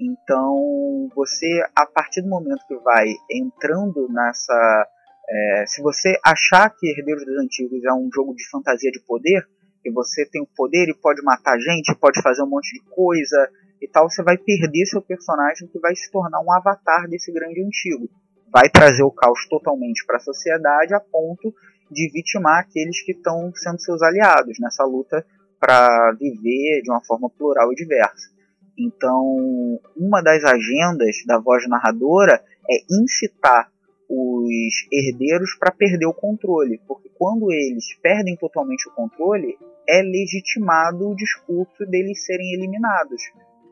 Então, 0.00 1.10
você, 1.14 1.60
a 1.74 1.84
partir 1.86 2.22
do 2.22 2.28
momento 2.28 2.64
que 2.68 2.76
vai 2.76 3.08
entrando 3.28 4.08
nessa 4.08 4.88
é, 5.30 5.64
se 5.66 5.82
você 5.82 6.18
achar 6.24 6.70
que 6.70 6.88
Herdeiros 6.88 7.24
dos 7.24 7.38
Antigos 7.38 7.84
é 7.84 7.92
um 7.92 8.08
jogo 8.12 8.34
de 8.34 8.48
fantasia 8.48 8.90
de 8.90 9.00
poder, 9.00 9.46
e 9.84 9.90
você 9.90 10.26
tem 10.26 10.42
o 10.42 10.48
poder 10.56 10.88
e 10.88 10.94
pode 10.94 11.22
matar 11.22 11.58
gente, 11.58 11.94
pode 11.94 12.20
fazer 12.22 12.42
um 12.42 12.48
monte 12.48 12.72
de 12.72 12.80
coisa 12.90 13.48
e 13.80 13.86
tal, 13.86 14.08
você 14.08 14.22
vai 14.22 14.36
perder 14.36 14.86
seu 14.86 15.00
personagem 15.00 15.68
que 15.68 15.78
vai 15.78 15.94
se 15.94 16.10
tornar 16.10 16.40
um 16.40 16.52
avatar 16.52 17.08
desse 17.08 17.32
grande 17.32 17.62
antigo. 17.62 18.08
Vai 18.52 18.68
trazer 18.68 19.02
o 19.02 19.10
caos 19.10 19.46
totalmente 19.48 20.04
para 20.06 20.16
a 20.16 20.20
sociedade 20.20 20.94
a 20.94 21.00
ponto 21.00 21.54
de 21.90 22.10
vitimar 22.12 22.60
aqueles 22.60 23.02
que 23.02 23.12
estão 23.12 23.52
sendo 23.54 23.80
seus 23.80 24.02
aliados 24.02 24.58
nessa 24.58 24.84
luta 24.84 25.24
para 25.60 26.12
viver 26.12 26.82
de 26.82 26.90
uma 26.90 27.04
forma 27.04 27.30
plural 27.30 27.72
e 27.72 27.76
diversa. 27.76 28.30
Então, 28.78 29.80
uma 29.96 30.22
das 30.22 30.44
agendas 30.44 31.16
da 31.26 31.38
voz 31.38 31.68
narradora 31.68 32.42
é 32.70 32.78
incitar 32.90 33.70
os 34.08 34.88
herdeiros 34.90 35.54
para 35.58 35.70
perder 35.70 36.06
o 36.06 36.14
controle, 36.14 36.80
porque 36.86 37.10
quando 37.18 37.52
eles 37.52 37.94
perdem 38.02 38.36
totalmente 38.36 38.88
o 38.88 38.92
controle, 38.92 39.58
é 39.88 40.02
legitimado 40.02 41.10
o 41.10 41.16
discurso 41.16 41.84
deles 41.86 42.24
serem 42.24 42.54
eliminados, 42.54 43.22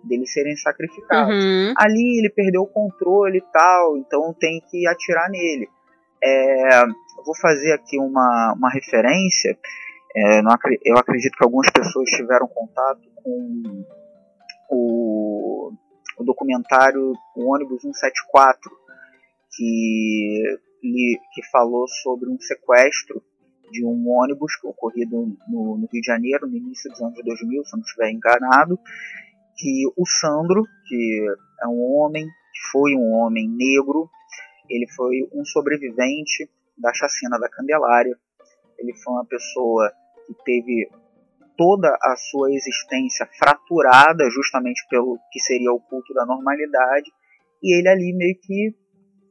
deles 0.04 0.32
serem 0.32 0.56
sacrificados. 0.56 1.34
Uhum. 1.34 1.74
Ali 1.78 2.18
ele 2.18 2.30
perdeu 2.30 2.62
o 2.62 2.66
controle 2.66 3.38
e 3.38 3.52
tal, 3.52 3.96
então 3.96 4.34
tem 4.38 4.60
que 4.70 4.86
atirar 4.86 5.30
nele. 5.30 5.68
É, 6.22 6.84
vou 7.24 7.36
fazer 7.40 7.72
aqui 7.72 7.98
uma, 7.98 8.54
uma 8.56 8.70
referência. 8.70 9.56
É, 10.14 10.42
não, 10.42 10.54
eu 10.84 10.96
acredito 10.96 11.36
que 11.36 11.44
algumas 11.44 11.70
pessoas 11.70 12.08
tiveram 12.10 12.46
contato 12.48 13.02
com 13.22 13.84
o 14.70 15.72
o 16.18 16.24
documentário 16.24 17.12
O 17.36 17.52
ônibus 17.52 17.82
174, 17.82 18.70
que, 19.56 20.58
que 21.32 21.50
falou 21.50 21.86
sobre 21.88 22.28
um 22.28 22.38
sequestro 22.38 23.22
de 23.70 23.84
um 23.84 24.08
ônibus 24.08 24.52
ocorrido 24.62 25.36
no, 25.48 25.78
no 25.78 25.88
Rio 25.92 26.00
de 26.00 26.06
Janeiro, 26.06 26.46
no 26.46 26.56
início 26.56 26.90
dos 26.90 27.00
anos 27.00 27.18
2000, 27.24 27.64
se 27.64 27.74
eu 27.74 27.78
não 27.78 27.84
estiver 27.84 28.10
enganado, 28.10 28.78
que 29.56 29.86
o 29.96 30.06
Sandro, 30.06 30.64
que 30.86 31.26
é 31.62 31.66
um 31.66 31.94
homem, 31.94 32.26
que 32.26 32.70
foi 32.70 32.94
um 32.94 33.12
homem 33.14 33.48
negro, 33.48 34.08
ele 34.68 34.86
foi 34.94 35.28
um 35.32 35.44
sobrevivente 35.44 36.48
da 36.76 36.92
chacina 36.92 37.38
da 37.38 37.48
Candelária, 37.48 38.16
ele 38.78 38.92
foi 38.94 39.14
uma 39.14 39.24
pessoa 39.24 39.90
que 40.26 40.34
teve 40.44 40.88
toda 41.56 41.88
a 42.02 42.14
sua 42.16 42.52
existência 42.52 43.26
fraturada 43.38 44.28
justamente 44.30 44.86
pelo 44.90 45.18
que 45.32 45.40
seria 45.40 45.72
o 45.72 45.80
culto 45.80 46.12
da 46.12 46.26
normalidade, 46.26 47.10
e 47.62 47.78
ele 47.78 47.88
ali 47.88 48.12
meio 48.12 48.36
que 48.42 48.74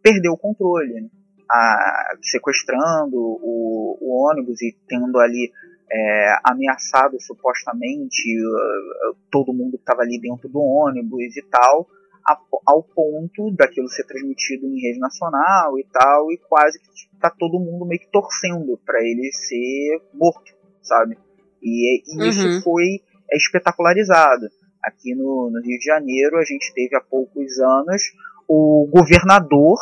perdeu 0.05 0.33
o 0.33 0.37
controle, 0.37 1.01
né? 1.01 1.09
a, 1.49 2.15
sequestrando 2.21 3.17
o, 3.17 3.97
o, 3.99 4.29
ônibus 4.29 4.61
e 4.61 4.75
tendo 4.87 5.17
ali 5.17 5.51
é, 5.91 6.35
ameaçado 6.43 7.19
supostamente 7.19 8.23
uh, 8.39 9.15
todo 9.31 9.53
mundo 9.53 9.77
que 9.77 9.83
estava 9.83 10.03
ali 10.03 10.19
dentro 10.19 10.47
do 10.47 10.59
ônibus 10.59 11.35
e 11.35 11.41
tal, 11.49 11.87
a, 12.23 12.37
ao 12.67 12.83
ponto 12.83 13.51
daquilo 13.55 13.89
ser 13.89 14.05
transmitido 14.05 14.67
em 14.67 14.79
rede 14.79 14.99
nacional 14.99 15.79
e 15.79 15.85
tal, 15.91 16.31
e 16.31 16.37
quase 16.37 16.79
que 16.79 17.19
tá 17.19 17.31
todo 17.31 17.59
mundo 17.59 17.85
meio 17.85 17.99
que 17.99 18.11
torcendo 18.11 18.79
para 18.85 18.99
ele 18.99 19.31
ser 19.31 20.01
morto, 20.13 20.53
sabe? 20.83 21.17
E, 21.63 22.03
e 22.05 22.21
uhum. 22.21 22.29
isso 22.29 22.63
foi 22.63 23.01
é, 23.31 23.37
espetacularizado. 23.37 24.49
Aqui 24.83 25.15
no, 25.15 25.49
no 25.49 25.61
Rio 25.63 25.79
de 25.79 25.85
Janeiro, 25.85 26.37
a 26.37 26.43
gente 26.43 26.71
teve 26.75 26.95
há 26.95 27.01
poucos 27.01 27.59
anos 27.59 28.03
o 28.47 28.87
governador 28.91 29.77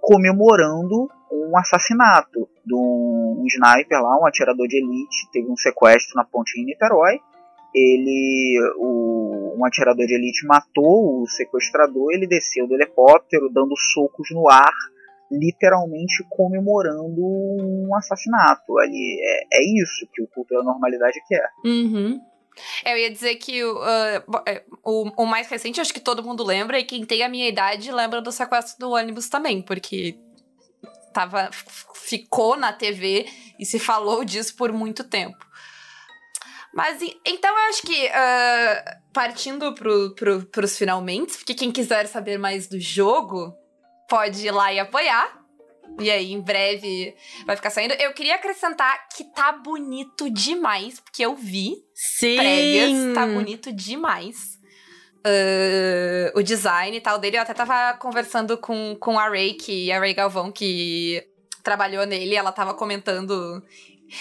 comemorando 0.00 1.08
um 1.30 1.58
assassinato 1.58 2.48
de 2.64 2.74
um, 2.74 3.42
sniper 3.46 4.00
lá, 4.00 4.18
um 4.20 4.26
atirador 4.26 4.66
de 4.68 4.78
elite, 4.78 5.28
teve 5.32 5.50
um 5.50 5.56
sequestro 5.56 6.14
na 6.16 6.24
ponte 6.24 6.60
em 6.60 6.64
Niterói. 6.64 7.18
Ele, 7.74 8.58
o, 8.78 9.54
um 9.58 9.64
atirador 9.66 10.06
de 10.06 10.14
elite 10.14 10.46
matou 10.46 11.22
o 11.22 11.26
sequestrador, 11.26 12.12
ele 12.12 12.26
desceu 12.26 12.66
do 12.66 12.74
helicóptero 12.74 13.50
dando 13.52 13.76
socos 13.76 14.30
no 14.30 14.48
ar, 14.48 14.72
literalmente 15.30 16.24
comemorando 16.30 17.20
um 17.20 17.94
assassinato. 17.96 18.78
Ali 18.78 19.18
é, 19.20 19.58
é 19.58 19.82
isso 19.82 20.08
que 20.12 20.22
o 20.22 20.28
culto 20.28 20.54
da 20.54 20.62
normalidade 20.62 21.20
quer. 21.28 21.50
Uhum. 21.64 22.20
Eu 22.84 22.96
ia 22.96 23.10
dizer 23.10 23.36
que 23.36 23.64
uh, 23.64 23.76
o, 24.82 25.22
o 25.22 25.26
mais 25.26 25.48
recente, 25.48 25.80
acho 25.80 25.92
que 25.92 26.00
todo 26.00 26.22
mundo 26.22 26.44
lembra, 26.44 26.78
e 26.78 26.84
quem 26.84 27.04
tem 27.04 27.22
a 27.22 27.28
minha 27.28 27.48
idade 27.48 27.90
lembra 27.92 28.20
do 28.20 28.32
sequestro 28.32 28.78
do 28.78 28.90
ônibus 28.92 29.28
também, 29.28 29.60
porque 29.62 30.18
tava, 31.12 31.50
ficou 31.94 32.56
na 32.56 32.72
TV 32.72 33.26
e 33.58 33.64
se 33.64 33.78
falou 33.78 34.24
disso 34.24 34.54
por 34.56 34.72
muito 34.72 35.04
tempo. 35.04 35.46
Mas 36.74 37.00
então 37.24 37.50
eu 37.50 37.68
acho 37.70 37.82
que, 37.82 38.06
uh, 38.06 39.12
partindo 39.12 39.72
pro, 39.74 40.14
pro, 40.14 40.44
pros 40.46 40.76
finalmente, 40.76 41.38
porque 41.38 41.54
quem 41.54 41.72
quiser 41.72 42.06
saber 42.06 42.38
mais 42.38 42.66
do 42.66 42.78
jogo, 42.78 43.54
pode 44.08 44.46
ir 44.46 44.50
lá 44.50 44.72
e 44.72 44.78
apoiar. 44.78 45.42
E 45.98 46.10
aí, 46.10 46.32
em 46.32 46.40
breve 46.40 47.14
vai 47.46 47.56
ficar 47.56 47.70
saindo. 47.70 47.94
Eu 47.94 48.12
queria 48.12 48.34
acrescentar 48.34 49.08
que 49.16 49.24
tá 49.32 49.52
bonito 49.52 50.28
demais, 50.28 51.00
porque 51.00 51.24
eu 51.24 51.34
vi 51.34 51.85
Sim. 51.96 52.36
prévias, 52.36 53.14
tá 53.14 53.26
bonito 53.26 53.72
demais. 53.72 54.58
Uh, 55.26 56.38
o 56.38 56.42
design 56.42 56.94
e 56.94 57.00
tal 57.00 57.18
dele. 57.18 57.38
Eu 57.38 57.42
até 57.42 57.54
tava 57.54 57.96
conversando 57.98 58.58
com, 58.58 58.94
com 59.00 59.18
a 59.18 59.28
Ray, 59.28 59.54
que 59.54 59.90
a 59.90 59.98
Ray 59.98 60.12
Galvão, 60.12 60.52
que 60.52 61.26
trabalhou 61.64 62.04
nele, 62.06 62.36
ela 62.36 62.52
tava 62.52 62.74
comentando. 62.74 63.62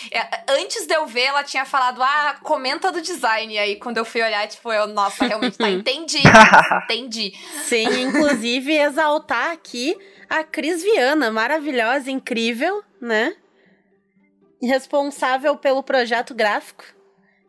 É, 0.10 0.52
antes 0.54 0.88
de 0.88 0.96
eu 0.96 1.06
ver, 1.06 1.26
ela 1.26 1.44
tinha 1.44 1.64
falado, 1.66 2.02
ah, 2.02 2.38
comenta 2.42 2.92
do 2.92 3.02
design. 3.02 3.54
E 3.54 3.60
aí, 3.60 3.76
quando 3.76 3.98
eu 3.98 4.06
fui 4.06 4.22
olhar, 4.22 4.48
tipo, 4.48 4.72
eu, 4.72 4.88
nossa, 4.88 5.26
realmente 5.26 5.58
tá, 5.58 5.70
entendi. 5.70 6.24
entendi. 6.86 7.34
Sim, 7.66 7.88
inclusive, 8.02 8.74
exaltar 8.76 9.52
aqui 9.52 9.96
a 10.30 10.44
Cris 10.44 10.82
Viana, 10.82 11.30
maravilhosa, 11.30 12.10
incrível, 12.10 12.82
né? 13.00 13.36
Responsável 14.60 15.56
pelo 15.58 15.84
projeto 15.84 16.34
gráfico. 16.34 16.95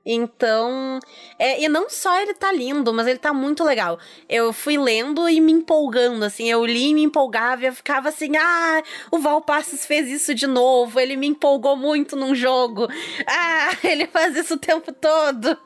Então, 0.09 1.01
é, 1.37 1.61
e 1.61 1.69
não 1.69 1.91
só 1.91 2.17
ele 2.21 2.33
tá 2.33 2.53
lindo, 2.53 2.95
mas 2.95 3.09
ele 3.09 3.19
tá 3.19 3.35
muito 3.35 3.65
legal. 3.65 3.99
Eu 4.29 4.53
fui 4.53 4.79
lendo 4.79 5.29
e 5.29 5.41
me 5.41 5.51
empolgando, 5.51 6.25
assim, 6.25 6.49
eu 6.49 6.65
li 6.65 6.91
e 6.91 6.95
me 6.95 7.03
empolgava 7.03 7.65
e 7.65 7.67
eu 7.67 7.73
ficava 7.73 8.11
assim, 8.11 8.37
ah, 8.37 8.83
o 9.11 9.19
Valpassos 9.19 9.85
fez 9.85 10.09
isso 10.09 10.33
de 10.33 10.47
novo, 10.47 11.01
ele 11.01 11.17
me 11.17 11.27
empolgou 11.27 11.77
muito 11.77 12.15
num 12.15 12.37
jogo. 12.37 12.87
Ah, 13.27 13.71
ele 13.83 14.07
faz 14.07 14.37
isso 14.37 14.55
o 14.55 14.59
tempo 14.59 14.93
todo. 14.93 15.59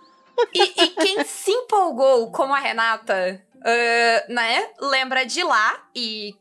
E, 0.55 0.85
e 0.85 0.89
quem 0.89 1.23
se 1.23 1.51
empolgou, 1.51 2.33
como 2.33 2.55
a 2.55 2.59
Renata, 2.59 3.45
uh, 3.57 4.33
né, 4.33 4.71
lembra 4.81 5.27
de 5.27 5.43
lá 5.43 5.87
e 5.95 6.35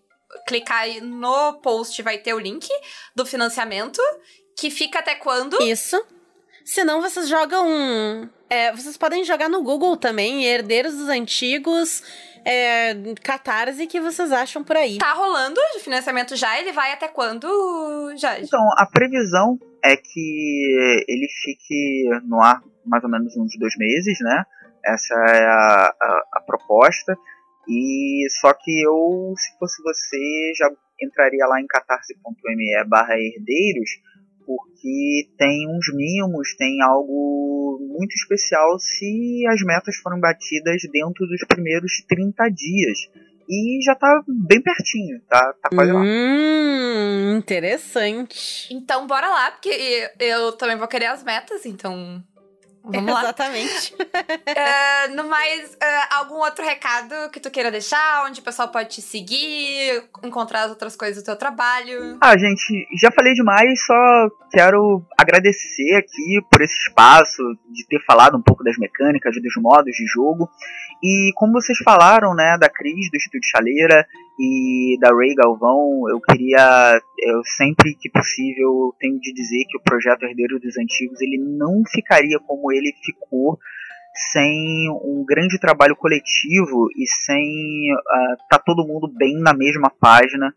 clicar 0.48 0.88
no 1.02 1.56
post 1.56 2.02
vai 2.02 2.18
ter 2.18 2.34
o 2.34 2.40
link 2.40 2.70
do 3.14 3.26
financiamento, 3.26 4.02
que 4.56 4.72
fica 4.72 5.00
até 5.00 5.16
quando? 5.16 5.62
Isso. 5.62 6.02
Senão 6.70 7.02
vocês 7.02 7.28
jogam. 7.28 8.30
É, 8.48 8.72
vocês 8.72 8.96
podem 8.96 9.24
jogar 9.24 9.50
no 9.50 9.64
Google 9.64 9.98
também, 9.98 10.46
Herdeiros 10.46 10.96
dos 10.96 11.10
Antigos, 11.10 12.04
é, 12.46 12.94
Catarse, 13.24 13.88
que 13.88 14.00
vocês 14.00 14.32
acham 14.32 14.64
por 14.64 14.78
aí. 14.78 15.00
Tá 15.00 15.14
rolando 15.14 15.60
o 15.76 15.80
financiamento 15.80 16.36
já? 16.36 16.60
Ele 16.60 16.72
vai 16.72 16.92
até 16.92 17.08
quando, 17.08 17.48
já? 18.18 18.40
Então, 18.40 18.62
a 18.78 18.86
previsão 18.86 19.58
é 19.84 19.98
que 19.98 21.06
ele 21.08 21.28
fique 21.42 22.08
no 22.28 22.40
ar 22.40 22.62
mais 22.86 23.04
ou 23.04 23.10
menos 23.10 23.36
uns 23.36 23.58
dois 23.58 23.76
meses, 23.76 24.20
né? 24.22 24.44
Essa 24.86 25.16
é 25.16 25.46
a, 25.46 25.96
a, 26.00 26.24
a 26.34 26.42
proposta. 26.42 27.18
E 27.68 28.28
só 28.40 28.54
que 28.54 28.84
eu, 28.84 29.34
se 29.36 29.58
fosse 29.58 29.82
você, 29.82 30.52
já 30.56 30.70
entraria 31.02 31.48
lá 31.48 31.60
em 31.60 31.66
catarse.me 31.66 32.84
barra 32.88 33.16
herdeiros, 33.18 33.90
porque 34.50 35.30
tem 35.38 35.68
uns 35.70 35.94
mimos, 35.94 36.56
tem 36.58 36.82
algo 36.82 37.78
muito 37.88 38.16
especial 38.16 38.80
se 38.80 39.46
as 39.48 39.62
metas 39.62 39.96
foram 39.98 40.20
batidas 40.20 40.82
dentro 40.92 41.28
dos 41.28 41.46
primeiros 41.48 42.04
30 42.08 42.50
dias. 42.50 42.98
E 43.48 43.80
já 43.84 43.94
tá 43.94 44.24
bem 44.28 44.60
pertinho, 44.60 45.22
tá, 45.30 45.54
tá 45.62 45.70
quase 45.70 45.92
lá. 45.92 46.02
Hum, 46.02 47.38
interessante. 47.38 48.74
Então 48.74 49.06
bora 49.06 49.30
lá, 49.30 49.52
porque 49.52 50.12
eu 50.20 50.52
também 50.54 50.78
vou 50.78 50.88
querer 50.88 51.08
as 51.08 51.24
metas, 51.24 51.64
então 51.68 52.24
Vamos 52.92 53.14
lá. 53.14 53.22
Exatamente. 53.22 53.94
uh, 53.94 55.16
no 55.16 55.30
mais, 55.30 55.74
uh, 55.74 56.16
algum 56.18 56.36
outro 56.36 56.64
recado 56.66 57.30
que 57.32 57.40
tu 57.40 57.52
queira 57.52 57.72
deixar? 57.72 58.26
Onde 58.26 58.40
o 58.42 58.44
pessoal 58.44 58.70
pode 58.70 58.90
te 58.90 59.02
seguir, 59.02 60.04
encontrar 60.24 60.64
as 60.64 60.70
outras 60.70 60.96
coisas 60.96 61.22
do 61.22 61.26
teu 61.26 61.36
trabalho? 61.36 62.18
Ah, 62.22 62.38
gente, 62.38 62.88
já 63.00 63.12
falei 63.12 63.34
demais, 63.34 63.86
só 63.86 64.30
quero 64.52 65.04
agradecer 65.18 65.96
aqui 65.96 66.42
por 66.52 66.62
esse 66.62 66.76
espaço, 66.88 67.44
de 67.70 67.86
ter 67.88 68.04
falado 68.06 68.38
um 68.38 68.42
pouco 68.42 68.64
das 68.64 68.78
mecânicas, 68.78 69.36
dos 69.42 69.54
modos 69.62 69.96
de 69.96 70.06
jogo. 70.06 70.50
E 71.04 71.32
como 71.36 71.54
vocês 71.54 71.78
falaram, 71.80 72.34
né, 72.34 72.58
da 72.60 72.70
Cris, 72.70 73.10
do 73.10 73.18
Estúdio 73.18 73.50
Chaleira, 73.50 74.06
e 74.40 74.98
da 75.02 75.10
Ray 75.10 75.36
Galvão, 75.36 76.08
eu 76.10 76.22
queria, 76.22 77.02
eu 77.20 77.42
sempre 77.44 77.94
que 77.94 78.10
possível, 78.10 78.96
tenho 78.98 79.20
de 79.20 79.34
dizer 79.34 79.66
que 79.68 79.78
o 79.78 79.82
projeto 79.82 80.24
Herdeiro 80.24 80.58
dos 80.60 80.78
Antigos 80.78 81.20
ele 81.22 81.38
não 81.38 81.84
ficaria 81.92 82.40
como 82.40 82.72
ele 82.72 82.94
ficou 83.04 83.60
sem 84.32 84.90
um 85.04 85.26
grande 85.28 85.60
trabalho 85.60 85.96
coletivo 85.96 86.88
e 86.96 87.06
sem 87.06 87.44
uh, 87.94 88.38
tá 88.50 88.58
todo 88.58 88.88
mundo 88.88 89.12
bem 89.14 89.38
na 89.42 89.54
mesma 89.54 89.90
página. 89.90 90.54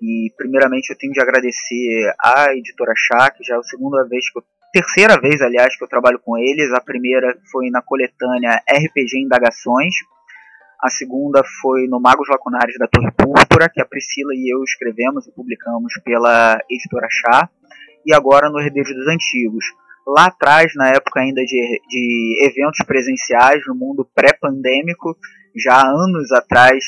E 0.00 0.32
primeiramente 0.36 0.90
eu 0.90 0.98
tenho 0.98 1.12
de 1.12 1.20
agradecer 1.20 2.14
à 2.18 2.54
editora 2.54 2.92
Chá, 2.96 3.30
que 3.30 3.44
já 3.44 3.54
é 3.54 3.58
a 3.58 3.62
segunda 3.62 4.06
vez 4.08 4.30
que 4.30 4.38
eu, 4.38 4.44
terceira 4.72 5.18
vez, 5.20 5.40
aliás, 5.40 5.76
que 5.76 5.84
eu 5.84 5.88
trabalho 5.88 6.18
com 6.18 6.36
eles. 6.38 6.72
A 6.72 6.80
primeira 6.80 7.38
foi 7.50 7.70
na 7.70 7.82
coletânea 7.82 8.62
RPG 8.68 9.18
Indagações, 9.24 9.94
a 10.80 10.90
segunda 10.90 11.42
foi 11.60 11.86
no 11.88 12.00
Magos 12.00 12.28
Lacunares 12.28 12.76
da 12.78 12.86
Torre 12.86 13.10
Púrpura, 13.12 13.68
que 13.68 13.80
a 13.80 13.86
Priscila 13.86 14.34
e 14.34 14.52
eu 14.52 14.62
escrevemos 14.62 15.26
e 15.26 15.32
publicamos 15.32 15.94
pela 16.04 16.58
editora 16.70 17.08
Chá. 17.10 17.48
E 18.04 18.14
agora 18.14 18.50
no 18.50 18.60
Herdeiro 18.60 18.94
dos 18.94 19.08
Antigos. 19.08 19.64
Lá 20.06 20.26
atrás, 20.26 20.72
na 20.76 20.88
época 20.88 21.20
ainda 21.20 21.42
de, 21.42 21.80
de 21.88 22.38
eventos 22.44 22.84
presenciais, 22.86 23.62
no 23.66 23.74
mundo 23.74 24.08
pré-pandêmico, 24.14 25.16
já 25.56 25.80
anos 25.80 26.30
atrás, 26.30 26.84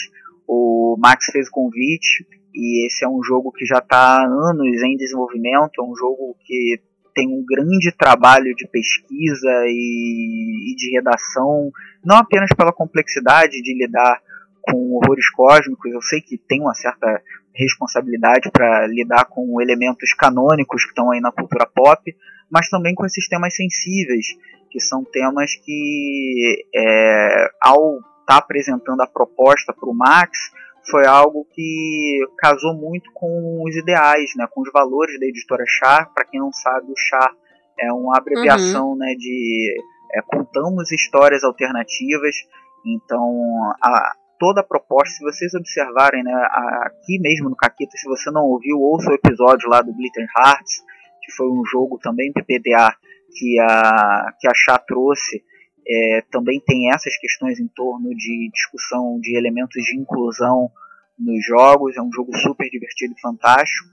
o 0.47 0.97
Max 0.99 1.27
fez 1.33 1.49
o 1.49 1.53
convite. 1.53 2.27
E 2.55 2.87
esse 2.87 3.05
é 3.05 3.09
um 3.09 3.23
jogo 3.23 3.53
que 3.53 3.65
já 3.65 3.79
está 3.79 3.97
há 3.97 4.25
anos 4.25 4.83
em 4.83 4.97
desenvolvimento. 4.97 5.81
É 5.81 5.83
um 5.83 5.97
jogo 5.97 6.37
que 6.45 6.81
tem 7.19 7.27
um 7.27 7.45
grande 7.45 7.91
trabalho 7.91 8.55
de 8.55 8.69
pesquisa 8.69 9.51
e, 9.67 10.71
e, 10.71 10.77
de 10.77 10.95
redação, 10.95 11.69
não 12.05 12.17
apenas 12.17 12.51
pela 12.57 12.73
complexidade 12.73 13.61
de 13.61 13.75
lidar 13.75 14.21
com 14.63 14.93
horrores 14.93 15.29
cósmicos, 15.31 15.93
eu 15.93 16.01
sei 16.01 16.21
que 16.21 16.39
tem 16.39 16.61
uma 16.61 16.75
certa 16.75 17.21
responsabilidade 17.53 18.53
para 18.53 18.87
lidar 18.87 19.25
com 19.25 19.61
elementos 19.61 20.13
canônicos 20.17 20.85
que 20.85 20.91
estão 20.91 21.11
aí 21.11 21.21
na 21.21 21.33
cultura 21.33 21.67
pop, 21.67 22.15
mas 22.49 22.69
também 22.69 22.95
com 22.95 23.05
esses 23.05 23.27
temas 23.27 23.57
sensíveis, 23.57 24.27
que 24.71 24.79
são 24.79 25.03
temas 25.03 25.57
que, 25.57 26.69
é, 26.73 27.51
ao 27.61 27.97
estar 27.97 28.27
tá 28.27 28.37
apresentando 28.37 29.01
a 29.01 29.09
proposta 29.09 29.73
para 29.73 29.91
o 29.91 29.95
Max, 29.95 30.53
foi 30.91 31.07
algo 31.07 31.47
que 31.53 32.21
casou 32.39 32.75
muito 32.75 33.11
com 33.13 33.63
os 33.65 33.77
ideais, 33.77 34.31
né, 34.37 34.47
com 34.51 34.63
os 34.63 34.71
valores 34.73 35.19
da 35.19 35.27
editora 35.27 35.65
Char. 35.67 36.13
Para 36.15 36.25
quem 36.25 36.41
não 36.41 36.53
sabe, 36.53 36.91
o 36.91 36.97
Char 36.97 37.33
é 37.79 37.93
uma 37.93 38.17
abreviação 38.19 38.91
uhum. 38.91 38.97
né, 38.97 39.15
de 39.17 39.75
é, 40.15 40.23
contamos 40.23 40.91
histórias 40.91 41.45
alternativas. 41.45 42.37
Então, 42.87 43.35
a, 43.83 44.13
toda 44.39 44.61
a 44.61 44.65
proposta, 44.65 45.15
se 45.15 45.25
vocês 45.25 45.55
observarem 45.55 46.23
né, 46.23 46.33
aqui 46.83 47.19
mesmo 47.21 47.51
no 47.51 47.57
Caquita, 47.57 47.97
se 47.97 48.09
você 48.09 48.31
não 48.31 48.43
ouviu, 48.43 48.79
ouça 48.79 49.11
o 49.11 49.15
episódio 49.15 49.69
lá 49.69 49.83
do 49.83 49.93
Glitter 49.93 50.27
Hearts, 50.37 50.83
que 51.23 51.33
foi 51.33 51.49
um 51.49 51.65
jogo 51.65 51.99
também 51.99 52.33
PPDA 52.33 52.95
que 53.37 53.59
a, 53.61 54.33
que 54.41 54.49
a 54.49 54.53
Chá 54.55 54.79
trouxe. 54.79 55.43
É, 55.91 56.23
também 56.31 56.61
tem 56.61 56.93
essas 56.93 57.17
questões 57.17 57.59
em 57.59 57.69
torno 57.69 58.11
de 58.11 58.51
discussão 58.53 59.19
de 59.21 59.37
elementos 59.37 59.83
de 59.83 59.97
inclusão 59.97 60.71
nos 61.19 61.45
jogos. 61.47 61.97
É 61.97 62.03
um 62.03 62.13
jogo 62.13 62.37
super 62.37 62.69
divertido 62.69 63.15
e 63.17 63.21
fantástico. 63.21 63.89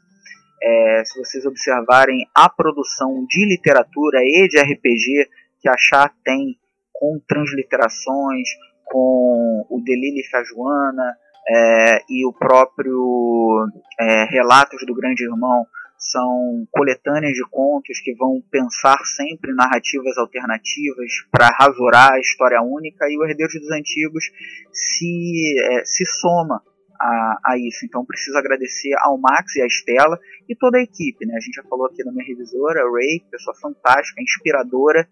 É, 0.61 1.03
se 1.05 1.17
vocês 1.19 1.45
observarem 1.45 2.27
a 2.33 2.49
produção 2.49 3.25
de 3.29 3.45
literatura 3.45 4.19
e 4.23 4.47
de 4.47 4.59
RPG 4.59 5.29
que 5.61 5.69
a 5.69 5.75
Chá 5.77 6.11
tem 6.23 6.57
com 6.93 7.19
transliterações, 7.27 8.47
com 8.85 9.65
o 9.69 9.81
Delili 9.81 10.23
Fajuana 10.29 11.17
é, 11.47 12.01
e 12.09 12.25
o 12.25 12.33
próprio 12.33 13.67
é, 13.99 14.25
Relatos 14.25 14.85
do 14.85 14.95
Grande 14.95 15.23
Irmão 15.23 15.65
são 16.11 16.67
coletâneas 16.71 17.33
de 17.33 17.43
contos 17.49 17.99
que 17.99 18.13
vão 18.15 18.41
pensar 18.51 18.97
sempre 19.05 19.53
narrativas 19.53 20.17
alternativas 20.17 21.11
para 21.31 21.49
rasurar 21.49 22.13
a 22.13 22.19
história 22.19 22.61
única 22.61 23.05
e 23.09 23.17
o 23.17 23.23
Herdeiros 23.23 23.59
dos 23.59 23.71
Antigos 23.71 24.25
se, 24.71 25.55
é, 25.63 25.85
se 25.85 26.05
soma 26.05 26.61
a, 26.99 27.39
a, 27.43 27.57
isso. 27.57 27.85
Então 27.85 28.05
preciso 28.05 28.37
agradecer 28.37 28.93
ao 28.99 29.17
Max 29.17 29.55
e 29.55 29.61
à 29.61 29.65
Estela 29.65 30.19
e 30.47 30.55
toda 30.55 30.77
a 30.77 30.83
equipe. 30.83 31.25
Né? 31.25 31.35
A 31.35 31.39
gente 31.39 31.55
já 31.55 31.63
falou 31.63 31.87
aqui 31.87 32.03
da 32.03 32.11
minha 32.11 32.25
revisora, 32.25 32.81
a 32.81 32.91
Ray, 32.91 33.21
pessoa 33.31 33.55
fantástica, 33.55 34.21
inspiradora, 34.21 35.07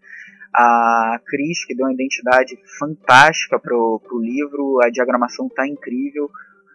a 0.55 1.19
Cris, 1.25 1.65
que 1.65 1.75
deu 1.75 1.87
uma 1.87 1.93
identidade 1.93 2.55
fantástica 2.77 3.59
pro, 3.59 3.99
pro 4.03 4.19
livro, 4.19 4.79
a 4.83 4.89
diagramação 4.89 5.49
tá 5.49 5.67
incrível, 5.67 6.29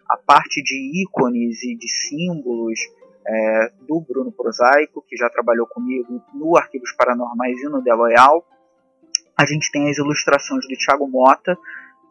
a 0.09 0.17
parte 0.17 0.61
de 0.61 1.03
ícones 1.03 1.63
e 1.63 1.75
de 1.77 1.87
símbolos 1.87 2.79
é, 3.29 3.71
do 3.87 4.01
Bruno 4.01 4.31
Prosaico, 4.31 5.05
que 5.07 5.15
já 5.15 5.29
trabalhou 5.29 5.67
comigo 5.67 6.19
no 6.33 6.57
Arquivos 6.57 6.91
Paranormais 6.93 7.59
e 7.59 7.69
no 7.69 7.83
The 7.83 7.93
Loyal. 7.93 8.43
A 9.37 9.45
gente 9.45 9.71
tem 9.71 9.89
as 9.89 9.97
ilustrações 9.97 10.67
do 10.67 10.75
Thiago 10.75 11.07
Mota, 11.07 11.55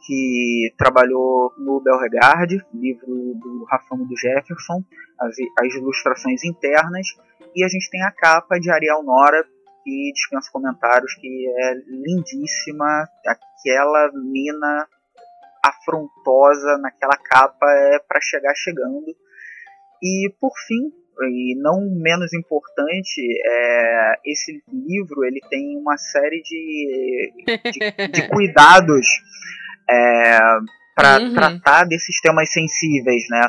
que 0.06 0.72
trabalhou 0.78 1.52
no 1.58 1.80
Belregard, 1.80 2.64
livro 2.72 3.34
do 3.34 3.64
Rafamo 3.64 4.06
do 4.06 4.16
Jefferson, 4.16 4.84
as, 5.20 5.34
as 5.60 5.74
ilustrações 5.74 6.44
internas, 6.44 7.08
e 7.54 7.64
a 7.64 7.68
gente 7.68 7.90
tem 7.90 8.02
a 8.04 8.12
capa 8.12 8.58
de 8.60 8.70
Ariel 8.70 9.02
Nora, 9.02 9.44
que 9.82 10.12
dispensa 10.12 10.48
comentários, 10.52 11.14
que 11.14 11.48
é 11.48 11.74
lindíssima. 11.88 13.08
Aquela 13.26 14.12
mina 14.14 14.86
afrontosa 15.64 16.78
naquela 16.78 17.16
capa 17.16 17.66
é 17.66 17.98
para 17.98 18.20
chegar 18.20 18.54
chegando. 18.54 19.16
E 20.02 20.32
por 20.40 20.52
fim, 20.66 20.92
e 21.24 21.54
não 21.56 21.80
menos 21.90 22.32
importante, 22.32 23.20
é, 23.44 24.14
esse 24.24 24.62
livro 24.72 25.24
ele 25.24 25.40
tem 25.50 25.76
uma 25.76 25.96
série 25.96 26.42
de, 26.42 27.32
de, 27.46 28.08
de 28.12 28.28
cuidados 28.28 29.06
é, 29.88 30.38
para 30.94 31.20
uhum. 31.20 31.34
tratar 31.34 31.84
desses 31.84 32.20
temas 32.20 32.52
sensíveis, 32.52 33.24
né? 33.30 33.48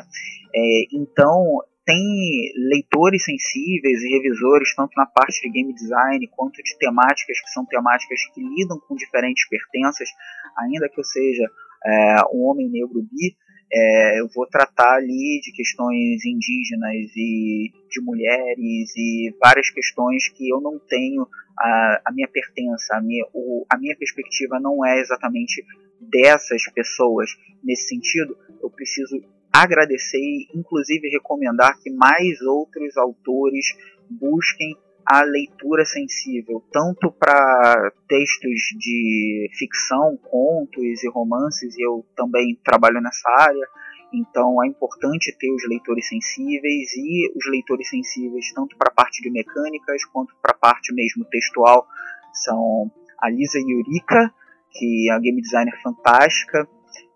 É, 0.54 0.82
então 0.92 1.62
tem 1.84 2.52
leitores 2.70 3.24
sensíveis 3.24 4.02
e 4.02 4.16
revisores, 4.16 4.74
tanto 4.76 4.92
na 4.96 5.06
parte 5.06 5.40
de 5.42 5.50
game 5.50 5.74
design 5.74 6.28
quanto 6.28 6.62
de 6.62 6.78
temáticas 6.78 7.40
que 7.40 7.50
são 7.50 7.64
temáticas 7.66 8.20
que 8.32 8.40
lidam 8.40 8.78
com 8.86 8.94
diferentes 8.94 9.48
pertenças, 9.48 10.08
ainda 10.56 10.88
que 10.88 11.00
eu 11.00 11.04
seja 11.04 11.50
é, 11.84 12.16
um 12.32 12.44
homem 12.44 12.68
negro 12.68 13.02
bi, 13.02 13.36
é, 13.72 14.20
eu 14.20 14.28
vou 14.34 14.46
tratar 14.46 14.96
ali 14.96 15.40
de 15.42 15.52
questões 15.52 16.24
indígenas 16.24 17.10
e 17.16 17.72
de 17.88 18.00
mulheres 18.02 18.92
e 18.96 19.34
várias 19.40 19.70
questões 19.70 20.28
que 20.28 20.48
eu 20.48 20.60
não 20.60 20.78
tenho 20.78 21.26
a, 21.58 22.02
a 22.06 22.12
minha 22.12 22.28
pertença, 22.28 22.96
a 22.96 23.00
minha, 23.00 23.24
o, 23.32 23.64
a 23.70 23.78
minha 23.78 23.96
perspectiva 23.96 24.58
não 24.58 24.84
é 24.84 25.00
exatamente 25.00 25.64
dessas 26.00 26.64
pessoas. 26.74 27.30
Nesse 27.62 27.88
sentido, 27.88 28.36
eu 28.62 28.70
preciso 28.70 29.22
agradecer 29.52 30.18
e 30.18 30.48
inclusive 30.54 31.08
recomendar 31.08 31.78
que 31.80 31.90
mais 31.90 32.40
outros 32.42 32.96
autores 32.96 33.66
busquem 34.08 34.76
a 35.10 35.22
leitura 35.22 35.84
sensível, 35.84 36.62
tanto 36.70 37.10
para 37.10 37.90
textos 38.06 38.60
de 38.78 39.50
ficção, 39.58 40.16
contos 40.22 41.02
e 41.02 41.10
romances, 41.10 41.76
e 41.76 41.84
eu 41.84 42.06
também 42.14 42.56
trabalho 42.64 43.00
nessa 43.00 43.28
área, 43.28 43.66
então 44.12 44.62
é 44.62 44.68
importante 44.68 45.36
ter 45.36 45.52
os 45.52 45.68
leitores 45.68 46.06
sensíveis 46.06 46.94
e 46.96 47.28
os 47.36 47.44
leitores 47.50 47.90
sensíveis 47.90 48.52
tanto 48.54 48.76
para 48.76 48.92
a 48.92 48.94
parte 48.94 49.20
de 49.20 49.32
mecânicas 49.32 50.04
quanto 50.04 50.32
para 50.40 50.52
a 50.52 50.58
parte 50.58 50.94
mesmo 50.94 51.24
textual 51.24 51.88
são 52.32 52.88
a 53.20 53.28
Lisa 53.28 53.58
Yurika, 53.58 54.32
que 54.70 55.10
é 55.10 55.12
uma 55.12 55.20
game 55.20 55.42
designer 55.42 55.76
fantástica, 55.82 56.68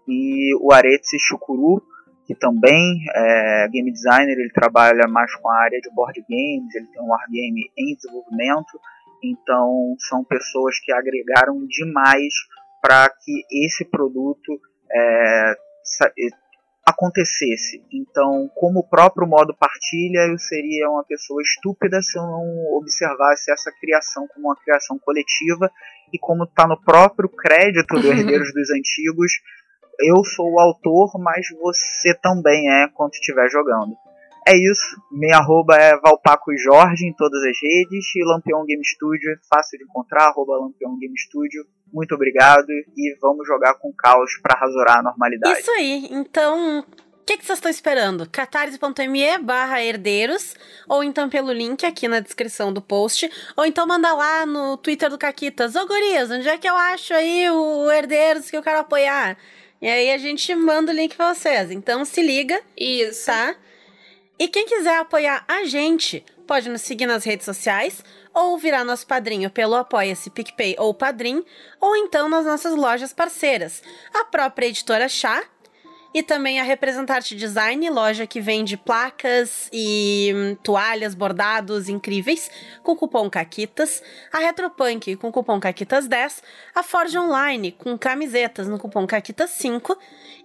e 0.09 0.53
o 0.61 0.72
Aretsi 0.72 1.16
Shukuru, 1.20 1.80
que 2.27 2.35
também 2.35 3.05
é 3.14 3.68
game 3.68 3.93
designer, 3.93 4.39
ele 4.39 4.53
trabalha 4.53 5.07
mais 5.09 5.35
com 5.37 5.49
a 5.51 5.62
área 5.62 5.81
de 5.81 5.91
board 5.91 6.20
games, 6.29 6.75
ele 6.75 6.87
tem 6.87 7.03
um 7.03 7.09
wargame 7.09 7.70
em 7.77 7.95
desenvolvimento, 7.95 8.81
então 9.22 9.95
são 9.99 10.25
pessoas 10.25 10.79
que 10.81 10.93
agregaram 10.93 11.66
demais 11.66 12.33
para 12.83 13.09
que 13.09 13.45
esse 13.64 13.85
produto 13.85 14.61
é, 14.91 15.55
acontecesse. 16.87 17.83
Então, 17.93 18.51
como 18.55 18.81
o 18.81 18.89
próprio 18.89 19.27
modo 19.27 19.57
partilha, 19.57 20.29
eu 20.29 20.39
seria 20.39 20.91
uma 20.91 21.05
pessoa 21.05 21.41
estúpida 21.41 22.01
se 22.03 22.18
eu 22.18 22.22
não 22.22 22.77
observasse 22.77 23.51
essa 23.51 23.72
criação 23.81 24.27
como 24.29 24.49
uma 24.49 24.57
criação 24.57 24.99
coletiva 24.99 25.70
e 26.12 26.18
como 26.18 26.45
está 26.45 26.66
no 26.66 26.81
próprio 26.81 27.29
crédito 27.29 27.99
do 27.99 28.07
Herdeiros 28.12 28.53
dos 28.53 28.70
Antigos, 28.70 29.33
eu 30.01 30.24
sou 30.24 30.53
o 30.53 30.61
autor, 30.61 31.12
mas 31.18 31.47
você 31.61 32.14
também 32.14 32.70
é 32.70 32.88
quando 32.88 33.12
estiver 33.12 33.49
jogando. 33.49 33.95
É 34.47 34.55
isso, 34.55 35.01
minha 35.11 35.38
arroba 35.38 35.74
é 35.74 35.99
Valpaco 35.99 36.55
Jorge 36.59 37.07
em 37.07 37.14
todas 37.14 37.42
as 37.45 37.57
redes 37.62 38.14
e 38.14 38.24
Lampião 38.24 38.62
Game 38.66 38.84
Studio 38.84 39.32
é 39.32 39.36
fácil 39.49 39.78
de 39.78 39.84
encontrar, 39.84 40.26
arroba 40.26 40.59
Lampião 40.59 40.99
Game 40.99 41.18
Studio. 41.18 41.64
Muito 41.90 42.14
obrigado 42.14 42.68
e 42.68 43.16
vamos 43.22 43.47
jogar 43.47 43.74
com 43.74 43.90
caos 43.97 44.36
para 44.42 44.59
rasurar 44.59 44.99
a 44.99 45.03
normalidade. 45.03 45.61
Isso 45.61 45.70
aí, 45.70 46.09
então 46.11 46.84
o 47.24 47.26
que, 47.26 47.38
que 47.38 47.47
vocês 47.47 47.57
estão 47.57 47.70
esperando? 47.70 48.28
catarse.me 48.28 49.38
barra 49.38 49.82
herdeiros, 49.82 50.55
ou 50.86 51.03
então 51.03 51.30
pelo 51.30 51.51
link 51.51 51.86
aqui 51.86 52.07
na 52.07 52.20
descrição 52.20 52.70
do 52.70 52.82
post, 52.82 53.30
ou 53.57 53.64
então 53.64 53.86
manda 53.86 54.12
lá 54.12 54.45
no 54.45 54.76
Twitter 54.76 55.09
do 55.09 55.16
Caquitas, 55.16 55.74
ô 55.74 55.86
gurias, 55.86 56.30
onde 56.30 56.47
é 56.47 56.59
que 56.59 56.68
eu 56.68 56.76
acho 56.76 57.14
aí 57.14 57.49
o 57.49 57.90
herdeiros 57.90 58.51
que 58.51 58.57
eu 58.59 58.62
quero 58.62 58.80
apoiar? 58.80 59.38
E 59.85 59.87
aí 59.87 60.11
a 60.11 60.16
gente 60.16 60.55
manda 60.55 60.91
o 60.91 60.95
link 60.95 61.14
pra 61.14 61.35
vocês. 61.35 61.70
Então 61.70 62.07
se 62.07 62.22
liga. 62.22 62.59
Isso. 62.74 63.26
Tá? 63.26 63.55
E 64.39 64.49
quem 64.49 64.64
quiser 64.64 64.97
apoiar 64.97 65.45
a 65.47 65.64
gente, 65.64 66.24
pode 66.47 66.70
nos 66.70 66.80
seguir 66.80 67.05
nas 67.05 67.22
redes 67.22 67.45
sociais 67.45 68.03
ou 68.32 68.57
virar 68.57 68.82
nosso 68.82 69.07
padrinho 69.07 69.51
pelo 69.51 69.74
Apoia-se 69.74 70.30
PicPay 70.30 70.74
ou 70.78 70.95
Padrim, 70.95 71.45
ou 71.78 71.95
então 71.97 72.30
nas 72.30 72.47
nossas 72.47 72.74
lojas 72.74 73.12
parceiras, 73.12 73.82
a 74.14 74.24
própria 74.24 74.68
editora 74.68 75.07
Chá 75.07 75.45
e 76.15 76.23
também 76.23 76.61
a 76.61 76.62
Representarte 76.62 77.35
Design, 77.35 77.91
loja 77.91 78.25
que 78.25 78.41
vende 78.41 78.77
placas 78.77 79.69
e 79.73 80.33
hum, 80.33 80.57
toalhas, 80.62 81.12
bordados 81.12 81.89
incríveis, 81.89 82.49
com 82.85 82.95
cupom 82.95 83.29
CAQUITAS. 83.29 84.01
A 84.33 84.39
Retropunk 84.39 85.17
com 85.17 85.33
cupom 85.33 85.59
CAQUITAS10. 85.59 86.41
A 86.73 86.85
Forge 86.85 87.19
Online 87.19 87.73
com 87.73 87.99
camisetas 87.99 88.69
no 88.69 88.79
cupom 88.79 89.05
CAQUITAS5. 89.09 89.99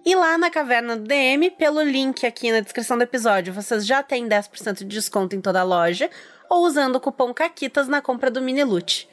E 0.04 0.16
lá 0.16 0.36
na 0.36 0.50
Caverna 0.50 0.96
do 0.96 1.04
DM, 1.04 1.52
pelo 1.52 1.82
link 1.82 2.26
aqui 2.26 2.50
na 2.50 2.58
descrição 2.58 2.98
do 2.98 3.04
episódio, 3.04 3.54
vocês 3.54 3.86
já 3.86 4.02
têm 4.02 4.26
10% 4.28 4.78
de 4.78 4.84
desconto 4.86 5.36
em 5.36 5.40
toda 5.40 5.60
a 5.60 5.64
loja, 5.64 6.10
ou 6.48 6.66
usando 6.66 6.96
o 6.96 7.00
cupom 7.00 7.32
CAQUITAS 7.32 7.86
na 7.86 8.02
compra 8.02 8.28
do 8.28 8.42
mini 8.42 8.64
loot. 8.64 9.08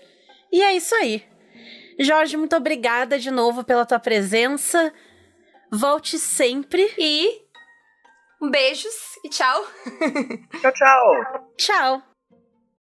E 0.52 0.64
é 0.64 0.76
isso 0.76 0.96
aí. 0.96 1.24
Jorge, 2.00 2.36
muito 2.36 2.56
obrigada 2.56 3.20
de 3.20 3.30
novo 3.30 3.64
pela 3.64 3.86
tua 3.86 4.00
presença. 4.00 4.92
Volte 5.72 6.18
sempre. 6.18 6.94
E. 6.98 7.46
Um 8.42 8.50
beijos 8.52 9.18
e 9.24 9.30
tchau. 9.30 9.66
Tchau, 10.62 10.72
tchau! 10.72 11.52
Tchau! 11.58 12.07